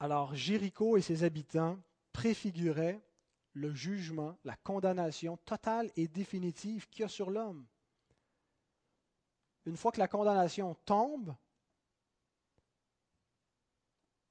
Alors 0.00 0.34
Jéricho 0.34 0.96
et 0.96 1.02
ses 1.02 1.24
habitants 1.24 1.78
préfiguraient 2.12 3.00
le 3.52 3.74
jugement, 3.74 4.38
la 4.44 4.56
condamnation 4.56 5.36
totale 5.38 5.90
et 5.96 6.08
définitive 6.08 6.88
qu'il 6.88 7.02
y 7.02 7.04
a 7.04 7.08
sur 7.08 7.30
l'homme. 7.30 7.66
Une 9.66 9.76
fois 9.76 9.92
que 9.92 9.98
la 9.98 10.08
condamnation 10.08 10.74
tombe, 10.86 11.34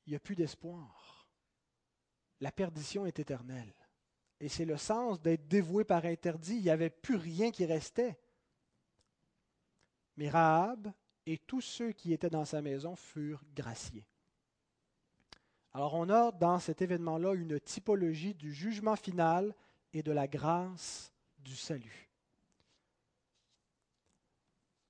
il 0.08 0.12
n'y 0.12 0.16
a 0.16 0.20
plus 0.20 0.36
d'espoir. 0.36 1.28
La 2.40 2.52
perdition 2.52 3.06
est 3.06 3.20
éternelle. 3.20 3.74
Et 4.40 4.50
c'est 4.50 4.66
le 4.66 4.78
sens 4.78 5.22
d'être 5.22 5.48
dévoué 5.48 5.84
par 5.84 6.06
interdit. 6.06 6.56
Il 6.56 6.64
n'y 6.64 6.70
avait 6.70 6.90
plus 6.90 7.16
rien 7.16 7.52
qui 7.52 7.66
restait. 7.66 8.18
Mais 10.16 10.30
Rahab 10.30 10.92
et 11.26 11.38
tous 11.38 11.62
ceux 11.62 11.92
qui 11.92 12.14
étaient 12.14 12.30
dans 12.30 12.46
sa 12.46 12.62
maison 12.62 12.96
furent 12.96 13.44
graciés. 13.54 14.08
Alors 15.74 15.94
on 15.94 16.10
a 16.10 16.32
dans 16.32 16.60
cet 16.60 16.82
événement-là 16.82 17.34
une 17.34 17.60
typologie 17.60 18.34
du 18.34 18.54
jugement 18.54 18.96
final 18.96 19.54
et 19.94 20.04
de 20.04 20.12
la 20.12 20.28
grâce 20.28 21.14
du 21.40 21.56
salut. 21.56 22.10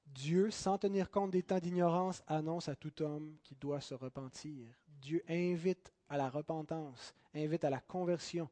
Dieu, 0.07 0.51
sans 0.51 0.77
tenir 0.77 1.09
compte 1.11 1.31
des 1.31 1.43
temps 1.43 1.59
d'ignorance, 1.59 2.23
annonce 2.27 2.67
à 2.67 2.75
tout 2.75 3.01
homme 3.01 3.37
qu'il 3.43 3.57
doit 3.57 3.81
se 3.81 3.93
repentir. 3.93 4.67
Dieu 4.87 5.23
invite 5.29 5.93
à 6.09 6.17
la 6.17 6.29
repentance, 6.29 7.13
invite 7.33 7.63
à 7.63 7.69
la 7.69 7.79
conversion, 7.79 8.49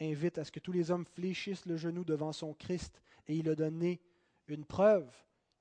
invite 0.00 0.38
à 0.38 0.44
ce 0.44 0.50
que 0.50 0.60
tous 0.60 0.72
les 0.72 0.90
hommes 0.90 1.04
fléchissent 1.04 1.66
le 1.66 1.76
genou 1.76 2.04
devant 2.04 2.32
son 2.32 2.54
Christ. 2.54 3.00
Et 3.28 3.36
il 3.36 3.48
a 3.48 3.54
donné 3.54 4.00
une 4.48 4.64
preuve 4.64 5.06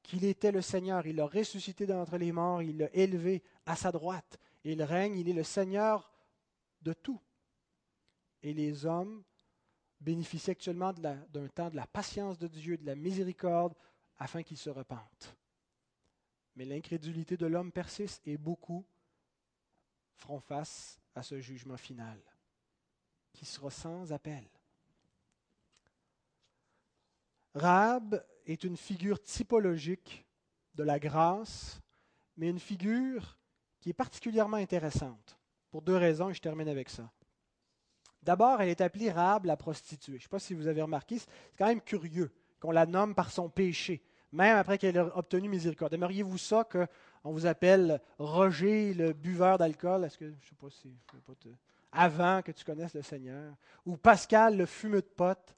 qu'il 0.01 0.26
était 0.26 0.51
le 0.51 0.61
Seigneur. 0.61 1.05
Il 1.05 1.18
l'a 1.18 1.28
ressuscité 1.28 1.86
d'entre 1.86 2.18
les 2.18 2.32
morts, 2.32 2.61
il 2.61 2.78
l'a 2.78 2.93
élevé 2.95 3.43
à 3.66 3.76
sa 3.76 3.91
droite. 3.91 4.39
Il 4.64 4.82
règne, 4.82 5.18
il 5.18 5.30
est 5.30 5.34
le 5.34 5.43
Seigneur 5.43 6.11
de 6.82 6.93
tout. 6.93 7.20
Et 8.41 8.53
les 8.53 8.86
hommes 8.86 9.24
bénéficient 9.99 10.51
actuellement 10.51 10.93
d'un 10.93 11.47
temps 11.47 11.70
de 11.70 11.76
la 11.76 11.88
patience 11.88 12.38
de 12.38 12.47
Dieu, 12.47 12.78
de 12.78 12.86
la 12.86 12.95
miséricorde, 12.95 13.74
afin 14.18 14.43
qu'ils 14.43 14.57
se 14.57 14.70
repentent. 14.70 15.36
Mais 16.55 16.66
l'incrédulité 16.66 17.36
de 17.38 17.45
l'homme 17.45 17.72
persiste 17.72 18.28
et 18.28 18.38
beaucoup 18.38 18.86
feront 20.16 20.39
face 20.39 20.99
à 21.16 21.24
ce 21.24 21.39
jugement 21.39 21.78
final, 21.78 22.20
qui 23.32 23.45
sera 23.45 23.72
sans 23.72 24.11
appel. 24.14 24.47
Rahab 27.55 28.26
est 28.45 28.64
une 28.64 28.78
figure 28.78 29.22
typologique 29.22 30.26
de 30.76 30.84
la 30.84 30.99
grâce, 30.99 31.82
mais 32.36 32.49
une 32.49 32.59
figure 32.59 33.38
qui 33.84 33.90
est 33.90 33.94
particulièrement 33.94 34.56
intéressante, 34.56 35.38
pour 35.70 35.82
deux 35.82 35.98
raisons, 35.98 36.30
et 36.30 36.34
je 36.34 36.40
termine 36.40 36.70
avec 36.70 36.88
ça. 36.88 37.12
D'abord, 38.22 38.62
elle 38.62 38.70
est 38.70 38.80
appelée 38.80 39.12
Rahab 39.12 39.44
la 39.44 39.58
prostituée. 39.58 40.14
Je 40.14 40.20
ne 40.20 40.22
sais 40.22 40.30
pas 40.30 40.40
si 40.40 40.54
vous 40.54 40.68
avez 40.68 40.82
remarqué, 40.82 41.20
c'est 41.20 41.28
quand 41.58 41.68
même 41.68 41.82
curieux 41.82 42.32
qu'on 42.62 42.72
la 42.72 42.86
nomme 42.86 43.14
par 43.14 43.30
son 43.30 43.50
péché, 43.50 44.02
même 44.32 44.56
après 44.56 44.78
qu'elle 44.78 44.96
ait 44.96 45.00
obtenu 45.00 45.50
miséricorde. 45.50 45.94
Aimeriez-vous 45.94 46.38
ça 46.38 46.64
qu'on 46.64 47.34
vous 47.34 47.46
appelle 47.46 48.00
Roger, 48.20 48.94
le 48.94 49.12
buveur 49.12 49.58
d'alcool? 49.58 50.06
Est-ce 50.06 50.18
que, 50.18 50.32
je 50.32 50.48
sais 50.48 50.56
pas 50.56 50.70
si, 50.70 50.96
avant 51.92 52.42
que 52.42 52.54
tu 52.54 52.64
connaisses 52.64 52.94
le 52.94 53.02
Seigneur, 53.02 53.54
ou 53.86 53.98
Pascal, 53.98 54.56
le 54.56 54.66
fumeux 54.66 55.02
de 55.02 55.08
pote? 55.08 55.58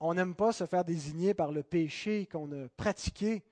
On 0.00 0.14
n'aime 0.14 0.34
pas 0.34 0.50
se 0.50 0.66
faire 0.66 0.84
désigner 0.84 1.32
par 1.32 1.52
le 1.52 1.62
péché 1.62 2.26
qu'on 2.26 2.50
a 2.50 2.68
pratiqué 2.76 3.44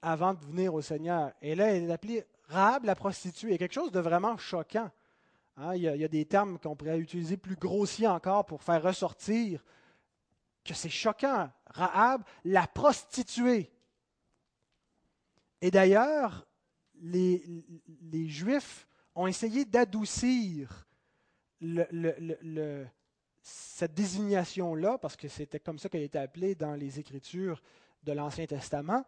avant 0.00 0.32
de 0.32 0.42
venir 0.46 0.72
au 0.72 0.80
Seigneur. 0.80 1.32
Et 1.42 1.54
là, 1.54 1.74
elle 1.74 1.84
est 1.84 1.92
appelée 1.92 2.24
Rahab 2.50 2.84
la 2.84 2.96
prostituée. 2.96 3.52
Il 3.52 3.58
quelque 3.58 3.72
chose 3.72 3.92
de 3.92 4.00
vraiment 4.00 4.36
choquant. 4.36 4.90
Hein? 5.56 5.74
il, 5.76 5.82
y 5.82 6.04
a, 6.04 6.08
des 6.08 6.24
termes 6.24 6.58
qu'on 6.58 6.74
pourrait 6.74 6.98
utiliser 6.98 7.36
plus 7.36 7.56
grossiers 7.56 8.08
encore 8.08 8.44
pour 8.44 8.62
faire 8.62 8.82
ressortir 8.82 9.64
que 10.64 10.74
c'est 10.74 10.88
choquant. 10.88 11.50
Rahab, 11.66 12.22
la 12.44 12.66
prostituée. 12.66 13.70
Et 15.60 15.70
d'ailleurs, 15.70 16.46
les, 17.00 17.42
Juifs 18.26 18.86
ont 19.14 19.26
essayé 19.26 19.64
d'adoucir 19.64 20.86
cette 23.42 23.94
désignation-là, 23.94 24.98
parce 24.98 25.16
que 25.16 25.28
c'était 25.28 25.60
comme 25.60 25.78
ça 25.78 25.88
qu'elle 25.88 26.02
était 26.02 26.18
appelée 26.18 26.54
dans 26.54 26.74
les 26.74 26.98
Écritures 26.98 27.62
de 28.02 28.12
l'Ancien 28.12 28.46
Testament 28.46 29.04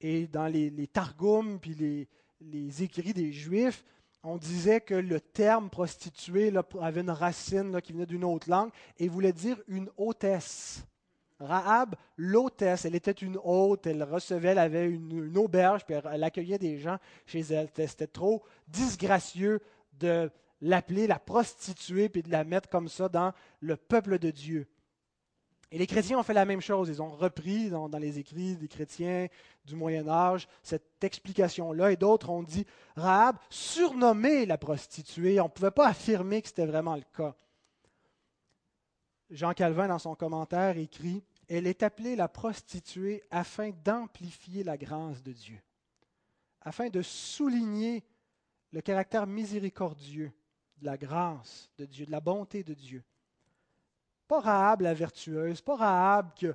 et 0.00 0.26
dans 0.26 0.48
les, 0.48 0.68
les 0.70 0.88
Targums, 0.88 1.60
puis 1.60 1.74
les, 1.74 2.08
les 2.50 2.82
écrits 2.82 3.12
des 3.12 3.32
Juifs, 3.32 3.84
on 4.24 4.36
disait 4.36 4.80
que 4.80 4.94
le 4.94 5.20
terme 5.20 5.68
prostituée 5.68 6.52
avait 6.80 7.00
une 7.00 7.10
racine 7.10 7.80
qui 7.80 7.92
venait 7.92 8.06
d'une 8.06 8.24
autre 8.24 8.48
langue 8.48 8.70
et 8.98 9.08
voulait 9.08 9.32
dire 9.32 9.60
une 9.66 9.90
hôtesse. 9.96 10.84
Rahab, 11.40 11.96
l'hôtesse, 12.16 12.84
elle 12.84 12.94
était 12.94 13.10
une 13.10 13.36
hôte, 13.42 13.86
elle 13.88 14.04
recevait, 14.04 14.50
elle 14.50 14.58
avait 14.58 14.88
une, 14.88 15.36
auberge, 15.36 15.84
puis 15.84 15.96
elle, 15.96 16.22
accueillait 16.22 16.58
des 16.58 16.78
gens 16.78 16.98
chez 17.26 17.40
elle. 17.40 17.68
C'était 17.74 18.06
trop 18.06 18.44
disgracieux 18.68 19.60
de 19.98 20.30
l'appeler 20.60 21.08
la 21.08 21.18
prostituée 21.18 22.08
puis 22.08 22.22
de 22.22 22.30
la 22.30 22.44
mettre 22.44 22.68
comme 22.68 22.88
ça 22.88 23.08
dans 23.08 23.32
le 23.60 23.76
peuple 23.76 24.20
de 24.20 24.30
Dieu. 24.30 24.68
Et 25.74 25.78
les 25.78 25.86
chrétiens 25.86 26.18
ont 26.18 26.22
fait 26.22 26.34
la 26.34 26.44
même 26.44 26.60
chose. 26.60 26.90
Ils 26.90 27.00
ont 27.00 27.10
repris 27.10 27.70
dans, 27.70 27.88
les 27.98 28.18
écrits 28.18 28.56
des 28.56 28.68
chrétiens 28.68 29.28
du 29.64 29.74
Moyen 29.74 30.06
Âge 30.06 30.46
cette 30.62 31.02
explication-là. 31.02 31.92
Et 31.92 31.96
d'autres 31.96 32.28
ont 32.28 32.42
dit, 32.42 32.66
Rahab, 32.94 33.38
surnommée 33.48 34.44
la 34.44 34.58
prostituée. 34.58 35.40
On 35.40 35.44
ne 35.44 35.48
pouvait 35.48 35.70
pas 35.70 35.88
affirmer 35.88 36.42
que 36.42 36.48
c'était 36.48 36.66
vraiment 36.66 36.94
le 36.94 37.04
cas. 37.16 37.34
Jean 39.30 39.54
Calvin, 39.54 39.88
dans 39.88 39.98
son 39.98 40.14
commentaire, 40.14 40.76
écrit, 40.76 41.24
Elle 41.48 41.66
est 41.66 41.82
appelée 41.82 42.16
la 42.16 42.28
prostituée 42.28 43.22
afin 43.30 43.70
d'amplifier 43.82 44.64
la 44.64 44.76
grâce 44.76 45.22
de 45.22 45.32
Dieu, 45.32 45.58
afin 46.60 46.90
de 46.90 47.00
souligner 47.00 48.04
le 48.72 48.82
caractère 48.82 49.26
miséricordieux 49.26 50.32
de 50.76 50.84
la 50.84 50.98
grâce 50.98 51.70
de 51.78 51.86
Dieu, 51.86 52.04
de 52.04 52.10
la 52.10 52.20
bonté 52.20 52.62
de 52.62 52.74
Dieu. 52.74 53.02
Pas 54.32 54.40
Rahab 54.40 54.80
la 54.80 54.94
vertueuse, 54.94 55.60
pas 55.60 55.76
Rahab 55.76 56.32
qui 56.34 56.46
a 56.46 56.54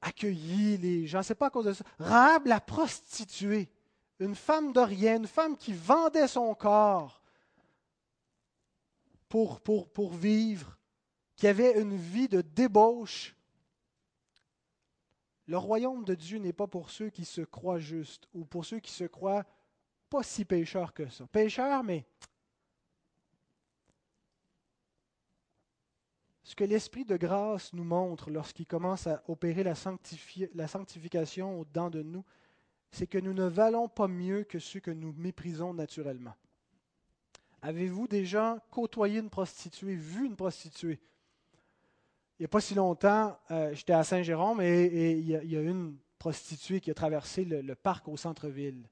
accueilli 0.00 0.76
les 0.76 1.06
gens, 1.06 1.22
c'est 1.22 1.36
pas 1.36 1.46
à 1.46 1.50
cause 1.50 1.66
de 1.66 1.72
ça. 1.72 1.84
Rahab 2.00 2.46
la 2.46 2.60
prostituée, 2.60 3.70
une 4.18 4.34
femme 4.34 4.72
de 4.72 4.80
rien, 4.80 5.18
une 5.18 5.28
femme 5.28 5.56
qui 5.56 5.72
vendait 5.72 6.26
son 6.26 6.52
corps 6.56 7.22
pour, 9.28 9.60
pour, 9.60 9.88
pour 9.88 10.12
vivre, 10.12 10.76
qui 11.36 11.46
avait 11.46 11.80
une 11.80 11.96
vie 11.96 12.26
de 12.26 12.40
débauche. 12.40 13.36
Le 15.46 15.58
royaume 15.58 16.04
de 16.04 16.16
Dieu 16.16 16.38
n'est 16.38 16.52
pas 16.52 16.66
pour 16.66 16.90
ceux 16.90 17.10
qui 17.10 17.24
se 17.24 17.42
croient 17.42 17.78
justes 17.78 18.26
ou 18.34 18.44
pour 18.44 18.64
ceux 18.64 18.80
qui 18.80 18.90
se 18.90 19.04
croient 19.04 19.46
pas 20.10 20.24
si 20.24 20.44
pécheurs 20.44 20.92
que 20.92 21.08
ça. 21.08 21.24
Pécheurs, 21.28 21.84
mais 21.84 22.04
ce 26.52 26.54
que 26.54 26.64
l'Esprit 26.64 27.06
de 27.06 27.16
grâce 27.16 27.72
nous 27.72 27.82
montre 27.82 28.30
lorsqu'il 28.30 28.66
commence 28.66 29.06
à 29.06 29.22
opérer 29.26 29.62
la, 29.62 29.72
la 30.52 30.68
sanctification 30.68 31.58
au-dedans 31.58 31.88
de 31.88 32.02
nous, 32.02 32.26
c'est 32.90 33.06
que 33.06 33.16
nous 33.16 33.32
ne 33.32 33.46
valons 33.46 33.88
pas 33.88 34.06
mieux 34.06 34.44
que 34.44 34.58
ceux 34.58 34.80
que 34.80 34.90
nous 34.90 35.14
méprisons 35.16 35.72
naturellement. 35.72 36.34
Avez-vous 37.62 38.06
déjà 38.06 38.62
côtoyé 38.70 39.20
une 39.20 39.30
prostituée, 39.30 39.94
vu 39.94 40.26
une 40.26 40.36
prostituée? 40.36 41.00
Il 42.38 42.42
n'y 42.42 42.44
a 42.44 42.48
pas 42.48 42.60
si 42.60 42.74
longtemps, 42.74 43.34
euh, 43.50 43.72
j'étais 43.72 43.94
à 43.94 44.04
Saint-Jérôme 44.04 44.60
et, 44.60 45.12
il, 45.12 45.26
y 45.26 45.56
a, 45.56 45.62
une 45.62 45.96
prostituée 46.18 46.82
qui 46.82 46.90
a 46.90 46.94
traversé 46.94 47.46
le, 47.46 47.74
parc 47.74 48.08
au 48.08 48.18
centre-ville. 48.18 48.86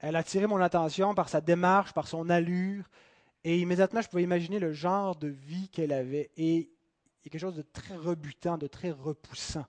Elle 0.00 0.16
a 0.16 0.18
attiré 0.18 0.46
mon 0.46 0.60
attention 0.60 1.14
par 1.14 1.30
sa 1.30 1.40
démarche, 1.40 1.94
par 1.94 2.08
son 2.08 2.28
allure, 2.28 2.84
et 3.42 3.58
immédiatement 3.58 4.02
je 4.02 4.08
pouvais 4.10 4.22
imaginer 4.22 4.58
le 4.58 4.74
genre 4.74 5.16
de 5.16 5.28
vie 5.28 5.70
qu'elle 5.70 5.92
avait. 5.92 6.30
Et 6.36 6.73
il 7.24 7.28
y 7.28 7.28
a 7.28 7.30
quelque 7.30 7.40
chose 7.40 7.56
de 7.56 7.62
très 7.62 7.96
rebutant, 7.96 8.58
de 8.58 8.66
très 8.66 8.90
repoussant 8.90 9.64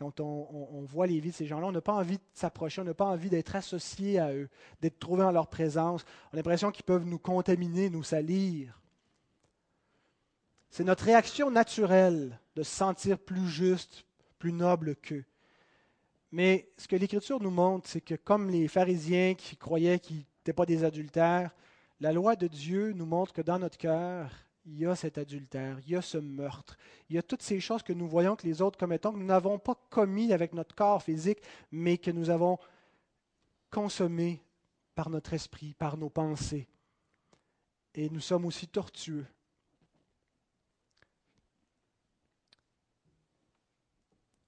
quand 0.00 0.18
on, 0.20 0.82
voit 0.88 1.06
les 1.06 1.20
vies 1.20 1.30
de 1.30 1.34
ces 1.34 1.44
gens-là, 1.44 1.66
on 1.66 1.72
n'a 1.72 1.82
pas 1.82 1.92
envie 1.92 2.16
de 2.16 2.22
s'approcher, 2.32 2.80
on 2.80 2.84
n'a 2.84 2.94
pas 2.94 3.04
envie 3.04 3.28
d'être 3.28 3.54
associé 3.54 4.18
à 4.18 4.32
eux, 4.32 4.48
d'être 4.80 4.98
trouvé 4.98 5.22
en 5.22 5.30
leur 5.30 5.48
présence. 5.48 6.06
On 6.30 6.32
a 6.32 6.36
l'impression 6.36 6.70
qu'ils 6.70 6.86
peuvent 6.86 7.04
nous 7.04 7.18
contaminer, 7.18 7.90
nous 7.90 8.02
salir. 8.02 8.80
C'est 10.70 10.84
notre 10.84 11.04
réaction 11.04 11.50
naturelle 11.50 12.40
de 12.56 12.62
se 12.62 12.74
sentir 12.74 13.18
plus 13.18 13.46
juste, 13.46 14.06
plus 14.38 14.54
noble 14.54 14.96
qu'eux. 14.96 15.26
Mais 16.32 16.72
ce 16.78 16.88
que 16.88 16.96
l'Écriture 16.96 17.42
nous 17.42 17.50
montre, 17.50 17.86
c'est 17.86 18.00
que 18.00 18.14
comme 18.14 18.48
les 18.48 18.68
pharisiens 18.68 19.34
qui 19.34 19.58
croyaient 19.58 19.98
qu'ils 19.98 20.24
n'étaient 20.38 20.54
pas 20.54 20.64
des 20.64 20.82
adultères, 20.82 21.54
la 22.00 22.14
loi 22.14 22.36
de 22.36 22.46
Dieu 22.46 22.94
nous 22.94 23.04
montre 23.04 23.34
que 23.34 23.42
dans 23.42 23.58
notre 23.58 23.76
cœur, 23.76 24.30
il 24.66 24.78
y 24.78 24.86
a 24.86 24.94
cet 24.94 25.18
adultère, 25.18 25.78
il 25.80 25.90
y 25.90 25.96
a 25.96 26.02
ce 26.02 26.18
meurtre, 26.18 26.76
il 27.08 27.16
y 27.16 27.18
a 27.18 27.22
toutes 27.22 27.42
ces 27.42 27.60
choses 27.60 27.82
que 27.82 27.92
nous 27.92 28.06
voyons 28.06 28.36
que 28.36 28.46
les 28.46 28.62
autres 28.62 28.78
commettons, 28.78 29.12
que 29.12 29.18
nous 29.18 29.26
n'avons 29.26 29.58
pas 29.58 29.74
commis 29.90 30.32
avec 30.32 30.52
notre 30.52 30.74
corps 30.74 31.02
physique, 31.02 31.42
mais 31.70 31.98
que 31.98 32.10
nous 32.10 32.30
avons 32.30 32.58
consommées 33.70 34.42
par 34.94 35.10
notre 35.10 35.32
esprit, 35.32 35.74
par 35.74 35.96
nos 35.96 36.10
pensées. 36.10 36.68
Et 37.94 38.10
nous 38.10 38.20
sommes 38.20 38.44
aussi 38.44 38.68
tortueux. 38.68 39.26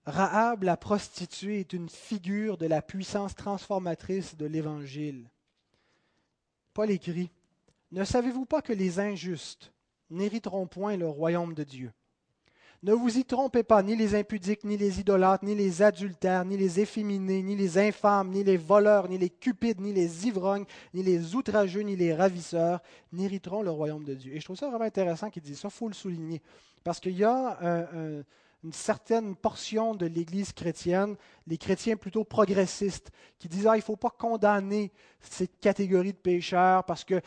Rahab, 0.05 0.65
la 0.65 0.77
prostituée, 0.77 1.61
est 1.61 1.73
une 1.73 1.89
figure 1.89 2.59
de 2.59 2.67
la 2.67 2.83
puissance 2.83 3.35
transformatrice 3.37 4.37
de 4.37 4.47
l'Évangile. 4.47 5.31
Paul 6.75 6.91
écrit, 6.91 7.31
Ne 7.93 8.05
savez-vous 8.05 8.45
pas 8.45 8.63
que 8.63 8.73
les 8.73 8.99
injustes, 8.99 9.73
n'hériteront 10.13 10.67
point 10.67 10.97
le 10.97 11.09
royaume 11.09 11.55
de 11.55 11.65
Dieu. 11.65 11.93
Ne 12.85 12.93
vous 12.95 13.17
y 13.17 13.25
trompez 13.25 13.63
pas, 13.63 13.81
ni 13.85 13.95
les 13.95 14.17
impudiques, 14.17 14.65
ni 14.65 14.77
les 14.77 14.99
idolâtres, 14.99 15.45
ni 15.45 15.55
les 15.55 15.83
adultères, 15.83 16.45
ni 16.45 16.57
les 16.57 16.81
efféminés, 16.81 17.41
ni 17.41 17.55
les 17.55 17.79
infâmes, 17.79 18.31
ni 18.31 18.43
les 18.43 18.57
voleurs, 18.57 19.09
ni 19.09 19.19
les 19.19 19.31
cupides, 19.31 19.81
ni 19.81 19.93
les 19.93 20.27
ivrognes, 20.27 20.65
ni 20.93 21.05
les 21.05 21.37
outrageux, 21.37 21.83
ni 21.83 21.95
les 21.95 22.13
ravisseurs, 22.13 22.81
n'hériteront 23.13 23.63
le 23.63 23.71
royaume 23.71 24.03
de 24.03 24.15
Dieu. 24.15 24.35
Et 24.35 24.41
je 24.41 24.45
trouve 24.45 24.57
ça 24.57 24.69
vraiment 24.69 24.85
intéressant 24.85 25.31
qu'il 25.31 25.43
dise 25.43 25.61
ça, 25.61 25.69
il 25.69 25.75
faut 25.75 25.87
le 25.87 25.95
souligner. 25.95 26.43
Parce 26.83 26.99
qu'il 26.99 27.17
y 27.17 27.23
a 27.23 27.57
un, 27.63 28.25
une 28.65 28.73
certaine 28.73 29.35
portion 29.35 29.95
de 29.95 30.07
l'Église 30.07 30.53
chrétienne, 30.53 31.17
les 31.49 31.59
chrétiens 31.59 31.97
plutôt 31.97 32.23
progressistes, 32.23 33.11
qui 33.39 33.49
disent 33.49 33.67
ah, 33.67 33.75
il 33.75 33.81
ne 33.81 33.85
faut 33.85 33.97
pas 33.97 34.11
condamner 34.11 34.93
cette 35.21 35.59
catégorie 35.59 36.13
de 36.13 36.19
pécheurs 36.19 36.85
parce 36.85 37.05
que 37.05 37.21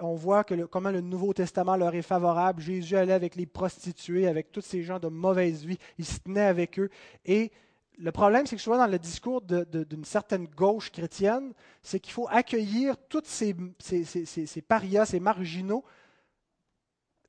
on 0.00 0.14
voit 0.14 0.44
que 0.44 0.54
comment 0.66 0.90
le 0.90 1.00
Nouveau 1.00 1.32
Testament 1.32 1.76
leur 1.76 1.94
est 1.94 2.02
favorable. 2.02 2.62
Jésus 2.62 2.96
allait 2.96 3.12
avec 3.12 3.34
les 3.34 3.46
prostituées, 3.46 4.28
avec 4.28 4.52
tous 4.52 4.60
ces 4.60 4.84
gens 4.84 5.00
de 5.00 5.08
mauvaise 5.08 5.64
vie, 5.64 5.78
il 5.98 6.04
se 6.04 6.20
tenait 6.20 6.40
avec 6.40 6.78
eux. 6.78 6.88
Et 7.24 7.50
le 7.98 8.12
problème, 8.12 8.46
c'est 8.46 8.56
que 8.56 8.62
souvent 8.62 8.78
dans 8.78 8.86
le 8.86 8.98
discours 8.98 9.42
d'une 9.42 10.04
certaine 10.04 10.46
gauche 10.46 10.92
chrétienne, 10.92 11.52
c'est 11.82 11.98
qu'il 11.98 12.12
faut 12.12 12.28
accueillir 12.30 12.96
tous 13.08 13.24
ces, 13.24 13.56
ces, 13.80 14.62
parias, 14.62 15.06
ces 15.06 15.20
marginaux, 15.20 15.84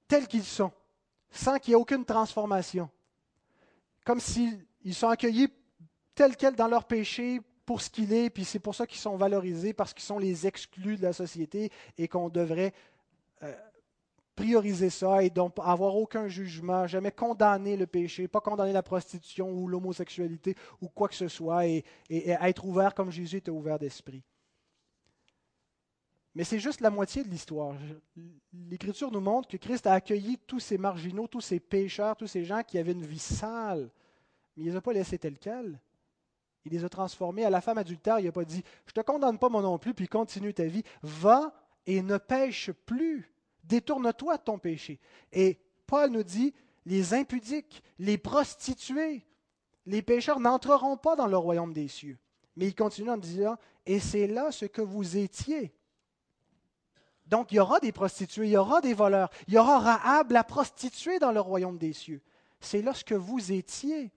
tels 0.08 0.28
qu'ils 0.28 0.44
sont, 0.44 0.72
sans 1.32 1.58
qu'il 1.58 1.72
y 1.72 1.74
ait 1.74 1.76
aucune 1.76 2.06
transformation 2.06 2.90
comme 4.06 4.20
s'ils 4.20 4.66
sont 4.94 5.10
accueillis 5.10 5.50
tels 6.16 6.36
quels 6.36 6.56
dans 6.56 6.68
leur 6.68 6.86
péché 6.86 7.40
pour 7.66 7.82
ce 7.82 7.90
qu'il 7.90 8.12
est, 8.12 8.30
puis 8.30 8.44
c'est 8.44 8.60
pour 8.60 8.76
ça 8.76 8.86
qu'ils 8.86 9.00
sont 9.00 9.16
valorisés, 9.16 9.74
parce 9.74 9.94
qu'ils 9.94 10.04
sont 10.04 10.20
les 10.20 10.46
exclus 10.48 10.98
de 10.98 11.04
la 11.04 11.14
société 11.14 11.72
et 11.98 12.08
qu'on 12.08 12.30
devrait 12.30 12.74
euh, 13.44 13.54
prioriser 14.36 14.90
ça 14.90 15.24
et 15.24 15.30
donc 15.30 15.54
avoir 15.64 15.96
aucun 15.96 16.28
jugement, 16.28 16.88
jamais 16.88 17.12
condamner 17.12 17.78
le 17.78 17.88
péché, 17.88 18.28
pas 18.28 18.42
condamner 18.42 18.74
la 18.74 18.84
prostitution 18.84 19.52
ou 19.52 19.68
l'homosexualité 19.68 20.56
ou 20.82 20.90
quoi 20.90 21.08
que 21.08 21.16
ce 21.16 21.28
soit 21.28 21.68
et, 21.68 21.84
et 22.10 22.32
être 22.32 22.66
ouvert 22.66 22.94
comme 22.94 23.12
Jésus 23.12 23.38
était 23.38 23.52
ouvert 23.52 23.80
d'esprit. 23.80 24.24
Mais 26.34 26.44
c'est 26.46 26.60
juste 26.60 26.80
la 26.80 26.90
moitié 26.90 27.24
de 27.24 27.30
l'histoire. 27.30 27.76
L'Écriture 28.54 29.12
nous 29.12 29.20
montre 29.20 29.50
que 29.50 29.58
Christ 29.58 29.86
a 29.86 29.94
accueilli 29.94 30.38
tous 30.48 30.60
ces 30.60 30.78
marginaux, 30.78 31.28
tous 31.28 31.42
ces 31.42 31.60
pécheurs, 31.60 32.16
tous 32.16 32.28
ces 32.28 32.46
gens 32.46 32.64
qui 32.64 32.78
avaient 32.78 32.94
une 32.94 33.06
vie 33.06 33.20
sale, 33.20 33.90
mais 34.56 34.64
il 34.64 34.66
ne 34.68 34.72
les 34.72 34.78
a 34.78 34.82
pas 34.82 34.94
laissés 34.94 35.18
tels 35.18 35.38
quels. 35.38 35.80
Il 36.64 36.72
les 36.72 36.84
a 36.84 36.90
transformés. 36.90 37.44
À 37.44 37.50
la 37.50 37.62
femme 37.62 37.78
adultère, 37.78 38.20
il 38.20 38.26
n'a 38.26 38.32
pas 38.32 38.46
dit 38.46 38.64
Je 38.86 38.92
ne 38.96 39.02
te 39.02 39.06
condamne 39.06 39.40
pas 39.40 39.50
moi 39.50 39.62
non 39.62 39.78
plus, 39.78 39.94
puis 39.94 40.08
continue 40.08 40.54
ta 40.54 40.66
vie. 40.66 40.84
Va 41.02 41.54
et 41.86 42.02
ne 42.02 42.18
pêche 42.18 42.72
plus. 42.72 43.34
Détourne-toi 43.64 44.38
de 44.38 44.44
ton 44.44 44.58
péché. 44.58 45.00
Et 45.32 45.60
Paul 45.88 46.12
nous 46.12 46.24
dit 46.24 46.54
Les 46.86 47.14
impudiques, 47.14 47.84
les 48.00 48.18
prostituées, 48.18 49.26
les 49.86 50.02
pécheurs 50.02 50.40
n'entreront 50.40 50.98
pas 50.98 51.16
dans 51.16 51.28
le 51.28 51.38
royaume 51.38 51.74
des 51.74 51.88
cieux. 51.88 52.18
Mais 52.56 52.68
il 52.68 52.76
continue 52.76 53.10
en 53.10 53.18
disant 53.18 53.58
Et 53.86 54.00
c'est 54.00 54.28
là 54.28 54.52
ce 54.52 54.66
que 54.66 54.82
vous 54.82 55.18
étiez 55.18 55.74
donc, 57.32 57.54
il 57.54 57.56
y 57.56 57.60
aura 57.60 57.80
des 57.80 57.94
prostituées, 57.94 58.48
il 58.48 58.52
y 58.52 58.58
aura 58.58 58.82
des 58.82 58.94
voleurs, 58.94 59.30
il 59.48 59.54
y 59.54 59.58
aura 59.58 59.80
Rahab, 59.80 60.32
la 60.32 60.44
prostituée, 60.44 61.18
dans 61.18 61.32
le 61.32 61.40
royaume 61.40 61.78
des 61.78 61.94
cieux. 61.94 62.22
C'est 62.60 62.82
lorsque 62.82 63.14
vous 63.14 63.54
étiez, 63.54 64.12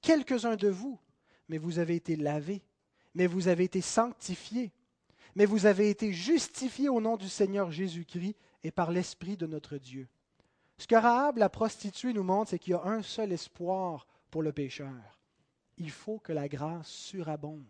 quelques-uns 0.00 0.56
de 0.56 0.68
vous, 0.68 0.98
mais 1.50 1.58
vous 1.58 1.78
avez 1.78 1.96
été 1.96 2.16
lavés, 2.16 2.62
mais 3.14 3.26
vous 3.26 3.48
avez 3.48 3.64
été 3.64 3.82
sanctifiés, 3.82 4.72
mais 5.34 5.44
vous 5.44 5.66
avez 5.66 5.90
été 5.90 6.14
justifiés 6.14 6.88
au 6.88 7.02
nom 7.02 7.18
du 7.18 7.28
Seigneur 7.28 7.70
Jésus-Christ 7.70 8.36
et 8.62 8.70
par 8.70 8.90
l'Esprit 8.90 9.36
de 9.36 9.46
notre 9.46 9.76
Dieu. 9.76 10.08
Ce 10.78 10.86
que 10.86 10.96
Rahab, 10.96 11.36
la 11.36 11.50
prostituée, 11.50 12.14
nous 12.14 12.22
montre, 12.22 12.50
c'est 12.50 12.58
qu'il 12.58 12.72
y 12.72 12.74
a 12.74 12.84
un 12.84 13.02
seul 13.02 13.32
espoir 13.32 14.06
pour 14.30 14.42
le 14.42 14.52
pécheur. 14.52 15.18
Il 15.76 15.90
faut 15.90 16.18
que 16.18 16.32
la 16.32 16.48
grâce 16.48 16.88
surabonde. 16.88 17.66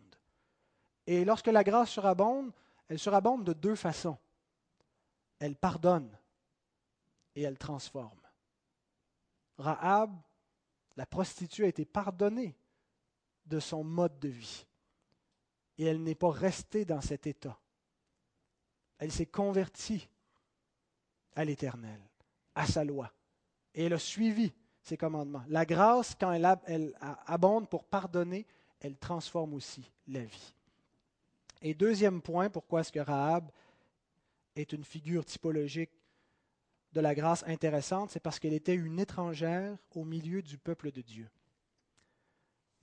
Et 1.08 1.24
lorsque 1.24 1.48
la 1.48 1.64
grâce 1.64 1.90
surabonde, 1.90 2.52
elle 2.88 3.00
surabonde 3.00 3.42
de 3.42 3.52
deux 3.52 3.74
façons 3.74 4.16
elle 5.40 5.56
pardonne 5.56 6.10
et 7.34 7.42
elle 7.42 7.58
transforme. 7.58 8.20
Rahab, 9.58 10.14
la 10.96 11.06
prostituée, 11.06 11.64
a 11.64 11.68
été 11.68 11.84
pardonnée 11.84 12.54
de 13.46 13.58
son 13.58 13.82
mode 13.82 14.18
de 14.20 14.28
vie. 14.28 14.66
Et 15.78 15.84
elle 15.84 16.02
n'est 16.02 16.14
pas 16.14 16.30
restée 16.30 16.84
dans 16.84 17.00
cet 17.00 17.26
état. 17.26 17.58
Elle 18.98 19.10
s'est 19.10 19.26
convertie 19.26 20.08
à 21.34 21.44
l'Éternel, 21.44 22.00
à 22.54 22.66
sa 22.66 22.84
loi. 22.84 23.10
Et 23.74 23.84
elle 23.84 23.94
a 23.94 23.98
suivi 23.98 24.52
ses 24.82 24.96
commandements. 24.96 25.44
La 25.48 25.64
grâce, 25.64 26.14
quand 26.14 26.32
elle, 26.32 26.94
abonde 27.26 27.68
pour 27.68 27.84
pardonner, 27.84 28.46
elle 28.80 28.98
transforme 28.98 29.54
aussi 29.54 29.90
la 30.06 30.24
vie. 30.24 30.54
Et 31.62 31.74
deuxième 31.74 32.20
point, 32.20 32.50
pourquoi 32.50 32.80
est-ce 32.80 32.92
que 32.92 33.00
Rahab 33.00 33.50
est 34.60 34.72
une 34.72 34.84
figure 34.84 35.24
typologique 35.24 35.90
de 36.92 37.00
la 37.00 37.14
grâce 37.14 37.44
intéressante, 37.46 38.10
c'est 38.10 38.20
parce 38.20 38.38
qu'elle 38.38 38.52
était 38.52 38.74
une 38.74 38.98
étrangère 38.98 39.76
au 39.94 40.04
milieu 40.04 40.42
du 40.42 40.58
peuple 40.58 40.90
de 40.90 41.02
Dieu. 41.02 41.28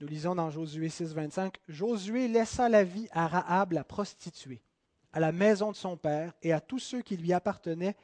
Nous 0.00 0.06
lisons 0.06 0.34
dans 0.34 0.50
Josué 0.50 0.88
6, 0.88 1.12
25, 1.12 1.58
Josué 1.68 2.28
laissa 2.28 2.68
la 2.68 2.84
vie 2.84 3.08
à 3.10 3.26
Rahab 3.26 3.72
la 3.72 3.84
prostituée, 3.84 4.62
à 5.12 5.20
la 5.20 5.32
maison 5.32 5.72
de 5.72 5.76
son 5.76 5.96
père 5.96 6.32
et 6.42 6.52
à 6.52 6.60
tous 6.60 6.78
ceux 6.78 7.02
qui 7.02 7.16
lui 7.16 7.32
appartenaient. 7.32 7.96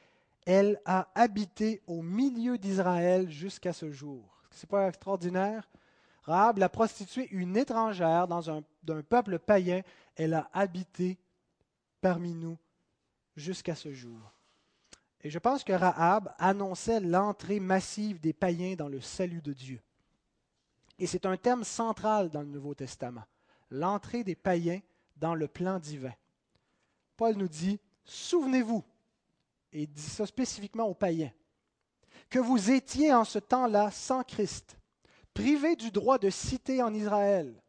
Elle 0.44 0.78
a 0.84 1.08
habité 1.14 1.80
au 1.86 2.02
milieu 2.02 2.58
d'Israël 2.58 3.30
jusqu'à 3.30 3.72
ce 3.72 3.90
jour. 3.90 4.42
Ce 4.50 4.66
n'est 4.66 4.68
pas 4.68 4.88
extraordinaire? 4.88 5.70
Rahab, 6.24 6.58
la 6.58 6.68
prostituée, 6.68 7.28
une 7.30 7.56
étrangère 7.56 8.28
dans 8.28 8.50
un, 8.50 8.62
d'un 8.82 9.02
peuple 9.02 9.38
païen, 9.38 9.82
elle 10.16 10.34
a 10.34 10.50
habité 10.52 11.18
parmi 12.00 12.34
nous 12.34 12.58
jusqu'à 13.36 13.74
ce 13.74 13.92
jour. 13.92 14.18
Et 15.22 15.30
je 15.30 15.38
pense 15.38 15.64
que 15.64 15.72
Rahab 15.72 16.34
annonçait 16.38 17.00
l'entrée 17.00 17.60
massive 17.60 18.20
des 18.20 18.32
païens 18.32 18.74
dans 18.74 18.88
le 18.88 19.00
salut 19.00 19.40
de 19.40 19.52
Dieu. 19.52 19.80
Et 20.98 21.06
c'est 21.06 21.26
un 21.26 21.36
thème 21.36 21.64
central 21.64 22.30
dans 22.30 22.42
le 22.42 22.48
Nouveau 22.48 22.74
Testament, 22.74 23.24
l'entrée 23.70 24.22
des 24.22 24.36
païens 24.36 24.80
dans 25.16 25.34
le 25.34 25.48
plan 25.48 25.78
divin. 25.78 26.12
Paul 27.16 27.36
nous 27.36 27.48
dit, 27.48 27.80
souvenez-vous, 28.04 28.84
et 29.72 29.82
il 29.82 29.90
dit 29.90 30.02
ça 30.02 30.26
spécifiquement 30.26 30.84
aux 30.84 30.94
païens, 30.94 31.32
que 32.28 32.38
vous 32.38 32.70
étiez 32.70 33.12
en 33.12 33.24
ce 33.24 33.38
temps-là 33.38 33.90
sans 33.90 34.22
Christ, 34.22 34.78
privés 35.32 35.76
du 35.76 35.90
droit 35.90 36.18
de 36.18 36.30
citer 36.30 36.82
en 36.82 36.94
Israël. 36.94 37.62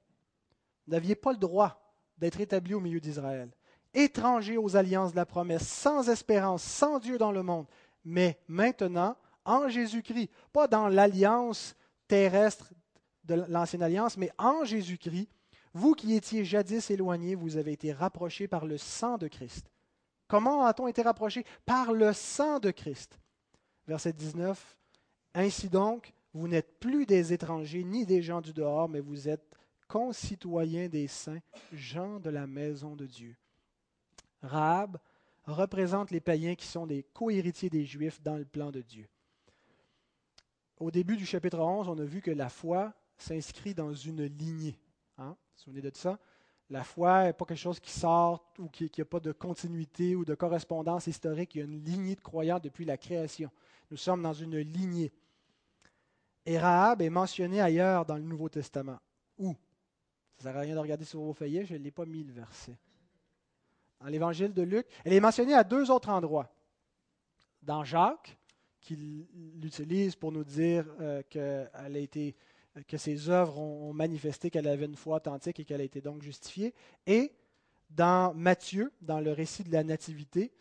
Vous 0.86 0.92
n'aviez 0.92 1.16
pas 1.16 1.32
le 1.32 1.40
droit 1.40 1.82
d'être 2.18 2.40
établi 2.40 2.74
au 2.74 2.80
milieu 2.80 3.00
d'Israël, 3.00 3.52
étrangers 3.96 4.58
aux 4.58 4.76
alliances 4.76 5.12
de 5.12 5.18
la 5.18 5.26
promesse, 5.26 5.68
sans 5.68 6.10
espérance, 6.10 6.64
sans 6.64 7.00
Dieu 7.00 7.18
dans 7.18 7.32
le 7.32 7.44
monde, 7.44 7.66
mais 8.04 8.40
maintenant, 8.48 9.16
en 9.46 9.68
Jésus-Christ, 9.68 10.30
pas 10.54 10.68
dans 10.68 10.88
l'alliance 10.88 11.76
terrestre 12.08 12.74
de 13.24 13.46
l'ancienne 13.48 13.84
alliance, 13.84 14.18
mais 14.18 14.32
en 14.38 14.64
Jésus-Christ, 14.64 15.30
vous 15.74 15.94
qui 15.94 16.14
étiez 16.14 16.46
jadis 16.46 16.90
éloignés, 16.90 17.36
vous 17.36 17.58
avez 17.58 17.74
été 17.74 17.92
rapprochés 17.92 18.48
par 18.48 18.66
le 18.66 18.78
sang 18.78 19.18
de 19.18 19.28
Christ. 19.28 19.70
Comment 20.28 20.66
a-t-on 20.66 20.88
été 20.88 21.02
rapprochés? 21.02 21.46
Par 21.66 21.92
le 21.92 22.14
sang 22.14 22.60
de 22.60 22.72
Christ. 22.72 23.20
Verset 23.88 24.14
19. 24.14 24.78
Ainsi 25.34 25.70
donc, 25.70 26.14
vous 26.34 26.48
n'êtes 26.48 26.80
plus 26.80 27.06
des 27.06 27.34
étrangers 27.34 27.84
ni 27.84 28.06
des 28.06 28.22
gens 28.22 28.42
du 28.42 28.54
dehors, 28.54 28.90
mais 28.90 29.00
vous 29.00 29.28
êtes 29.28 29.46
concitoyens 29.88 30.88
des 30.88 31.08
saints, 31.08 31.42
gens 31.72 32.20
de 32.20 32.30
la 32.30 32.48
maison 32.48 32.96
de 32.96 33.06
Dieu. 33.06 33.36
Rahab 34.46 34.98
représente 35.46 36.12
les 36.12 36.22
païens 36.22 36.56
qui 36.56 36.68
sont 36.68 36.88
des 36.88 37.04
co-héritiers 37.04 37.70
des 37.70 37.86
Juifs 37.86 38.22
dans 38.22 38.38
le 38.38 38.46
plan 38.46 38.72
de 38.72 38.82
Dieu. 38.82 39.08
Au 40.78 40.92
début 40.92 41.16
du 41.16 41.26
chapitre 41.26 41.60
11, 41.60 41.88
on 41.88 41.98
a 41.98 42.04
vu 42.04 42.22
que 42.22 42.32
la 42.32 42.50
foi 42.50 42.94
s'inscrit 43.18 43.74
dans 43.74 43.94
une 43.94 44.26
lignée. 44.26 44.78
Hein? 45.18 45.30
Vous 45.30 45.34
vous 45.34 45.64
souvenez 45.64 45.82
de 45.82 45.92
ça? 45.96 46.20
La 46.70 46.84
foi 46.84 47.26
n'est 47.26 47.34
pas 47.34 47.46
quelque 47.46 47.58
chose 47.58 47.80
qui 47.80 47.92
sort 47.92 48.52
ou 48.58 48.68
qui 48.70 48.92
n'a 48.98 49.06
pas 49.06 49.20
de 49.20 49.32
continuité 49.32 50.16
ou 50.16 50.26
de 50.26 50.34
correspondance 50.34 51.08
historique. 51.08 51.56
Il 51.56 51.58
y 51.60 51.62
a 51.62 51.66
une 51.66 51.84
lignée 51.84 52.16
de 52.16 52.22
croyants 52.22 52.60
depuis 52.60 52.86
la 52.86 52.98
création. 52.98 53.52
Nous 53.92 53.98
sommes 53.98 54.24
dans 54.24 54.34
une 54.34 54.58
lignée. 54.58 55.14
Et 56.46 56.58
Rahab 56.58 57.02
est 57.02 57.10
mentionné 57.10 57.62
ailleurs 57.62 58.06
dans 58.06 58.16
le 58.16 58.24
Nouveau 58.24 58.50
Testament. 58.50 59.00
Où? 59.38 59.56
Ça 60.38 60.50
ne 60.50 60.54
sert 60.54 60.58
à 60.58 60.60
rien 60.62 60.76
de 60.76 60.80
regarder 60.80 61.06
sur 61.06 61.22
vos 61.22 61.34
feuillets, 61.34 61.66
je 61.66 61.76
ne 61.76 61.80
l'ai 61.80 61.92
pas 61.92 62.06
mis 62.06 62.24
le 62.24 62.34
verset. 62.34 62.78
Dans 64.00 64.08
l'évangile 64.08 64.54
de 64.54 64.62
Luc, 64.62 64.86
elle 65.04 65.14
est 65.14 65.20
mentionnée 65.20 65.54
à 65.54 65.64
deux 65.64 65.90
autres 65.90 66.10
endroits. 66.10 66.52
Dans 67.62 67.84
Jacques, 67.84 68.38
qu'il 68.86 69.26
l'utilise 69.56 70.16
pour 70.16 70.32
nous 70.32 70.44
dire 70.44 70.86
euh, 71.02 71.24
a 71.74 71.90
été 71.90 72.36
que 72.88 72.98
ses 72.98 73.30
œuvres 73.30 73.58
ont, 73.58 73.94
manifesté 73.94 74.50
qu'elle 74.50 74.68
avait 74.68 74.86
une 74.86 74.96
foi 74.96 75.18
authentique 75.18 75.60
et 75.60 75.66
qu'elle 75.66 75.82
a 75.82 75.86
été 75.86 76.02
donc 76.02 76.22
justifiée. 76.22 76.74
Et 77.08 77.34
dans 77.90 78.34
Matthieu, 78.34 78.92
dans 79.02 79.20
le 79.20 79.32
récit 79.32 79.64
de 79.64 79.72
la 79.72 79.84
Nativité, 79.84 80.52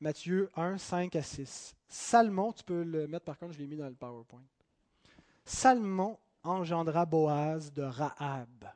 Matthieu 0.00 0.50
1, 0.56 0.78
5 0.78 1.16
à 1.16 1.22
6. 1.22 1.74
Salmon, 1.88 2.52
tu 2.52 2.64
peux 2.64 2.82
le 2.82 3.06
mettre 3.06 3.24
par 3.24 3.38
contre, 3.38 3.54
je 3.54 3.58
l'ai 3.58 3.66
mis 3.66 3.76
dans 3.76 3.88
le 3.88 3.94
PowerPoint. 3.94 4.44
Salmon 5.44 6.18
engendra 6.42 7.06
Boaz 7.06 7.72
de 7.72 7.82
Rahab. 7.82 8.68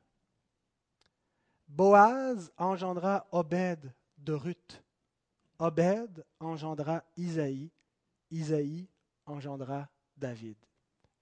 Boaz 1.68 2.52
engendra 2.56 3.26
Obed 3.32 3.92
de 4.18 4.32
Ruth. 4.32 4.82
Obed 5.58 6.24
engendra 6.40 7.04
Isaïe. 7.16 7.70
Isaïe 8.30 8.88
engendra 9.26 9.88
David. 10.16 10.56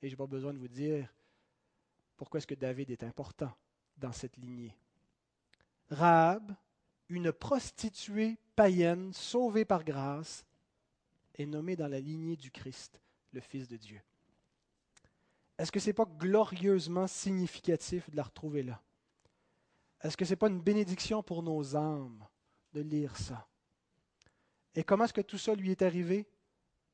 Et 0.02 0.08
je 0.08 0.12
n'ai 0.12 0.16
pas 0.16 0.26
besoin 0.26 0.52
de 0.52 0.58
vous 0.58 0.68
dire 0.68 1.08
pourquoi 2.16 2.38
est-ce 2.38 2.46
que 2.46 2.54
David 2.54 2.90
est 2.90 3.02
important 3.02 3.52
dans 3.96 4.12
cette 4.12 4.36
lignée. 4.36 4.76
Rahab, 5.90 6.54
une 7.08 7.32
prostituée 7.32 8.38
païenne 8.56 9.12
sauvée 9.12 9.64
par 9.64 9.84
grâce, 9.84 10.44
est 11.34 11.46
nommée 11.46 11.76
dans 11.76 11.88
la 11.88 12.00
lignée 12.00 12.36
du 12.36 12.50
Christ, 12.50 13.00
le 13.32 13.40
Fils 13.40 13.68
de 13.68 13.76
Dieu. 13.76 14.00
Est-ce 15.58 15.72
que 15.72 15.80
ce 15.80 15.88
n'est 15.88 15.94
pas 15.94 16.06
glorieusement 16.06 17.06
significatif 17.06 18.08
de 18.10 18.16
la 18.16 18.22
retrouver 18.22 18.62
là? 18.62 18.80
Est-ce 20.02 20.16
que 20.16 20.24
ce 20.24 20.30
n'est 20.30 20.36
pas 20.36 20.48
une 20.48 20.60
bénédiction 20.60 21.22
pour 21.22 21.42
nos 21.42 21.76
âmes 21.76 22.24
de 22.72 22.80
lire 22.80 23.16
ça? 23.16 23.46
Et 24.74 24.82
comment 24.82 25.04
est-ce 25.04 25.12
que 25.12 25.20
tout 25.20 25.38
ça 25.38 25.54
lui 25.54 25.70
est 25.70 25.82
arrivé? 25.82 26.26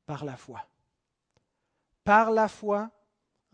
Par 0.05 0.23
la 0.25 0.37
foi. 0.37 0.65
Par 2.03 2.31
la 2.31 2.47
foi, 2.47 2.91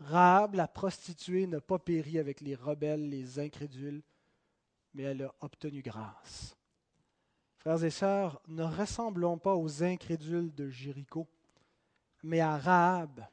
Rahab, 0.00 0.54
la 0.54 0.68
prostituée, 0.68 1.46
n'a 1.46 1.60
pas 1.60 1.78
péri 1.78 2.18
avec 2.18 2.40
les 2.40 2.54
rebelles, 2.54 3.08
les 3.08 3.38
incrédules, 3.38 4.02
mais 4.94 5.04
elle 5.04 5.22
a 5.22 5.34
obtenu 5.40 5.82
grâce. 5.82 6.56
Frères 7.56 7.82
et 7.82 7.90
sœurs, 7.90 8.40
ne 8.46 8.62
ressemblons 8.62 9.38
pas 9.38 9.54
aux 9.54 9.82
incrédules 9.82 10.54
de 10.54 10.68
Jéricho, 10.68 11.26
mais 12.22 12.40
à 12.40 12.56
Rahab. 12.56 13.26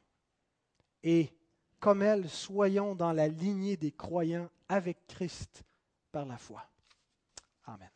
Et, 1.02 1.32
comme 1.78 2.02
elle, 2.02 2.28
soyons 2.28 2.94
dans 2.94 3.12
la 3.12 3.28
lignée 3.28 3.76
des 3.76 3.92
croyants 3.92 4.50
avec 4.68 5.06
Christ 5.06 5.62
par 6.16 6.24
la 6.24 6.38
foi. 6.38 6.62
Amen. 7.66 7.90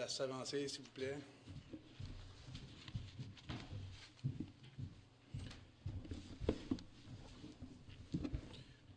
à 0.00 0.08
s'avancer, 0.08 0.68
s'il 0.68 0.82
vous 0.84 0.90
plaît. 0.90 1.18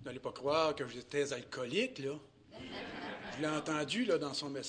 Vous 0.04 0.10
n'allez 0.10 0.20
pas 0.20 0.34
croire 0.34 0.76
que 0.76 0.86
j'étais 0.86 1.32
alcoolique, 1.32 2.00
là. 2.00 2.12
Je 3.38 3.42
l'ai 3.42 3.48
entendu 3.48 4.04
là, 4.04 4.18
dans 4.18 4.34
son 4.34 4.50
message. 4.50 4.62